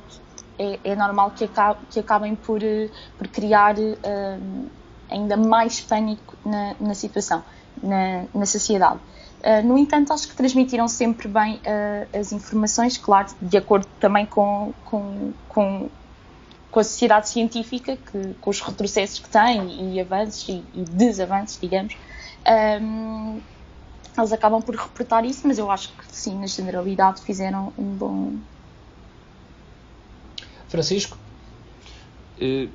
é, 0.57 0.79
é 0.83 0.95
normal 0.95 1.31
que, 1.31 1.43
acabe, 1.43 1.79
que, 1.91 1.99
acabem 1.99 2.35
por, 2.35 2.63
uh, 2.63 2.89
por 3.17 3.27
criar 3.27 3.75
uh, 3.77 4.69
ainda 5.11 5.35
mais 5.35 5.81
pânico 5.81 6.35
na, 6.45 6.73
na 6.79 6.93
situação, 6.95 7.43
na, 7.83 8.23
na 8.33 8.45
sociedade. 8.45 8.99
no 9.63 9.77
entanto, 9.77 10.11
acho 10.11 10.27
que 10.27 10.35
transmitiram 10.35 10.87
sempre 10.87 11.27
bem 11.29 11.61
as 12.19 12.33
informações, 12.33 12.97
claro, 12.97 13.27
de 13.41 13.55
acordo 13.55 13.87
também 14.01 14.25
com, 14.25 14.73
com, 14.83 15.31
com, 15.47 15.89
com 16.69 16.79
a 16.79 16.83
sociedade 16.83 17.29
científica, 17.29 17.95
que, 17.95 18.33
com 18.41 18.49
os 18.49 18.59
retrocessos 18.59 19.19
que 19.19 19.29
tem 19.29 19.93
e 19.93 20.01
avanços 20.01 20.49
e, 20.49 20.63
e 20.73 20.81
desavanços, 20.81 21.57
digamos. 21.61 21.95
Um, 22.81 23.39
eles 24.17 24.33
acabam 24.33 24.61
por 24.61 24.75
reportar 24.75 25.25
isso, 25.25 25.47
mas 25.47 25.57
eu 25.57 25.69
acho 25.69 25.89
que 25.89 26.15
sim, 26.15 26.39
na 26.39 26.47
generalidade 26.47 27.21
fizeram 27.21 27.71
um 27.77 27.95
bom. 27.95 28.33
Francisco? 30.67 31.17
Eh, 32.39 32.67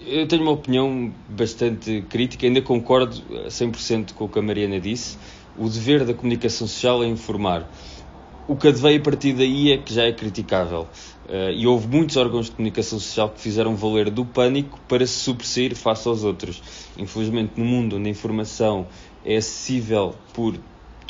eu 0.00 0.26
tenho 0.26 0.42
uma 0.42 0.52
opinião 0.52 1.12
bastante 1.28 2.02
crítica, 2.08 2.46
ainda 2.46 2.60
concordo 2.60 3.22
100% 3.48 4.14
com 4.14 4.24
o 4.24 4.28
que 4.28 4.38
a 4.38 4.42
Mariana 4.42 4.80
disse. 4.80 5.16
O 5.56 5.68
dever 5.68 6.04
da 6.04 6.14
comunicação 6.14 6.66
social 6.66 7.02
é 7.04 7.06
informar. 7.06 7.68
O 8.48 8.56
que 8.56 8.66
adveio 8.66 9.00
a 9.00 9.02
partir 9.02 9.34
daí 9.34 9.70
é 9.70 9.78
que 9.78 9.94
já 9.94 10.02
é 10.04 10.12
criticável. 10.12 10.88
Uh, 11.28 11.52
e 11.54 11.66
houve 11.66 11.86
muitos 11.86 12.16
órgãos 12.16 12.46
de 12.46 12.52
comunicação 12.52 12.98
social 12.98 13.30
que 13.30 13.40
fizeram 13.40 13.76
valer 13.76 14.10
do 14.10 14.24
pânico 14.24 14.80
para 14.88 15.06
se 15.06 15.14
sobressair 15.14 15.76
face 15.76 16.08
aos 16.08 16.24
outros. 16.24 16.60
Infelizmente, 16.98 17.52
no 17.56 17.64
mundo 17.64 17.96
onde 17.96 18.08
a 18.08 18.10
informação 18.10 18.88
é 19.24 19.36
acessível 19.36 20.16
por 20.34 20.58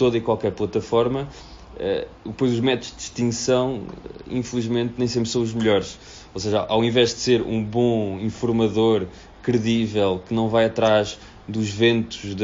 toda 0.03 0.19
e 0.19 0.21
qualquer 0.21 0.51
plataforma, 0.51 1.29
uh, 1.77 2.09
depois 2.27 2.53
os 2.53 2.59
métodos 2.59 2.91
de 2.91 2.97
distinção, 2.97 3.83
infelizmente, 4.29 4.95
nem 4.99 5.07
sempre 5.07 5.29
são 5.29 5.41
os 5.43 5.55
melhores. 5.55 5.97
Ou 6.35 6.41
seja, 6.41 6.67
ao 6.69 6.83
invés 6.83 7.11
de 7.11 7.21
ser 7.21 7.41
um 7.41 7.63
bom 7.63 8.19
informador 8.19 9.07
credível 9.45 10.21
que 10.27 10.35
não 10.35 10.49
vai 10.49 10.65
atrás 10.65 11.21
dos 11.47 11.71
ventos 11.71 12.35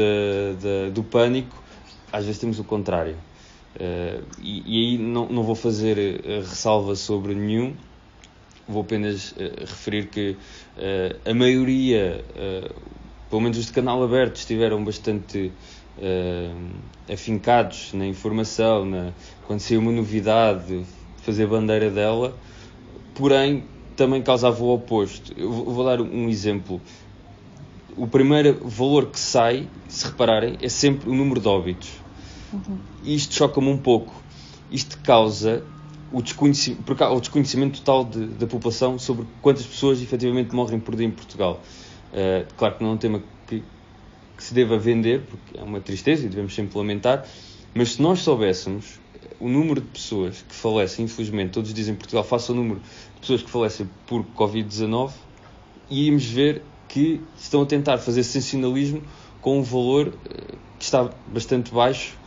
do 0.93 1.03
pânico, 1.03 1.61
às 2.13 2.23
vezes 2.23 2.39
temos 2.39 2.59
o 2.59 2.63
contrário. 2.63 3.17
Uh, 3.75 4.23
e, 4.41 4.63
e, 4.65 4.91
aí 4.93 4.97
não, 4.97 5.27
não 5.27 5.43
vou 5.43 5.55
fazer 5.55 5.97
uh, 5.97 6.39
ressalva 6.39 6.95
sobre 6.95 7.35
nenhum, 7.35 7.73
vou 8.67 8.83
apenas 8.83 9.31
uh, 9.31 9.35
referir 9.59 10.07
que 10.07 10.37
a 11.25 11.33
maioria, 11.33 12.23
pelo 13.29 13.41
menos 13.41 13.57
os 13.57 13.65
de 13.65 13.73
canal 13.73 14.01
aberto, 14.01 14.37
estiveram 14.37 14.81
bastante 14.81 15.51
uh, 15.99 17.11
afincados 17.11 17.93
na 17.93 18.05
informação, 18.05 18.85
na, 18.85 19.11
quando 19.45 19.59
saiu 19.59 19.79
uma 19.79 19.91
novidade, 19.91 20.83
fazer 21.17 21.45
bandeira 21.47 21.89
dela, 21.89 22.35
porém 23.13 23.63
também 23.95 24.21
causava 24.21 24.63
o 24.63 24.73
oposto. 24.73 25.33
Eu 25.37 25.51
vou 25.51 25.83
dar 25.83 26.01
um 26.01 26.29
exemplo. 26.29 26.81
O 27.97 28.07
primeiro 28.07 28.67
valor 28.67 29.07
que 29.07 29.19
sai, 29.19 29.67
se 29.87 30.05
repararem, 30.05 30.57
é 30.61 30.69
sempre 30.69 31.09
o 31.09 31.13
número 31.13 31.41
de 31.41 31.47
óbitos. 31.47 31.89
Uhum. 32.53 32.77
Isto 33.03 33.35
choca-me 33.35 33.67
um 33.67 33.77
pouco. 33.77 34.13
Isto 34.71 34.97
causa 34.99 35.63
o 36.11 36.21
desconhecimento, 36.21 36.93
o 36.93 37.19
desconhecimento 37.19 37.79
total 37.79 38.05
de, 38.05 38.25
da 38.25 38.47
população 38.47 38.97
sobre 38.97 39.25
quantas 39.41 39.65
pessoas 39.65 40.01
efetivamente 40.01 40.55
morrem 40.55 40.79
por 40.79 40.95
dia 40.95 41.05
em 41.05 41.11
Portugal. 41.11 41.61
Uh, 42.11 42.47
claro 42.57 42.75
que 42.75 42.83
não 42.83 42.91
é 42.91 42.93
um 42.93 42.97
tema 42.97 43.21
que, 43.47 43.63
que 44.39 44.45
se 44.45 44.53
deva 44.53 44.77
vender, 44.77 45.21
porque 45.29 45.59
é 45.59 45.61
uma 45.61 45.81
tristeza 45.81 46.25
e 46.25 46.29
devemos 46.29 46.55
sempre 46.55 46.77
lamentar, 46.77 47.27
mas 47.75 47.91
se 47.91 48.01
nós 48.01 48.19
soubéssemos 48.19 48.97
o 49.37 49.49
número 49.49 49.81
de 49.81 49.87
pessoas 49.87 50.45
que 50.47 50.55
falecem, 50.55 51.03
infelizmente, 51.03 51.51
todos 51.51 51.73
dizem 51.73 51.93
Portugal 51.93 52.23
faça 52.23 52.53
o 52.53 52.55
número 52.55 52.79
de 52.79 53.19
pessoas 53.19 53.43
que 53.43 53.49
falecem 53.49 53.89
por 54.07 54.23
Covid-19, 54.37 55.11
íamos 55.89 56.23
ver 56.23 56.61
que 56.87 57.19
estão 57.37 57.63
a 57.63 57.65
tentar 57.65 57.97
fazer 57.97 58.23
sensacionalismo 58.23 59.03
com 59.41 59.59
um 59.59 59.61
valor 59.61 60.13
eh, 60.29 60.55
que 60.77 60.85
está 60.85 61.09
bastante 61.27 61.73
baixo 61.73 62.17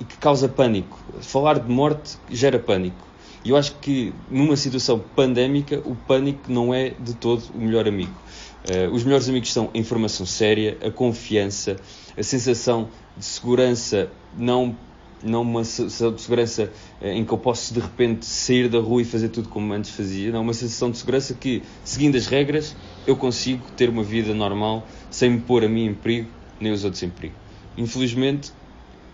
e 0.00 0.06
que 0.06 0.16
causa 0.16 0.48
pânico. 0.48 0.98
Falar 1.20 1.58
de 1.58 1.70
morte 1.70 2.16
gera 2.30 2.58
pânico. 2.58 3.06
E 3.44 3.50
eu 3.50 3.58
acho 3.58 3.74
que 3.74 4.14
numa 4.30 4.56
situação 4.56 4.98
pandémica 5.14 5.82
o 5.84 5.94
pânico 5.94 6.50
não 6.50 6.72
é 6.72 6.94
de 6.98 7.14
todo 7.14 7.44
o 7.54 7.58
melhor 7.58 7.86
amigo. 7.86 8.14
Uh, 8.62 8.92
os 8.92 9.02
melhores 9.02 9.28
amigos 9.28 9.52
são 9.52 9.70
a 9.74 9.78
informação 9.78 10.24
séria, 10.24 10.78
a 10.84 10.90
confiança, 10.90 11.76
a 12.16 12.22
sensação 12.22 12.88
de 13.16 13.24
segurança, 13.24 14.08
não, 14.38 14.76
não 15.22 15.42
uma 15.42 15.64
sensação 15.64 16.12
de 16.12 16.20
segurança 16.20 16.70
uh, 17.00 17.06
em 17.06 17.24
que 17.24 17.32
eu 17.32 17.38
posso 17.38 17.74
de 17.74 17.80
repente 17.80 18.24
sair 18.24 18.68
da 18.68 18.78
rua 18.78 19.02
e 19.02 19.04
fazer 19.04 19.30
tudo 19.30 19.48
como 19.48 19.72
antes 19.72 19.90
fazia, 19.90 20.30
não, 20.30 20.42
uma 20.42 20.54
sensação 20.54 20.90
de 20.92 20.98
segurança 20.98 21.34
que, 21.34 21.62
seguindo 21.82 22.16
as 22.16 22.26
regras, 22.26 22.76
eu 23.04 23.16
consigo 23.16 23.64
ter 23.76 23.88
uma 23.88 24.04
vida 24.04 24.32
normal 24.32 24.86
sem 25.10 25.30
me 25.30 25.40
pôr 25.40 25.64
a 25.64 25.68
mim 25.68 25.86
em 25.86 25.94
perigo, 25.94 26.28
nem 26.60 26.70
os 26.70 26.84
outros 26.84 27.02
em 27.02 27.10
perigo. 27.10 27.34
Infelizmente, 27.76 28.52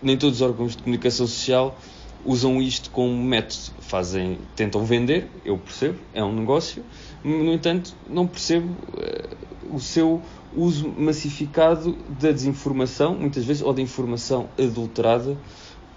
nem 0.01 0.15
todos 0.15 0.37
os 0.37 0.41
órgãos 0.41 0.75
de 0.75 0.83
comunicação 0.83 1.25
social 1.25 1.77
usam 2.25 2.61
isto 2.61 2.89
como 2.89 3.13
método. 3.15 3.73
Fazem, 3.79 4.37
tentam 4.55 4.83
vender, 4.85 5.27
eu 5.43 5.57
percebo, 5.57 5.97
é 6.13 6.23
um 6.23 6.33
negócio, 6.33 6.83
no 7.23 7.53
entanto, 7.53 7.95
não 8.09 8.25
percebo 8.27 8.67
uh, 8.67 9.75
o 9.75 9.79
seu 9.79 10.21
uso 10.55 10.91
massificado 10.97 11.95
da 12.19 12.31
desinformação, 12.31 13.15
muitas 13.15 13.45
vezes, 13.45 13.61
ou 13.61 13.73
da 13.73 13.81
informação 13.81 14.49
adulterada, 14.57 15.37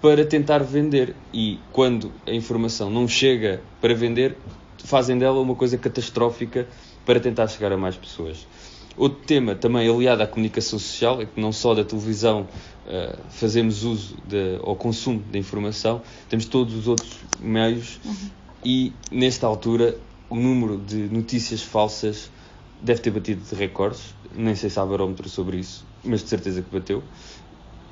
para 0.01 0.25
tentar 0.25 0.59
vender. 0.59 1.15
E 1.33 1.59
quando 1.73 2.13
a 2.27 2.33
informação 2.33 2.91
não 2.91 3.07
chega 3.07 3.63
para 3.81 3.95
vender, 3.95 4.37
fazem 4.85 5.19
dela 5.19 5.41
uma 5.41 5.55
coisa 5.55 5.79
catastrófica 5.79 6.69
para 7.07 7.21
tentar 7.21 7.47
chegar 7.49 7.73
a 7.73 7.77
mais 7.77 7.97
pessoas. 7.97 8.47
Outro 8.97 9.21
tema 9.27 9.55
também 9.55 9.89
aliado 9.89 10.23
à 10.23 10.27
comunicação 10.27 10.79
social 10.79 11.23
é 11.23 11.27
que 11.27 11.41
não 11.41 11.51
só 11.51 11.75
da 11.75 11.83
televisão 11.83 12.43
uh, 12.43 13.19
fazemos 13.31 13.85
uso 13.85 14.17
de, 14.27 14.59
ou 14.63 14.77
consumo 14.77 15.23
da 15.33 15.39
informação, 15.39 16.03
temos 16.29 16.45
todos 16.45 16.75
os 16.75 16.87
outros 16.87 17.17
meios 17.41 17.99
uhum. 18.05 18.31
e 18.63 18.93
nesta 19.11 19.47
altura 19.47 19.97
o 20.33 20.37
número 20.37 20.79
de 20.79 21.09
notícias 21.19 21.63
falsas 21.63 22.31
deve 22.81 23.01
ter 23.03 23.11
batido 23.11 23.43
de 23.49 23.55
recordes. 23.55 24.15
Nem 24.35 24.55
sei 24.57 24.71
se 24.71 24.79
há 24.81 24.85
barómetro 24.87 25.29
sobre 25.29 25.59
isso, 25.59 25.87
mas 26.03 26.23
de 26.23 26.29
certeza 26.29 26.63
que 26.63 26.71
bateu. 26.71 27.03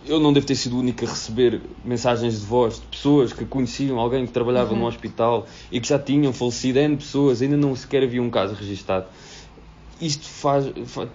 eu 0.07 0.19
não 0.19 0.33
devo 0.33 0.47
ter 0.47 0.55
sido 0.55 0.77
o 0.77 0.81
único 0.81 1.05
a 1.05 1.09
receber 1.09 1.61
mensagens 1.85 2.41
de 2.41 2.47
voz 2.47 2.81
de 2.81 2.87
pessoas 2.87 3.33
que 3.35 3.45
conheciam 3.45 3.99
alguém 4.01 4.25
que 4.27 4.33
trabalhava 4.33 4.73
Uhum. 4.73 4.79
no 4.81 4.87
hospital 4.87 5.47
e 5.71 5.79
que 5.81 5.89
já 5.89 5.99
tinham 5.99 6.33
falecido 6.33 6.79
N 6.79 6.97
pessoas, 6.97 7.43
ainda 7.43 7.57
não 7.59 7.77
sequer 7.77 8.03
havia 8.05 8.23
um 8.23 8.31
caso 8.31 8.55
registado. 8.55 9.07
Isto 10.01 10.27
faz, 10.27 10.65
fa- 10.87 11.11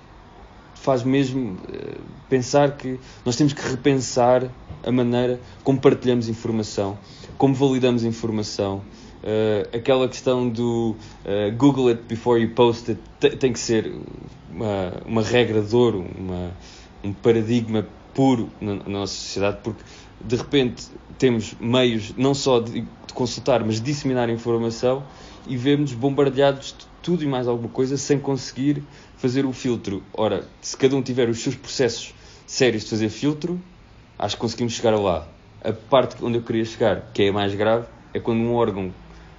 faz 0.75 1.01
mesmo 1.03 1.57
eh, 1.67 2.01
pensar 2.29 2.77
que 2.77 2.99
nós 3.25 3.35
temos 3.35 3.53
que 3.53 3.61
repensar 3.67 4.51
a 4.83 4.91
maneira 4.91 5.41
como 5.63 5.79
partilhamos 5.81 6.29
informação, 6.29 6.99
como 7.39 7.55
validamos 7.55 8.03
informação. 8.03 8.83
Eh, 9.27 9.69
aquela 9.77 10.07
questão 10.07 10.47
do 10.47 10.95
eh, 11.23 11.49
Google 11.49 11.87
it 11.87 12.03
before 12.03 12.39
you 12.39 12.53
post 12.53 12.91
it 12.91 13.01
te- 13.19 13.35
tem 13.35 13.51
que 13.51 13.59
ser 13.59 13.91
uma, 14.47 15.01
uma 15.03 15.21
regra 15.23 15.63
de 15.63 15.75
ouro, 15.75 16.05
uma, 16.15 16.51
um 17.03 17.11
paradigma 17.11 17.87
puro 18.13 18.51
na, 18.61 18.75
na 18.75 18.83
nossa 18.89 19.13
sociedade, 19.15 19.61
porque 19.63 19.83
de 20.23 20.35
repente 20.35 20.91
temos 21.17 21.55
meios 21.59 22.13
não 22.15 22.35
só 22.35 22.59
de, 22.59 22.81
de 22.81 23.13
consultar, 23.15 23.63
mas 23.65 23.75
de 23.77 23.81
disseminar 23.81 24.29
informação 24.29 25.07
e 25.47 25.57
vemos 25.57 25.91
bombardeados 25.93 26.75
de 26.77 26.85
tudo 27.01 27.23
e 27.23 27.27
mais 27.27 27.47
alguma 27.47 27.69
coisa 27.69 27.97
sem 27.97 28.19
conseguir 28.19 28.83
fazer 29.17 29.43
o 29.43 29.51
filtro. 29.51 30.03
Ora, 30.13 30.47
se 30.61 30.77
cada 30.77 30.95
um 30.95 31.01
tiver 31.01 31.29
os 31.29 31.39
seus 31.39 31.55
processos 31.55 32.13
sérios 32.45 32.83
de 32.83 32.91
fazer 32.91 33.09
filtro, 33.09 33.59
acho 34.19 34.35
que 34.35 34.41
conseguimos 34.41 34.73
chegar 34.73 34.95
lá. 34.99 35.27
A 35.63 35.73
parte 35.73 36.23
onde 36.23 36.37
eu 36.37 36.43
queria 36.43 36.63
chegar, 36.63 37.11
que 37.11 37.23
é 37.23 37.29
a 37.29 37.33
mais 37.33 37.55
grave, 37.55 37.87
é 38.13 38.19
quando 38.19 38.39
um 38.39 38.53
órgão 38.53 38.93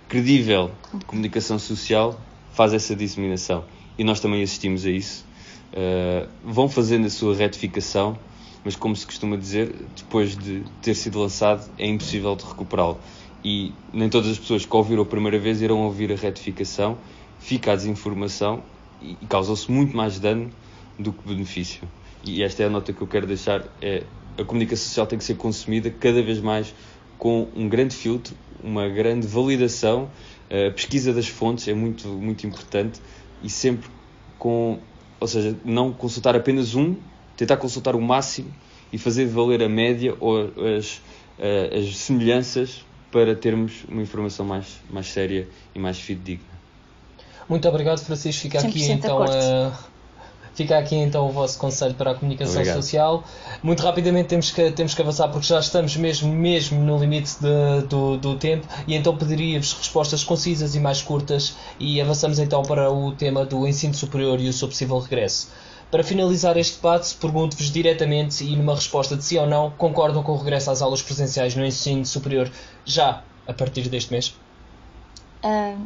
credível 0.08 0.70
de 0.94 1.04
comunicação 1.04 1.58
social 1.58 2.18
faz 2.52 2.72
essa 2.72 2.94
disseminação. 2.94 3.64
E 3.98 4.04
nós 4.04 4.20
também 4.20 4.42
assistimos 4.42 4.84
a 4.84 4.90
isso. 4.90 5.24
Uh, 5.72 6.28
vão 6.44 6.68
fazendo 6.68 7.06
a 7.06 7.10
sua 7.10 7.34
retificação, 7.34 8.18
mas 8.64 8.76
como 8.76 8.94
se 8.94 9.04
costuma 9.04 9.36
dizer, 9.36 9.74
depois 9.96 10.36
de 10.36 10.62
ter 10.80 10.94
sido 10.94 11.18
lançado, 11.18 11.70
é 11.78 11.86
impossível 11.86 12.34
de 12.34 12.44
recuperá-lo. 12.44 12.98
E 13.44 13.72
nem 13.92 14.08
todas 14.08 14.30
as 14.30 14.38
pessoas 14.38 14.64
que 14.64 14.76
ouviram 14.76 15.02
a 15.02 15.06
primeira 15.06 15.38
vez 15.38 15.60
irão 15.60 15.82
ouvir 15.82 16.12
a 16.12 16.16
retificação, 16.16 16.98
fica 17.38 17.72
a 17.72 17.76
desinformação 17.76 18.62
e, 19.00 19.16
e 19.20 19.26
causou-se 19.26 19.70
muito 19.70 19.96
mais 19.96 20.18
dano 20.18 20.50
do 20.98 21.12
que 21.12 21.28
benefício. 21.28 21.82
E 22.24 22.42
esta 22.42 22.62
é 22.62 22.66
a 22.66 22.70
nota 22.70 22.92
que 22.92 23.00
eu 23.02 23.06
quero 23.06 23.26
deixar: 23.26 23.64
é 23.80 24.02
a 24.38 24.44
comunicação 24.44 24.86
social 24.86 25.06
tem 25.06 25.18
que 25.18 25.24
ser 25.24 25.36
consumida 25.36 25.90
cada 25.90 26.22
vez 26.22 26.40
mais 26.40 26.74
com 27.18 27.48
um 27.54 27.68
grande 27.68 27.94
filtro, 27.94 28.34
uma 28.62 28.88
grande 28.88 29.26
validação. 29.26 30.08
A 30.50 30.70
pesquisa 30.70 31.12
das 31.12 31.26
fontes 31.26 31.66
é 31.66 31.74
muito, 31.74 32.08
muito 32.08 32.46
importante 32.46 33.00
e 33.42 33.50
sempre 33.50 33.88
com, 34.38 34.78
ou 35.18 35.26
seja, 35.26 35.56
não 35.64 35.92
consultar 35.92 36.36
apenas 36.36 36.74
um, 36.74 36.96
tentar 37.36 37.56
consultar 37.56 37.96
o 37.96 38.00
máximo 38.00 38.52
e 38.92 38.98
fazer 38.98 39.26
valer 39.26 39.62
a 39.62 39.68
média 39.68 40.14
ou 40.20 40.52
as, 40.76 41.02
as 41.76 41.96
semelhanças 41.96 42.84
para 43.10 43.34
termos 43.34 43.84
uma 43.88 44.02
informação 44.02 44.44
mais, 44.44 44.80
mais 44.90 45.06
séria 45.06 45.48
e 45.74 45.78
mais 45.78 45.98
fidedigna. 45.98 46.56
Muito 47.48 47.68
obrigado, 47.68 48.00
Francisco. 48.00 48.42
Fica 48.42 48.58
aqui 48.58 48.80
100% 48.80 48.86
de 48.86 48.92
então 48.92 49.22
a... 49.22 49.72
Fica 50.56 50.78
aqui 50.78 50.94
então 50.96 51.28
o 51.28 51.30
vosso 51.30 51.58
conselho 51.58 51.94
para 51.94 52.12
a 52.12 52.14
comunicação 52.14 52.54
Obrigado. 52.54 52.76
social. 52.82 53.24
Muito 53.62 53.82
rapidamente 53.82 54.28
temos 54.28 54.50
que, 54.50 54.70
temos 54.72 54.94
que 54.94 55.02
avançar 55.02 55.28
porque 55.28 55.46
já 55.46 55.60
estamos 55.60 55.94
mesmo, 55.96 56.32
mesmo 56.32 56.82
no 56.82 56.98
limite 56.98 57.32
de- 57.40 57.86
do, 57.86 58.16
do 58.16 58.36
tempo 58.38 58.66
e 58.86 58.94
então 58.94 59.14
pediria-vos 59.16 59.74
respostas 59.74 60.24
concisas 60.24 60.74
e 60.74 60.80
mais 60.80 61.02
curtas 61.02 61.54
e 61.78 62.00
avançamos 62.00 62.38
então 62.38 62.62
para 62.62 62.90
o 62.90 63.12
tema 63.12 63.44
do 63.44 63.68
ensino 63.68 63.92
superior 63.92 64.40
e 64.40 64.48
o 64.48 64.52
seu 64.52 64.66
possível 64.66 64.98
regresso. 64.98 65.50
Para 65.90 66.02
finalizar 66.02 66.56
este 66.56 66.76
debate, 66.76 67.14
pergunto-vos 67.16 67.70
diretamente 67.70 68.42
e 68.42 68.56
numa 68.56 68.74
resposta 68.74 69.14
de 69.16 69.22
sim 69.24 69.38
ou 69.38 69.46
não, 69.46 69.70
concordam 69.70 70.22
com 70.22 70.32
o 70.32 70.36
regresso 70.38 70.70
às 70.70 70.80
aulas 70.82 71.02
presenciais 71.02 71.54
no 71.54 71.64
ensino 71.64 72.04
superior 72.04 72.50
já 72.84 73.22
a 73.46 73.52
partir 73.52 73.88
deste 73.88 74.10
mês? 74.10 74.34
Ah, 75.42 75.76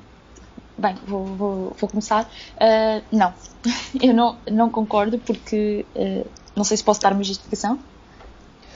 bem, 0.80 0.94
vou, 1.06 1.24
vou- 1.36 1.76
vou 1.78 1.88
começar. 1.90 2.28
Ah, 2.58 3.02
não, 3.12 3.32
eu 4.00 4.12
não, 4.14 4.38
não 4.50 4.70
concordo 4.70 5.18
porque 5.18 5.84
ah, 5.96 6.26
não 6.56 6.64
sei 6.64 6.76
se 6.76 6.84
posso 6.84 7.00
dar 7.00 7.12
uma 7.12 7.22
justificação. 7.24 7.78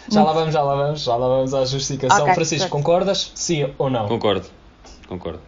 Já 0.08 0.20
Muito- 0.20 0.26
lá 0.26 0.32
vamos, 0.32 0.52
já 0.54 0.62
lá 0.62 0.74
vamos, 0.76 1.00
já 1.02 1.16
lá 1.16 1.28
vamos 1.28 1.54
à 1.54 1.64
justificação. 1.64 2.22
Ok, 2.24 2.34
Francisco, 2.34 2.68
pronto. 2.68 2.82
concordas? 2.84 3.32
Sim 3.34 3.74
ou 3.78 3.88
não? 3.90 4.06
Concordo, 4.06 4.46
concordo. 5.08 5.40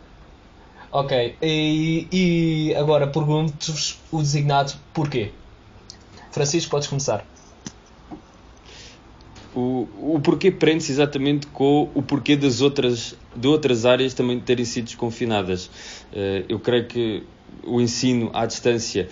Ok, 0.90 1.36
e, 1.42 2.08
e 2.10 2.74
agora 2.74 3.06
pergunto-vos 3.06 3.98
o 4.10 4.18
designado 4.22 4.72
porquê. 4.94 5.30
Francisco, 6.30 6.70
podes 6.70 6.88
começar. 6.88 7.24
O, 9.56 9.88
o 10.16 10.20
porquê 10.20 10.50
prende-se 10.50 10.92
exatamente 10.92 11.46
com 11.46 11.88
o 11.94 12.02
porquê 12.02 12.36
das 12.36 12.60
outras, 12.60 13.16
de 13.34 13.48
outras 13.48 13.86
áreas 13.86 14.12
também 14.12 14.38
terem 14.38 14.66
sido 14.66 14.84
desconfinadas. 14.84 15.70
Eh, 16.12 16.44
eu 16.46 16.60
creio 16.60 16.86
que 16.86 17.22
o 17.64 17.80
ensino 17.80 18.30
à 18.34 18.44
distância 18.44 19.08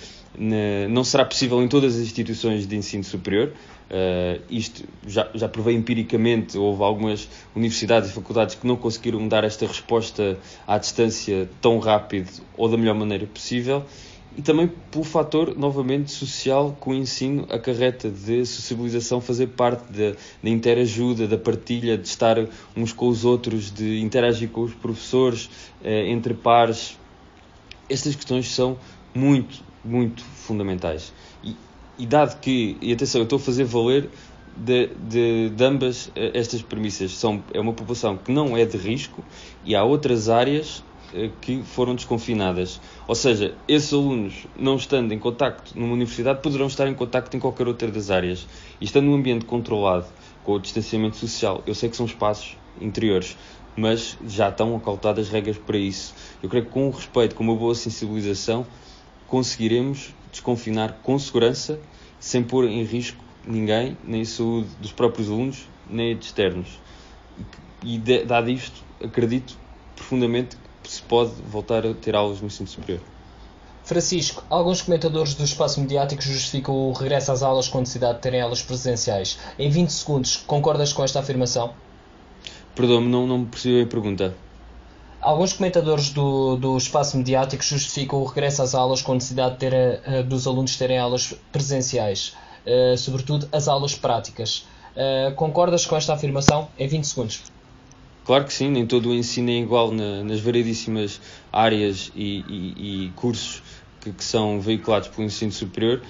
não 0.90 1.04
será 1.04 1.24
possível 1.24 1.62
em 1.62 1.68
todas 1.68 1.94
as 1.94 2.02
instituições 2.02 2.66
de 2.66 2.76
ensino 2.76 3.02
superior. 3.02 3.52
Eh, 3.88 4.40
isto 4.50 4.84
já, 5.06 5.30
já 5.34 5.48
provei 5.48 5.74
empiricamente, 5.76 6.58
houve 6.58 6.82
algumas 6.82 7.26
universidades 7.56 8.10
e 8.10 8.12
faculdades 8.12 8.54
que 8.54 8.66
não 8.66 8.76
conseguiram 8.76 9.26
dar 9.26 9.44
esta 9.44 9.66
resposta 9.66 10.38
à 10.66 10.76
distância 10.76 11.48
tão 11.62 11.78
rápido 11.78 12.28
ou 12.54 12.68
da 12.68 12.76
melhor 12.76 12.94
maneira 12.94 13.26
possível 13.26 13.82
e 14.36 14.42
também 14.42 14.70
pelo 14.90 15.04
fator, 15.04 15.56
novamente, 15.56 16.10
social 16.10 16.76
que 16.80 16.88
o 16.88 16.94
ensino 16.94 17.46
acarreta 17.50 18.10
de 18.10 18.44
sociabilização, 18.44 19.20
fazer 19.20 19.48
parte 19.48 19.92
da, 19.92 20.16
da 20.42 20.50
interajuda, 20.50 21.28
da 21.28 21.38
partilha, 21.38 21.96
de 21.96 22.08
estar 22.08 22.36
uns 22.76 22.92
com 22.92 23.06
os 23.08 23.24
outros, 23.24 23.70
de 23.70 24.00
interagir 24.00 24.48
com 24.48 24.62
os 24.62 24.74
professores, 24.74 25.48
eh, 25.84 26.10
entre 26.10 26.34
pares. 26.34 26.98
Estas 27.88 28.16
questões 28.16 28.50
são 28.50 28.76
muito, 29.14 29.62
muito 29.84 30.24
fundamentais. 30.24 31.12
E, 31.44 31.56
e 31.96 32.06
dado 32.06 32.40
que, 32.40 32.76
e 32.80 32.92
atenção, 32.92 33.20
eu 33.20 33.24
estou 33.24 33.36
a 33.36 33.40
fazer 33.40 33.64
valer 33.64 34.10
de, 34.56 34.88
de, 35.08 35.50
de 35.50 35.64
ambas 35.64 36.10
eh, 36.16 36.32
estas 36.34 36.60
premissas. 36.60 37.12
São, 37.12 37.42
é 37.52 37.60
uma 37.60 37.72
população 37.72 38.16
que 38.16 38.32
não 38.32 38.56
é 38.56 38.64
de 38.64 38.76
risco 38.76 39.24
e 39.64 39.76
há 39.76 39.84
outras 39.84 40.28
áreas 40.28 40.82
que 41.40 41.62
foram 41.62 41.94
desconfinadas. 41.94 42.80
Ou 43.06 43.14
seja, 43.14 43.54
esses 43.68 43.92
alunos, 43.92 44.46
não 44.58 44.76
estando 44.76 45.12
em 45.12 45.18
contacto 45.18 45.78
numa 45.78 45.92
universidade, 45.92 46.40
poderão 46.42 46.66
estar 46.66 46.88
em 46.88 46.94
contacto 46.94 47.36
em 47.36 47.40
qualquer 47.40 47.68
outra 47.68 47.90
das 47.90 48.10
áreas. 48.10 48.46
E 48.80 48.84
estando 48.84 49.06
num 49.06 49.14
ambiente 49.14 49.44
controlado, 49.44 50.06
com 50.42 50.52
o 50.52 50.58
distanciamento 50.58 51.16
social, 51.16 51.62
eu 51.66 51.74
sei 51.74 51.88
que 51.88 51.96
são 51.96 52.06
espaços 52.06 52.56
interiores, 52.80 53.36
mas 53.76 54.18
já 54.26 54.48
estão 54.48 54.76
acautadas 54.76 55.28
regras 55.28 55.58
para 55.58 55.78
isso. 55.78 56.14
Eu 56.42 56.48
creio 56.48 56.66
que 56.66 56.70
com 56.70 56.88
o 56.88 56.90
respeito, 56.90 57.34
com 57.34 57.42
uma 57.42 57.56
boa 57.56 57.74
sensibilização, 57.74 58.66
conseguiremos 59.26 60.14
desconfinar 60.30 61.00
com 61.02 61.18
segurança, 61.18 61.80
sem 62.18 62.42
pôr 62.42 62.66
em 62.66 62.82
risco 62.84 63.22
ninguém, 63.46 63.96
nem 64.04 64.22
a 64.22 64.24
saúde 64.24 64.68
dos 64.80 64.92
próprios 64.92 65.28
alunos, 65.28 65.68
nem 65.88 66.16
de 66.16 66.24
externos. 66.24 66.80
E, 67.82 67.98
dado 67.98 68.50
isto, 68.50 68.82
acredito 69.02 69.56
profundamente 69.94 70.56
se 70.94 71.02
pode 71.02 71.32
voltar 71.48 71.86
a 71.86 71.94
ter 71.94 72.14
aulas 72.14 72.40
no 72.40 72.46
ensino 72.46 72.68
superior. 72.68 73.00
Francisco, 73.84 74.42
alguns 74.48 74.80
comentadores 74.80 75.34
do 75.34 75.44
espaço 75.44 75.78
mediático 75.78 76.22
justificam 76.22 76.74
o 76.74 76.92
regresso 76.92 77.30
às 77.32 77.42
aulas 77.42 77.68
com 77.68 77.80
necessidade 77.80 78.14
de 78.14 78.20
terem 78.22 78.40
aulas 78.40 78.62
presenciais. 78.62 79.38
Em 79.58 79.68
20 79.68 79.90
segundos, 79.90 80.36
concordas 80.36 80.92
com 80.92 81.04
esta 81.04 81.20
afirmação? 81.20 81.74
Perdoa-me, 82.74 83.08
não, 83.08 83.26
não 83.26 83.44
percebi 83.44 83.82
a 83.82 83.86
pergunta. 83.86 84.34
Alguns 85.20 85.52
comentadores 85.52 86.10
do, 86.10 86.56
do 86.56 86.76
espaço 86.76 87.16
mediático 87.16 87.62
justificam 87.62 88.20
o 88.20 88.24
regresso 88.24 88.62
às 88.62 88.74
aulas 88.74 89.02
com 89.02 89.14
necessidade 89.14 89.54
de 89.54 89.58
ter, 89.60 89.72
eh, 89.72 90.22
dos 90.22 90.46
alunos 90.46 90.76
terem 90.76 90.98
aulas 90.98 91.34
presenciais, 91.52 92.34
eh, 92.66 92.94
sobretudo 92.96 93.48
as 93.52 93.68
aulas 93.68 93.94
práticas. 93.94 94.66
Eh, 94.96 95.32
concordas 95.36 95.84
com 95.86 95.96
esta 95.96 96.14
afirmação? 96.14 96.68
Em 96.78 96.88
20 96.88 97.04
segundos. 97.04 97.42
Claro 98.24 98.44
que 98.46 98.52
sim, 98.52 98.70
nem 98.70 98.86
todo 98.86 99.10
o 99.10 99.14
ensino 99.14 99.50
é 99.50 99.54
igual 99.58 99.92
na- 99.92 100.24
nas 100.24 100.40
variedíssimas 100.40 101.20
áreas 101.52 102.10
e, 102.14 102.44
e- 102.48 103.06
e 103.08 103.12
cursos 103.12 103.62
que, 104.00 104.12
que 104.12 104.24
são 104.24 104.60
veiculados 104.60 105.08
pelo 105.08 105.26
ensino 105.26 105.52
superior. 105.52 106.02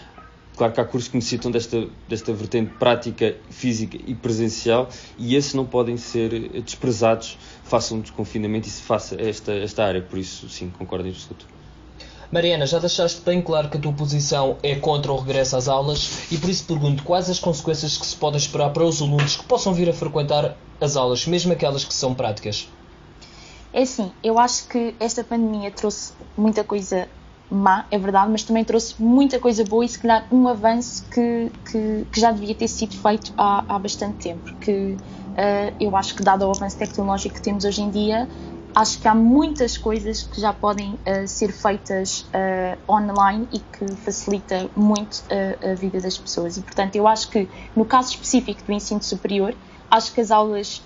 Claro 0.57 0.73
que 0.73 0.81
há 0.81 0.85
cursos 0.85 1.09
que 1.11 1.17
necessitam 1.17 1.51
desta, 1.51 1.89
desta 2.07 2.33
vertente 2.33 2.71
prática, 2.79 3.37
física 3.51 3.99
e 4.01 4.15
presencial 4.15 4.89
e 5.19 5.35
esses 5.35 5.55
não 5.55 5.67
podem 5.67 5.97
ser 5.97 6.33
eh, 6.55 6.61
desprezados 6.63 7.37
face 7.65 7.93
a 7.93 7.97
um 7.97 8.01
desconfinamento 8.01 8.69
e 8.69 8.71
se 8.71 8.83
faça 8.83 9.21
esta, 9.21 9.53
esta 9.53 9.85
área. 9.85 10.01
Por 10.03 10.19
isso, 10.19 10.49
sim, 10.49 10.71
concordo 10.71 11.09
em 11.09 11.11
absoluto. 11.11 11.49
Mariana, 12.33 12.67
já 12.67 12.79
deixaste 12.79 13.21
bem 13.21 13.41
claro 13.41 13.69
que 13.69 13.77
a 13.77 13.81
tua 13.81 13.93
posição 13.93 14.57
é 14.63 14.75
contra 14.75 15.13
o 15.13 15.17
regresso 15.17 15.57
às 15.57 15.69
aulas 15.69 16.31
e 16.33 16.39
por 16.39 16.51
isso 16.51 16.65
pergunto 16.65 17.03
quais 17.03 17.31
as 17.31 17.39
consequências 17.39 17.97
que 17.97 18.07
se 18.07 18.17
podem 18.17 18.39
esperar 18.39 18.71
para 18.71 18.85
os 18.85 19.01
alunos 19.01 19.37
que 19.37 19.45
possam 19.45 19.73
vir 19.73 19.89
a 19.89 19.93
frequentar 19.93 20.57
as 20.81 20.97
aulas, 20.97 21.27
mesmo 21.27 21.53
aquelas 21.53 21.85
que 21.85 21.95
são 21.95 22.15
práticas. 22.15 22.69
É 23.73 23.83
assim, 23.83 24.13
eu 24.23 24.39
acho 24.39 24.69
que 24.69 24.95
esta 25.01 25.25
pandemia 25.25 25.71
trouxe 25.71 26.13
muita 26.37 26.63
coisa 26.63 27.09
má, 27.51 27.87
é 27.91 27.99
verdade, 27.99 28.31
mas 28.31 28.43
também 28.43 28.65
trouxe 28.65 29.01
muita 29.01 29.39
coisa 29.39 29.65
boa 29.65 29.85
e 29.85 29.89
se 29.89 29.99
calhar 29.99 30.27
um 30.33 30.49
avanço 30.49 31.05
que, 31.11 31.51
que, 31.71 32.07
que 32.11 32.21
já 32.21 32.33
devia 32.33 32.55
ter 32.55 32.69
sido 32.69 32.95
feito 32.97 33.33
há, 33.37 33.65
há 33.69 33.79
bastante 33.79 34.17
tempo. 34.19 34.55
Que 34.61 34.97
uh, 34.97 35.75
eu 35.79 35.97
acho 35.97 36.15
que, 36.15 36.23
dado 36.23 36.47
o 36.47 36.51
avanço 36.51 36.77
tecnológico 36.79 37.35
que 37.35 37.43
temos 37.43 37.65
hoje 37.65 37.83
em 37.83 37.91
dia, 37.91 38.29
acho 38.75 39.01
que 39.01 39.07
há 39.07 39.15
muitas 39.15 39.79
coisas 39.79 40.23
que 40.23 40.41
já 40.41 40.53
podem 40.53 40.95
uh, 40.95 41.27
ser 41.27 41.53
feitas 41.53 42.21
uh, 42.23 42.93
online 42.93 43.49
e 43.53 43.59
que 43.59 43.95
facilita 43.97 44.69
muito 44.75 45.23
a 45.31 45.75
vida 45.75 46.01
das 46.01 46.19
pessoas. 46.19 46.57
E, 46.57 46.63
portanto, 46.63 46.97
eu 46.97 47.07
acho 47.07 47.29
que, 47.31 47.49
no 47.75 47.85
caso 47.85 48.11
específico 48.11 48.63
do 48.65 48.73
ensino 48.73 49.03
superior, 49.03 49.55
acho 49.91 50.13
que 50.13 50.21
as 50.21 50.31
aulas 50.31 50.83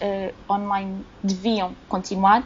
online 0.49 1.05
deviam 1.22 1.74
continuar 1.89 2.45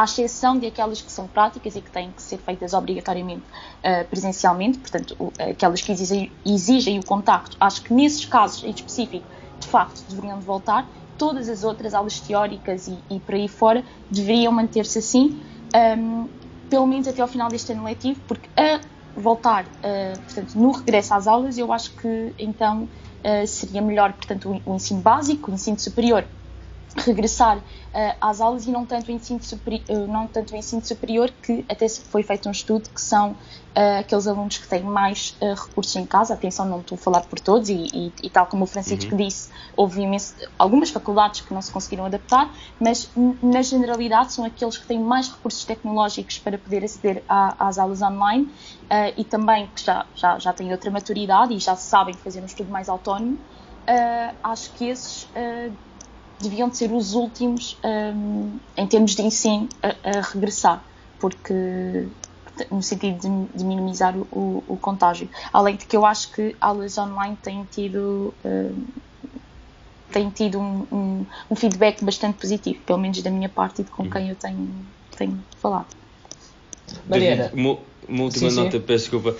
à 0.00 0.04
exceção 0.04 0.58
de 0.58 0.66
aquelas 0.66 1.02
que 1.02 1.12
são 1.12 1.28
práticas 1.28 1.76
e 1.76 1.80
que 1.82 1.90
têm 1.90 2.10
que 2.10 2.22
ser 2.22 2.38
feitas 2.38 2.72
obrigatoriamente 2.72 3.42
uh, 3.42 4.08
presencialmente, 4.08 4.78
portanto, 4.78 5.14
uh, 5.18 5.32
aquelas 5.50 5.82
que 5.82 5.92
exigem, 5.92 6.32
exigem, 6.42 6.98
o 6.98 7.04
contacto, 7.04 7.54
acho 7.60 7.82
que 7.82 7.92
nesses 7.92 8.24
casos 8.24 8.64
em 8.64 8.70
específico, 8.70 9.26
de 9.58 9.66
facto, 9.66 10.02
deveriam 10.08 10.38
de 10.38 10.46
voltar. 10.46 10.88
Todas 11.20 11.50
as 11.50 11.62
outras 11.62 11.92
aulas 11.92 12.18
teóricas 12.18 12.86
e, 12.86 13.04
e 13.10 13.20
por 13.20 13.34
aí 13.34 13.46
fora 13.46 13.84
deveriam 14.10 14.50
manter-se 14.50 14.98
assim, 14.98 15.38
um, 15.98 16.30
pelo 16.70 16.86
menos 16.86 17.06
até 17.06 17.20
ao 17.20 17.28
final 17.28 17.50
deste 17.50 17.72
ano 17.72 17.84
letivo, 17.84 18.22
porque 18.26 18.48
a 18.56 18.80
voltar, 19.14 19.66
uh, 19.66 20.18
portanto, 20.22 20.54
no 20.54 20.70
regresso 20.72 21.12
às 21.12 21.26
aulas, 21.26 21.58
eu 21.58 21.70
acho 21.72 21.94
que 21.94 22.34
então 22.38 22.88
seria 23.46 23.82
melhor, 23.82 24.14
portanto, 24.14 24.50
o, 24.64 24.72
o 24.72 24.76
ensino 24.76 25.02
básico, 25.02 25.50
o 25.50 25.54
ensino 25.54 25.78
superior 25.78 26.24
regressar 26.96 27.58
uh, 27.58 27.62
às 28.20 28.40
aulas 28.40 28.66
e 28.66 28.70
não 28.70 28.84
tanto, 28.84 29.08
o 29.08 29.12
ensino 29.12 29.42
superior, 29.42 29.82
uh, 29.88 30.06
não 30.06 30.26
tanto 30.26 30.54
o 30.54 30.56
ensino 30.56 30.84
superior, 30.84 31.32
que 31.42 31.64
até 31.68 31.88
foi 31.88 32.22
feito 32.22 32.48
um 32.48 32.52
estudo 32.52 32.88
que 32.90 33.00
são 33.00 33.30
uh, 33.30 34.00
aqueles 34.00 34.26
alunos 34.26 34.58
que 34.58 34.66
têm 34.66 34.82
mais 34.82 35.36
recursos 35.40 35.94
em 35.96 36.04
casa. 36.04 36.34
Atenção, 36.34 36.66
não 36.66 36.80
estou 36.80 36.96
a 36.96 36.98
falar 36.98 37.20
por 37.22 37.38
todos, 37.38 37.68
e, 37.68 37.86
e, 37.92 38.12
e 38.22 38.30
tal 38.30 38.46
como 38.46 38.64
o 38.64 38.66
Francisco 38.66 39.12
uhum. 39.12 39.16
disse, 39.16 39.50
houve 39.76 40.02
imenso, 40.02 40.34
algumas 40.58 40.90
faculdades 40.90 41.40
que 41.42 41.54
não 41.54 41.62
se 41.62 41.70
conseguiram 41.70 42.04
adaptar, 42.04 42.52
mas 42.80 43.08
na 43.42 43.62
generalidade 43.62 44.32
são 44.32 44.44
aqueles 44.44 44.76
que 44.76 44.86
têm 44.86 44.98
mais 44.98 45.28
recursos 45.28 45.64
tecnológicos 45.64 46.38
para 46.38 46.58
poder 46.58 46.84
aceder 46.84 47.22
a, 47.28 47.68
às 47.68 47.78
aulas 47.78 48.02
online 48.02 48.50
e 49.16 49.24
também 49.24 49.68
que 49.68 49.84
já, 49.84 50.04
já, 50.16 50.38
já 50.38 50.52
têm 50.52 50.72
outra 50.72 50.90
maturidade 50.90 51.54
e 51.54 51.58
já 51.58 51.76
sabem 51.76 52.14
fazer 52.14 52.40
um 52.40 52.46
estudo 52.46 52.70
mais 52.70 52.88
autónomo. 52.88 53.38
acho 54.42 54.72
que 54.72 54.86
esses 54.86 55.28
deviam 56.40 56.68
de 56.68 56.76
ser 56.76 56.92
os 56.92 57.14
últimos, 57.14 57.78
um, 57.84 58.58
em 58.76 58.86
termos 58.86 59.14
de 59.14 59.22
ensino, 59.22 59.68
a, 59.82 60.18
a, 60.18 60.20
regressar, 60.22 60.82
porque 61.18 62.08
no 62.70 62.82
sentido 62.82 63.18
de, 63.18 63.58
de 63.58 63.64
minimizar 63.64 64.16
o, 64.16 64.64
o, 64.66 64.76
contágio. 64.76 65.28
Além 65.52 65.76
de 65.76 65.86
que 65.86 65.96
eu 65.96 66.04
acho 66.04 66.32
que 66.32 66.56
aulas 66.60 66.98
online 66.98 67.36
têm 67.42 67.64
tido, 67.64 68.34
um, 68.44 68.84
têm 70.12 70.30
tido 70.30 70.58
um, 70.58 70.86
um, 70.92 71.26
um, 71.50 71.54
feedback 71.54 72.04
bastante 72.04 72.38
positivo, 72.38 72.80
pelo 72.80 72.98
menos 72.98 73.22
da 73.22 73.30
minha 73.30 73.48
parte 73.48 73.80
e 73.80 73.84
de 73.84 73.90
com 73.90 74.10
quem 74.10 74.28
eu 74.28 74.36
tenho, 74.36 74.68
tenho 75.16 75.42
falado. 75.56 75.86
Mariana. 77.08 77.50
David, 77.54 77.80
uma 78.08 78.24
última 78.24 78.50
sim, 78.50 78.56
nota, 78.56 78.72
sim. 78.72 78.80
peço 78.80 79.10
desculpa, 79.10 79.36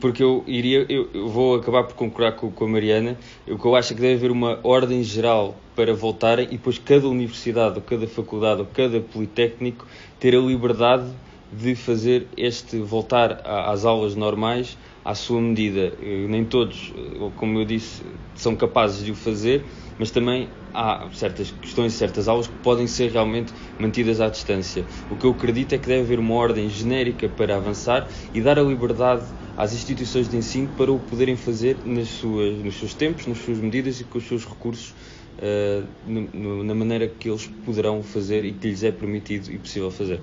porque 0.00 0.22
eu 0.22 0.44
iria, 0.46 0.86
eu, 0.88 1.08
eu 1.12 1.28
vou 1.28 1.56
acabar 1.56 1.82
por 1.84 1.94
concordar 1.94 2.32
com, 2.32 2.50
com, 2.50 2.64
a 2.64 2.68
Mariana. 2.68 3.18
O 3.48 3.58
que 3.58 3.64
eu 3.64 3.74
acho 3.74 3.92
é 3.92 3.96
que 3.96 4.02
deve 4.02 4.14
haver 4.14 4.30
uma 4.30 4.60
ordem 4.62 5.02
geral 5.02 5.56
para 5.74 5.92
voltarem 5.92 6.46
e 6.46 6.56
depois 6.56 6.78
cada 6.78 7.08
universidade, 7.08 7.76
ou 7.76 7.82
cada 7.82 8.06
faculdade, 8.06 8.60
ou 8.60 8.66
cada 8.66 9.00
politécnico 9.00 9.86
ter 10.20 10.36
a 10.36 10.40
liberdade 10.40 11.10
de 11.52 11.74
fazer 11.74 12.28
este 12.36 12.78
voltar 12.78 13.42
às 13.44 13.84
aulas 13.84 14.14
normais 14.14 14.78
à 15.04 15.14
sua 15.14 15.40
medida. 15.40 15.92
Nem 16.00 16.44
todos, 16.44 16.92
como 17.36 17.58
eu 17.58 17.64
disse, 17.64 18.02
são 18.34 18.54
capazes 18.54 19.04
de 19.04 19.10
o 19.10 19.14
fazer, 19.14 19.64
mas 19.98 20.10
também 20.10 20.48
há 20.72 21.06
certas 21.12 21.50
questões, 21.50 21.92
certas 21.92 22.28
aulas 22.28 22.46
que 22.46 22.54
podem 22.62 22.86
ser 22.86 23.10
realmente 23.10 23.52
mantidas 23.78 24.20
à 24.20 24.28
distância. 24.28 24.84
O 25.10 25.16
que 25.16 25.24
eu 25.24 25.30
acredito 25.30 25.74
é 25.74 25.78
que 25.78 25.86
deve 25.86 26.02
haver 26.02 26.18
uma 26.18 26.34
ordem 26.34 26.68
genérica 26.68 27.28
para 27.28 27.56
avançar 27.56 28.08
e 28.32 28.40
dar 28.40 28.58
a 28.58 28.62
liberdade 28.62 29.24
às 29.56 29.72
instituições 29.72 30.28
de 30.28 30.36
ensino 30.36 30.68
para 30.76 30.90
o 30.90 30.98
poderem 30.98 31.36
fazer 31.36 31.76
nas 31.84 32.08
suas, 32.08 32.58
nos 32.58 32.76
seus 32.76 32.94
tempos, 32.94 33.26
nas 33.26 33.38
suas 33.38 33.58
medidas 33.58 34.00
e 34.00 34.04
com 34.04 34.18
os 34.18 34.26
seus 34.26 34.44
recursos, 34.44 34.94
uh, 35.38 35.86
no, 36.06 36.64
na 36.64 36.74
maneira 36.74 37.06
que 37.06 37.28
eles 37.28 37.46
poderão 37.64 38.02
fazer 38.02 38.44
e 38.44 38.52
que 38.52 38.68
lhes 38.68 38.82
é 38.82 38.90
permitido 38.90 39.50
e 39.50 39.58
possível 39.58 39.90
fazer. 39.90 40.20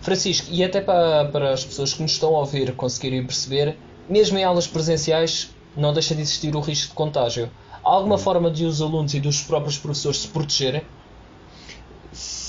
Francisco, 0.00 0.46
e 0.50 0.62
até 0.62 0.80
para, 0.80 1.26
para 1.26 1.52
as 1.52 1.64
pessoas 1.64 1.92
que 1.92 2.02
nos 2.02 2.12
estão 2.12 2.34
a 2.36 2.40
ouvir 2.40 2.72
conseguirem 2.74 3.24
perceber, 3.24 3.76
mesmo 4.08 4.38
em 4.38 4.44
aulas 4.44 4.66
presenciais, 4.66 5.50
não 5.76 5.92
deixa 5.92 6.14
de 6.14 6.22
existir 6.22 6.54
o 6.54 6.60
risco 6.60 6.90
de 6.90 6.94
contágio. 6.94 7.50
Há 7.84 7.90
alguma 7.90 8.14
hum. 8.14 8.18
forma 8.18 8.50
de 8.50 8.64
os 8.64 8.80
alunos 8.80 9.14
e 9.14 9.20
dos 9.20 9.42
próprios 9.42 9.76
professores 9.76 10.18
se 10.18 10.28
protegerem? 10.28 10.82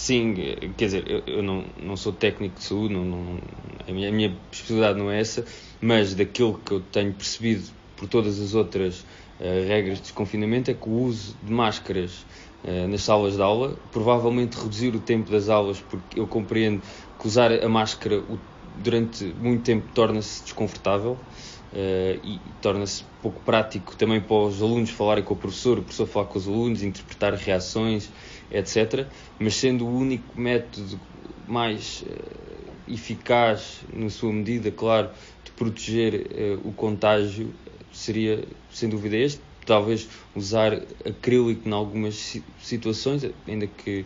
Sim, 0.10 0.34
quer 0.76 0.86
dizer, 0.86 1.08
eu, 1.08 1.22
eu 1.28 1.44
não, 1.44 1.64
não 1.78 1.96
sou 1.96 2.12
técnico 2.12 2.56
de 2.56 2.64
saúde, 2.64 2.96
não, 2.96 3.06
não, 3.06 3.40
a, 3.88 3.92
minha, 3.92 4.10
a 4.10 4.12
minha 4.12 4.42
especialidade 4.52 4.98
não 4.98 5.12
é 5.12 5.20
essa, 5.20 5.46
mas 5.80 6.16
daquilo 6.16 6.58
que 6.64 6.72
eu 6.72 6.82
tenho 6.82 7.14
percebido 7.14 7.72
por 7.96 8.08
todas 8.08 8.40
as 8.40 8.56
outras 8.56 9.02
uh, 9.02 9.68
regras 9.68 9.98
de 9.98 10.06
desconfinamento 10.06 10.72
é 10.72 10.74
que 10.74 10.90
o 10.90 10.94
uso 10.94 11.38
de 11.44 11.52
máscaras 11.52 12.26
uh, 12.64 12.88
nas 12.88 13.04
salas 13.04 13.36
de 13.36 13.42
aula 13.44 13.78
provavelmente 13.92 14.58
reduzir 14.58 14.96
o 14.96 15.00
tempo 15.00 15.30
das 15.30 15.48
aulas, 15.48 15.80
porque 15.80 16.20
eu 16.20 16.28
compreendo 16.28 16.82
que 17.20 17.28
usar 17.28 17.52
a 17.64 17.70
máscara 17.70 18.26
durante 18.64 19.26
muito 19.26 19.62
tempo 19.64 19.92
torna-se 19.94 20.42
desconfortável 20.42 21.24
uh, 21.72 22.20
e 22.24 22.42
torna-se 22.60 23.04
pouco 23.22 23.44
prático 23.44 23.96
também 23.96 24.20
para 24.22 24.38
os 24.38 24.60
alunos 24.60 24.90
falarem 24.90 25.24
com 25.24 25.36
o 25.36 25.38
professor, 25.38 25.78
o 25.78 25.84
professor 25.84 26.08
falar 26.08 26.26
com 26.26 26.40
os 26.40 26.48
alunos, 26.48 26.82
interpretar 26.82 27.36
reações, 27.36 28.12
etc. 28.52 29.08
Mas 29.40 29.56
sendo 29.56 29.86
o 29.86 29.98
único 29.98 30.40
método 30.40 31.00
mais 31.48 32.04
uh, 32.04 32.92
eficaz, 32.94 33.82
na 33.94 34.10
sua 34.10 34.32
medida, 34.32 34.72
claro, 34.72 35.10
de 35.44 35.52
proteger 35.52 36.16
uh, 36.16 36.68
o 36.68 36.72
contágio, 36.74 37.54
seria 37.92 38.44
sem 38.72 38.90
dúvida 38.90 39.18
este. 39.18 39.42
Talvez 39.66 40.08
usar 40.36 40.74
acrílico 41.06 41.68
em 41.68 41.72
algumas 41.72 42.42
situações, 42.60 43.24
ainda 43.48 43.68
que 43.68 44.04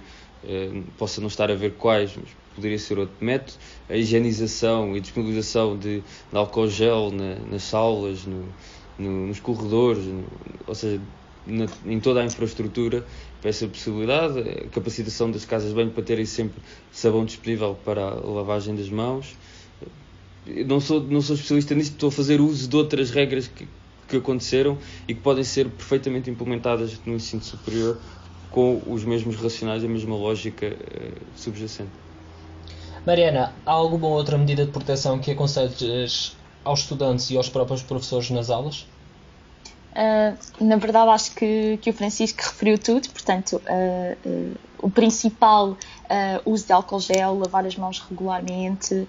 possa 0.98 1.22
não 1.22 1.30
estar 1.30 1.50
a 1.50 1.56
ver 1.56 1.76
quais, 1.76 2.12
mas 2.18 2.28
poderia 2.56 2.78
ser 2.78 3.00
outro 3.00 3.16
método. 3.22 3.54
A 3.90 3.96
higienização 3.96 4.96
e 4.96 5.00
disponibilização 5.00 5.78
de, 5.78 6.02
de 6.02 6.38
álcool 6.38 6.68
gel 6.68 7.12
na, 7.12 7.36
nas 7.50 7.64
salas, 7.64 8.26
no, 8.26 8.46
no, 8.98 9.28
nos 9.28 9.40
corredores, 9.40 10.06
no, 10.06 10.26
ou 10.68 10.76
seja, 10.76 11.02
na, 11.46 11.66
em 11.86 12.00
toda 12.00 12.22
a 12.22 12.26
infraestrutura, 12.26 13.06
essa 13.50 13.68
possibilidade. 13.68 14.40
A 14.40 14.68
capacitação 14.70 15.32
das 15.32 15.46
casas 15.46 15.70
de 15.70 15.76
banho 15.76 15.92
para 15.92 16.04
terem 16.04 16.26
sempre 16.26 16.62
sabão 16.92 17.26
disponível 17.26 17.78
para 17.84 18.02
a 18.02 18.16
lavagem 18.16 18.76
das 18.76 18.90
mãos. 18.90 19.36
não 20.68 20.80
sou, 20.80 21.02
não 21.02 21.22
sou 21.22 21.36
especialista 21.36 21.76
nisto, 21.76 21.94
estou 21.94 22.10
a 22.10 22.12
fazer 22.12 22.42
uso 22.42 22.68
de 22.68 22.76
outras 22.76 23.12
regras 23.12 23.48
que, 23.48 23.68
que 24.08 24.18
aconteceram 24.18 24.78
e 25.08 25.14
que 25.14 25.22
podem 25.22 25.44
ser 25.44 25.70
perfeitamente 25.70 26.30
implementadas 26.30 27.00
no 27.06 27.16
ensino 27.16 27.42
superior 27.42 28.00
com 28.52 28.82
os 28.86 29.04
mesmos 29.04 29.36
racionais 29.36 29.84
a 29.84 29.88
mesma 29.88 30.16
lógica 30.16 30.68
uh, 30.68 31.22
subjacente. 31.36 31.90
Mariana, 33.06 33.52
há 33.66 33.72
alguma 33.72 34.08
outra 34.08 34.38
medida 34.38 34.66
de 34.66 34.72
proteção 34.72 35.20
que 35.20 35.32
aconselhes 35.32 36.38
aos 36.64 36.82
estudantes 36.82 37.30
e 37.32 37.36
aos 37.36 37.50
próprios 37.50 37.82
professores 37.82 38.30
nas 38.30 38.50
aulas? 38.50 38.86
Uh, 39.94 40.64
na 40.64 40.76
verdade, 40.76 41.12
acho 41.12 41.36
que, 41.36 41.78
que 41.78 41.90
o 41.92 41.94
Francisco 41.94 42.42
referiu 42.42 42.80
tudo, 42.80 43.10
portanto, 43.10 43.58
uh, 43.58 44.28
uh, 44.28 44.58
o 44.80 44.90
principal, 44.90 45.78
uso 46.46 46.66
de 46.66 46.74
álcool 46.74 47.00
gel, 47.00 47.40
lavar 47.40 47.66
as 47.66 47.76
mãos 47.78 48.00
regularmente, 48.00 49.08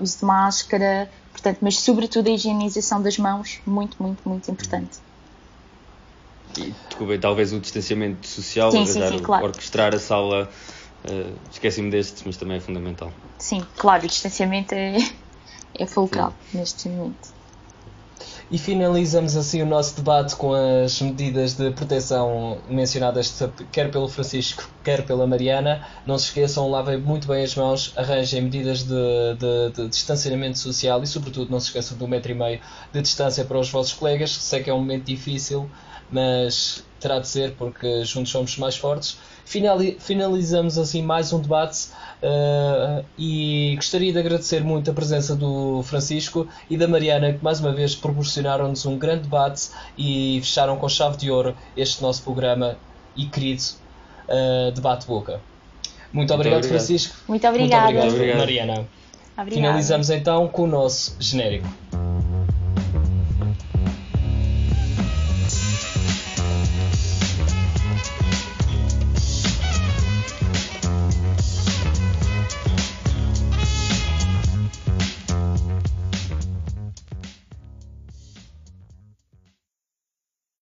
uso 0.00 0.20
de 0.20 0.24
máscara, 0.24 1.10
portanto, 1.32 1.58
mas 1.60 1.80
sobretudo 1.80 2.28
a 2.28 2.30
higienização 2.30 3.02
das 3.02 3.18
mãos, 3.18 3.60
muito, 3.66 4.00
muito, 4.00 4.26
muito 4.26 4.50
importante. 4.50 4.98
E, 6.56 6.72
desculpa, 6.88 7.18
talvez 7.18 7.52
o 7.52 7.58
distanciamento 7.58 8.26
social, 8.26 8.70
sim, 8.70 8.86
sim, 8.86 9.06
sim, 9.06 9.18
claro. 9.18 9.46
orquestrar 9.46 9.94
a 9.94 9.98
sala 9.98 10.48
Esqueci-me 11.52 11.90
destes, 11.90 12.22
mas 12.24 12.36
também 12.36 12.56
é 12.56 12.60
fundamental. 12.60 13.12
Sim, 13.38 13.64
claro, 13.76 14.04
o 14.04 14.08
distanciamento 14.08 14.74
é, 14.74 14.96
é 15.78 15.86
fulcral 15.86 16.34
neste 16.52 16.88
momento. 16.88 17.35
E 18.48 18.58
finalizamos 18.58 19.36
assim 19.36 19.60
o 19.60 19.66
nosso 19.66 19.96
debate 19.96 20.36
com 20.36 20.52
as 20.54 21.00
medidas 21.02 21.54
de 21.54 21.72
proteção 21.72 22.58
mencionadas 22.68 23.42
quer 23.72 23.90
pelo 23.90 24.08
Francisco, 24.08 24.70
quer 24.84 25.04
pela 25.04 25.26
Mariana. 25.26 25.84
Não 26.06 26.16
se 26.16 26.26
esqueçam, 26.26 26.70
lavem 26.70 26.96
muito 26.96 27.26
bem 27.26 27.42
as 27.42 27.56
mãos, 27.56 27.92
arranjem 27.96 28.42
medidas 28.42 28.84
de, 28.84 28.94
de, 29.36 29.70
de 29.74 29.88
distanciamento 29.88 30.60
social 30.60 31.02
e, 31.02 31.08
sobretudo, 31.08 31.50
não 31.50 31.58
se 31.58 31.66
esqueçam 31.66 31.98
do 31.98 32.06
metro 32.06 32.30
e 32.30 32.36
meio 32.36 32.60
de 32.92 33.02
distância 33.02 33.44
para 33.44 33.58
os 33.58 33.68
vossos 33.68 33.94
colegas. 33.94 34.30
Sei 34.30 34.62
que 34.62 34.70
é 34.70 34.74
um 34.74 34.78
momento 34.78 35.06
difícil, 35.06 35.68
mas 36.08 36.84
terá 37.00 37.18
de 37.18 37.26
ser 37.26 37.56
porque 37.56 38.04
juntos 38.04 38.30
somos 38.30 38.56
mais 38.58 38.76
fortes 38.76 39.18
finalizamos 39.98 40.78
assim 40.78 41.02
mais 41.02 41.32
um 41.32 41.40
debate 41.40 41.88
uh, 42.22 43.04
e 43.18 43.74
gostaria 43.76 44.12
de 44.12 44.18
agradecer 44.18 44.62
muito 44.62 44.90
a 44.90 44.94
presença 44.94 45.34
do 45.34 45.82
Francisco 45.82 46.48
e 46.68 46.76
da 46.76 46.88
Mariana, 46.88 47.32
que 47.32 47.44
mais 47.44 47.60
uma 47.60 47.72
vez 47.72 47.94
proporcionaram-nos 47.94 48.84
um 48.86 48.98
grande 48.98 49.22
debate 49.22 49.70
e 49.96 50.40
fecharam 50.42 50.76
com 50.76 50.88
chave 50.88 51.16
de 51.16 51.30
ouro 51.30 51.56
este 51.76 52.02
nosso 52.02 52.22
programa 52.22 52.76
e 53.16 53.26
querido 53.26 53.62
uh, 54.28 54.72
Debate 54.72 55.06
Boca. 55.06 55.40
Muito, 56.12 56.32
obrigado, 56.32 56.58
obrigado. 56.58 56.78
Francisco. 56.78 57.16
Muito 57.28 57.46
obrigada. 57.46 57.92
Muito 57.92 57.98
obrigado, 57.98 58.04
Muito 58.04 58.14
obrigado. 58.14 58.38
Mariana. 58.38 58.88
Obrigada. 59.36 59.50
Finalizamos 59.50 60.10
então 60.10 60.48
com 60.48 60.62
o 60.62 60.66
nosso 60.66 61.16
genérico. 61.20 61.68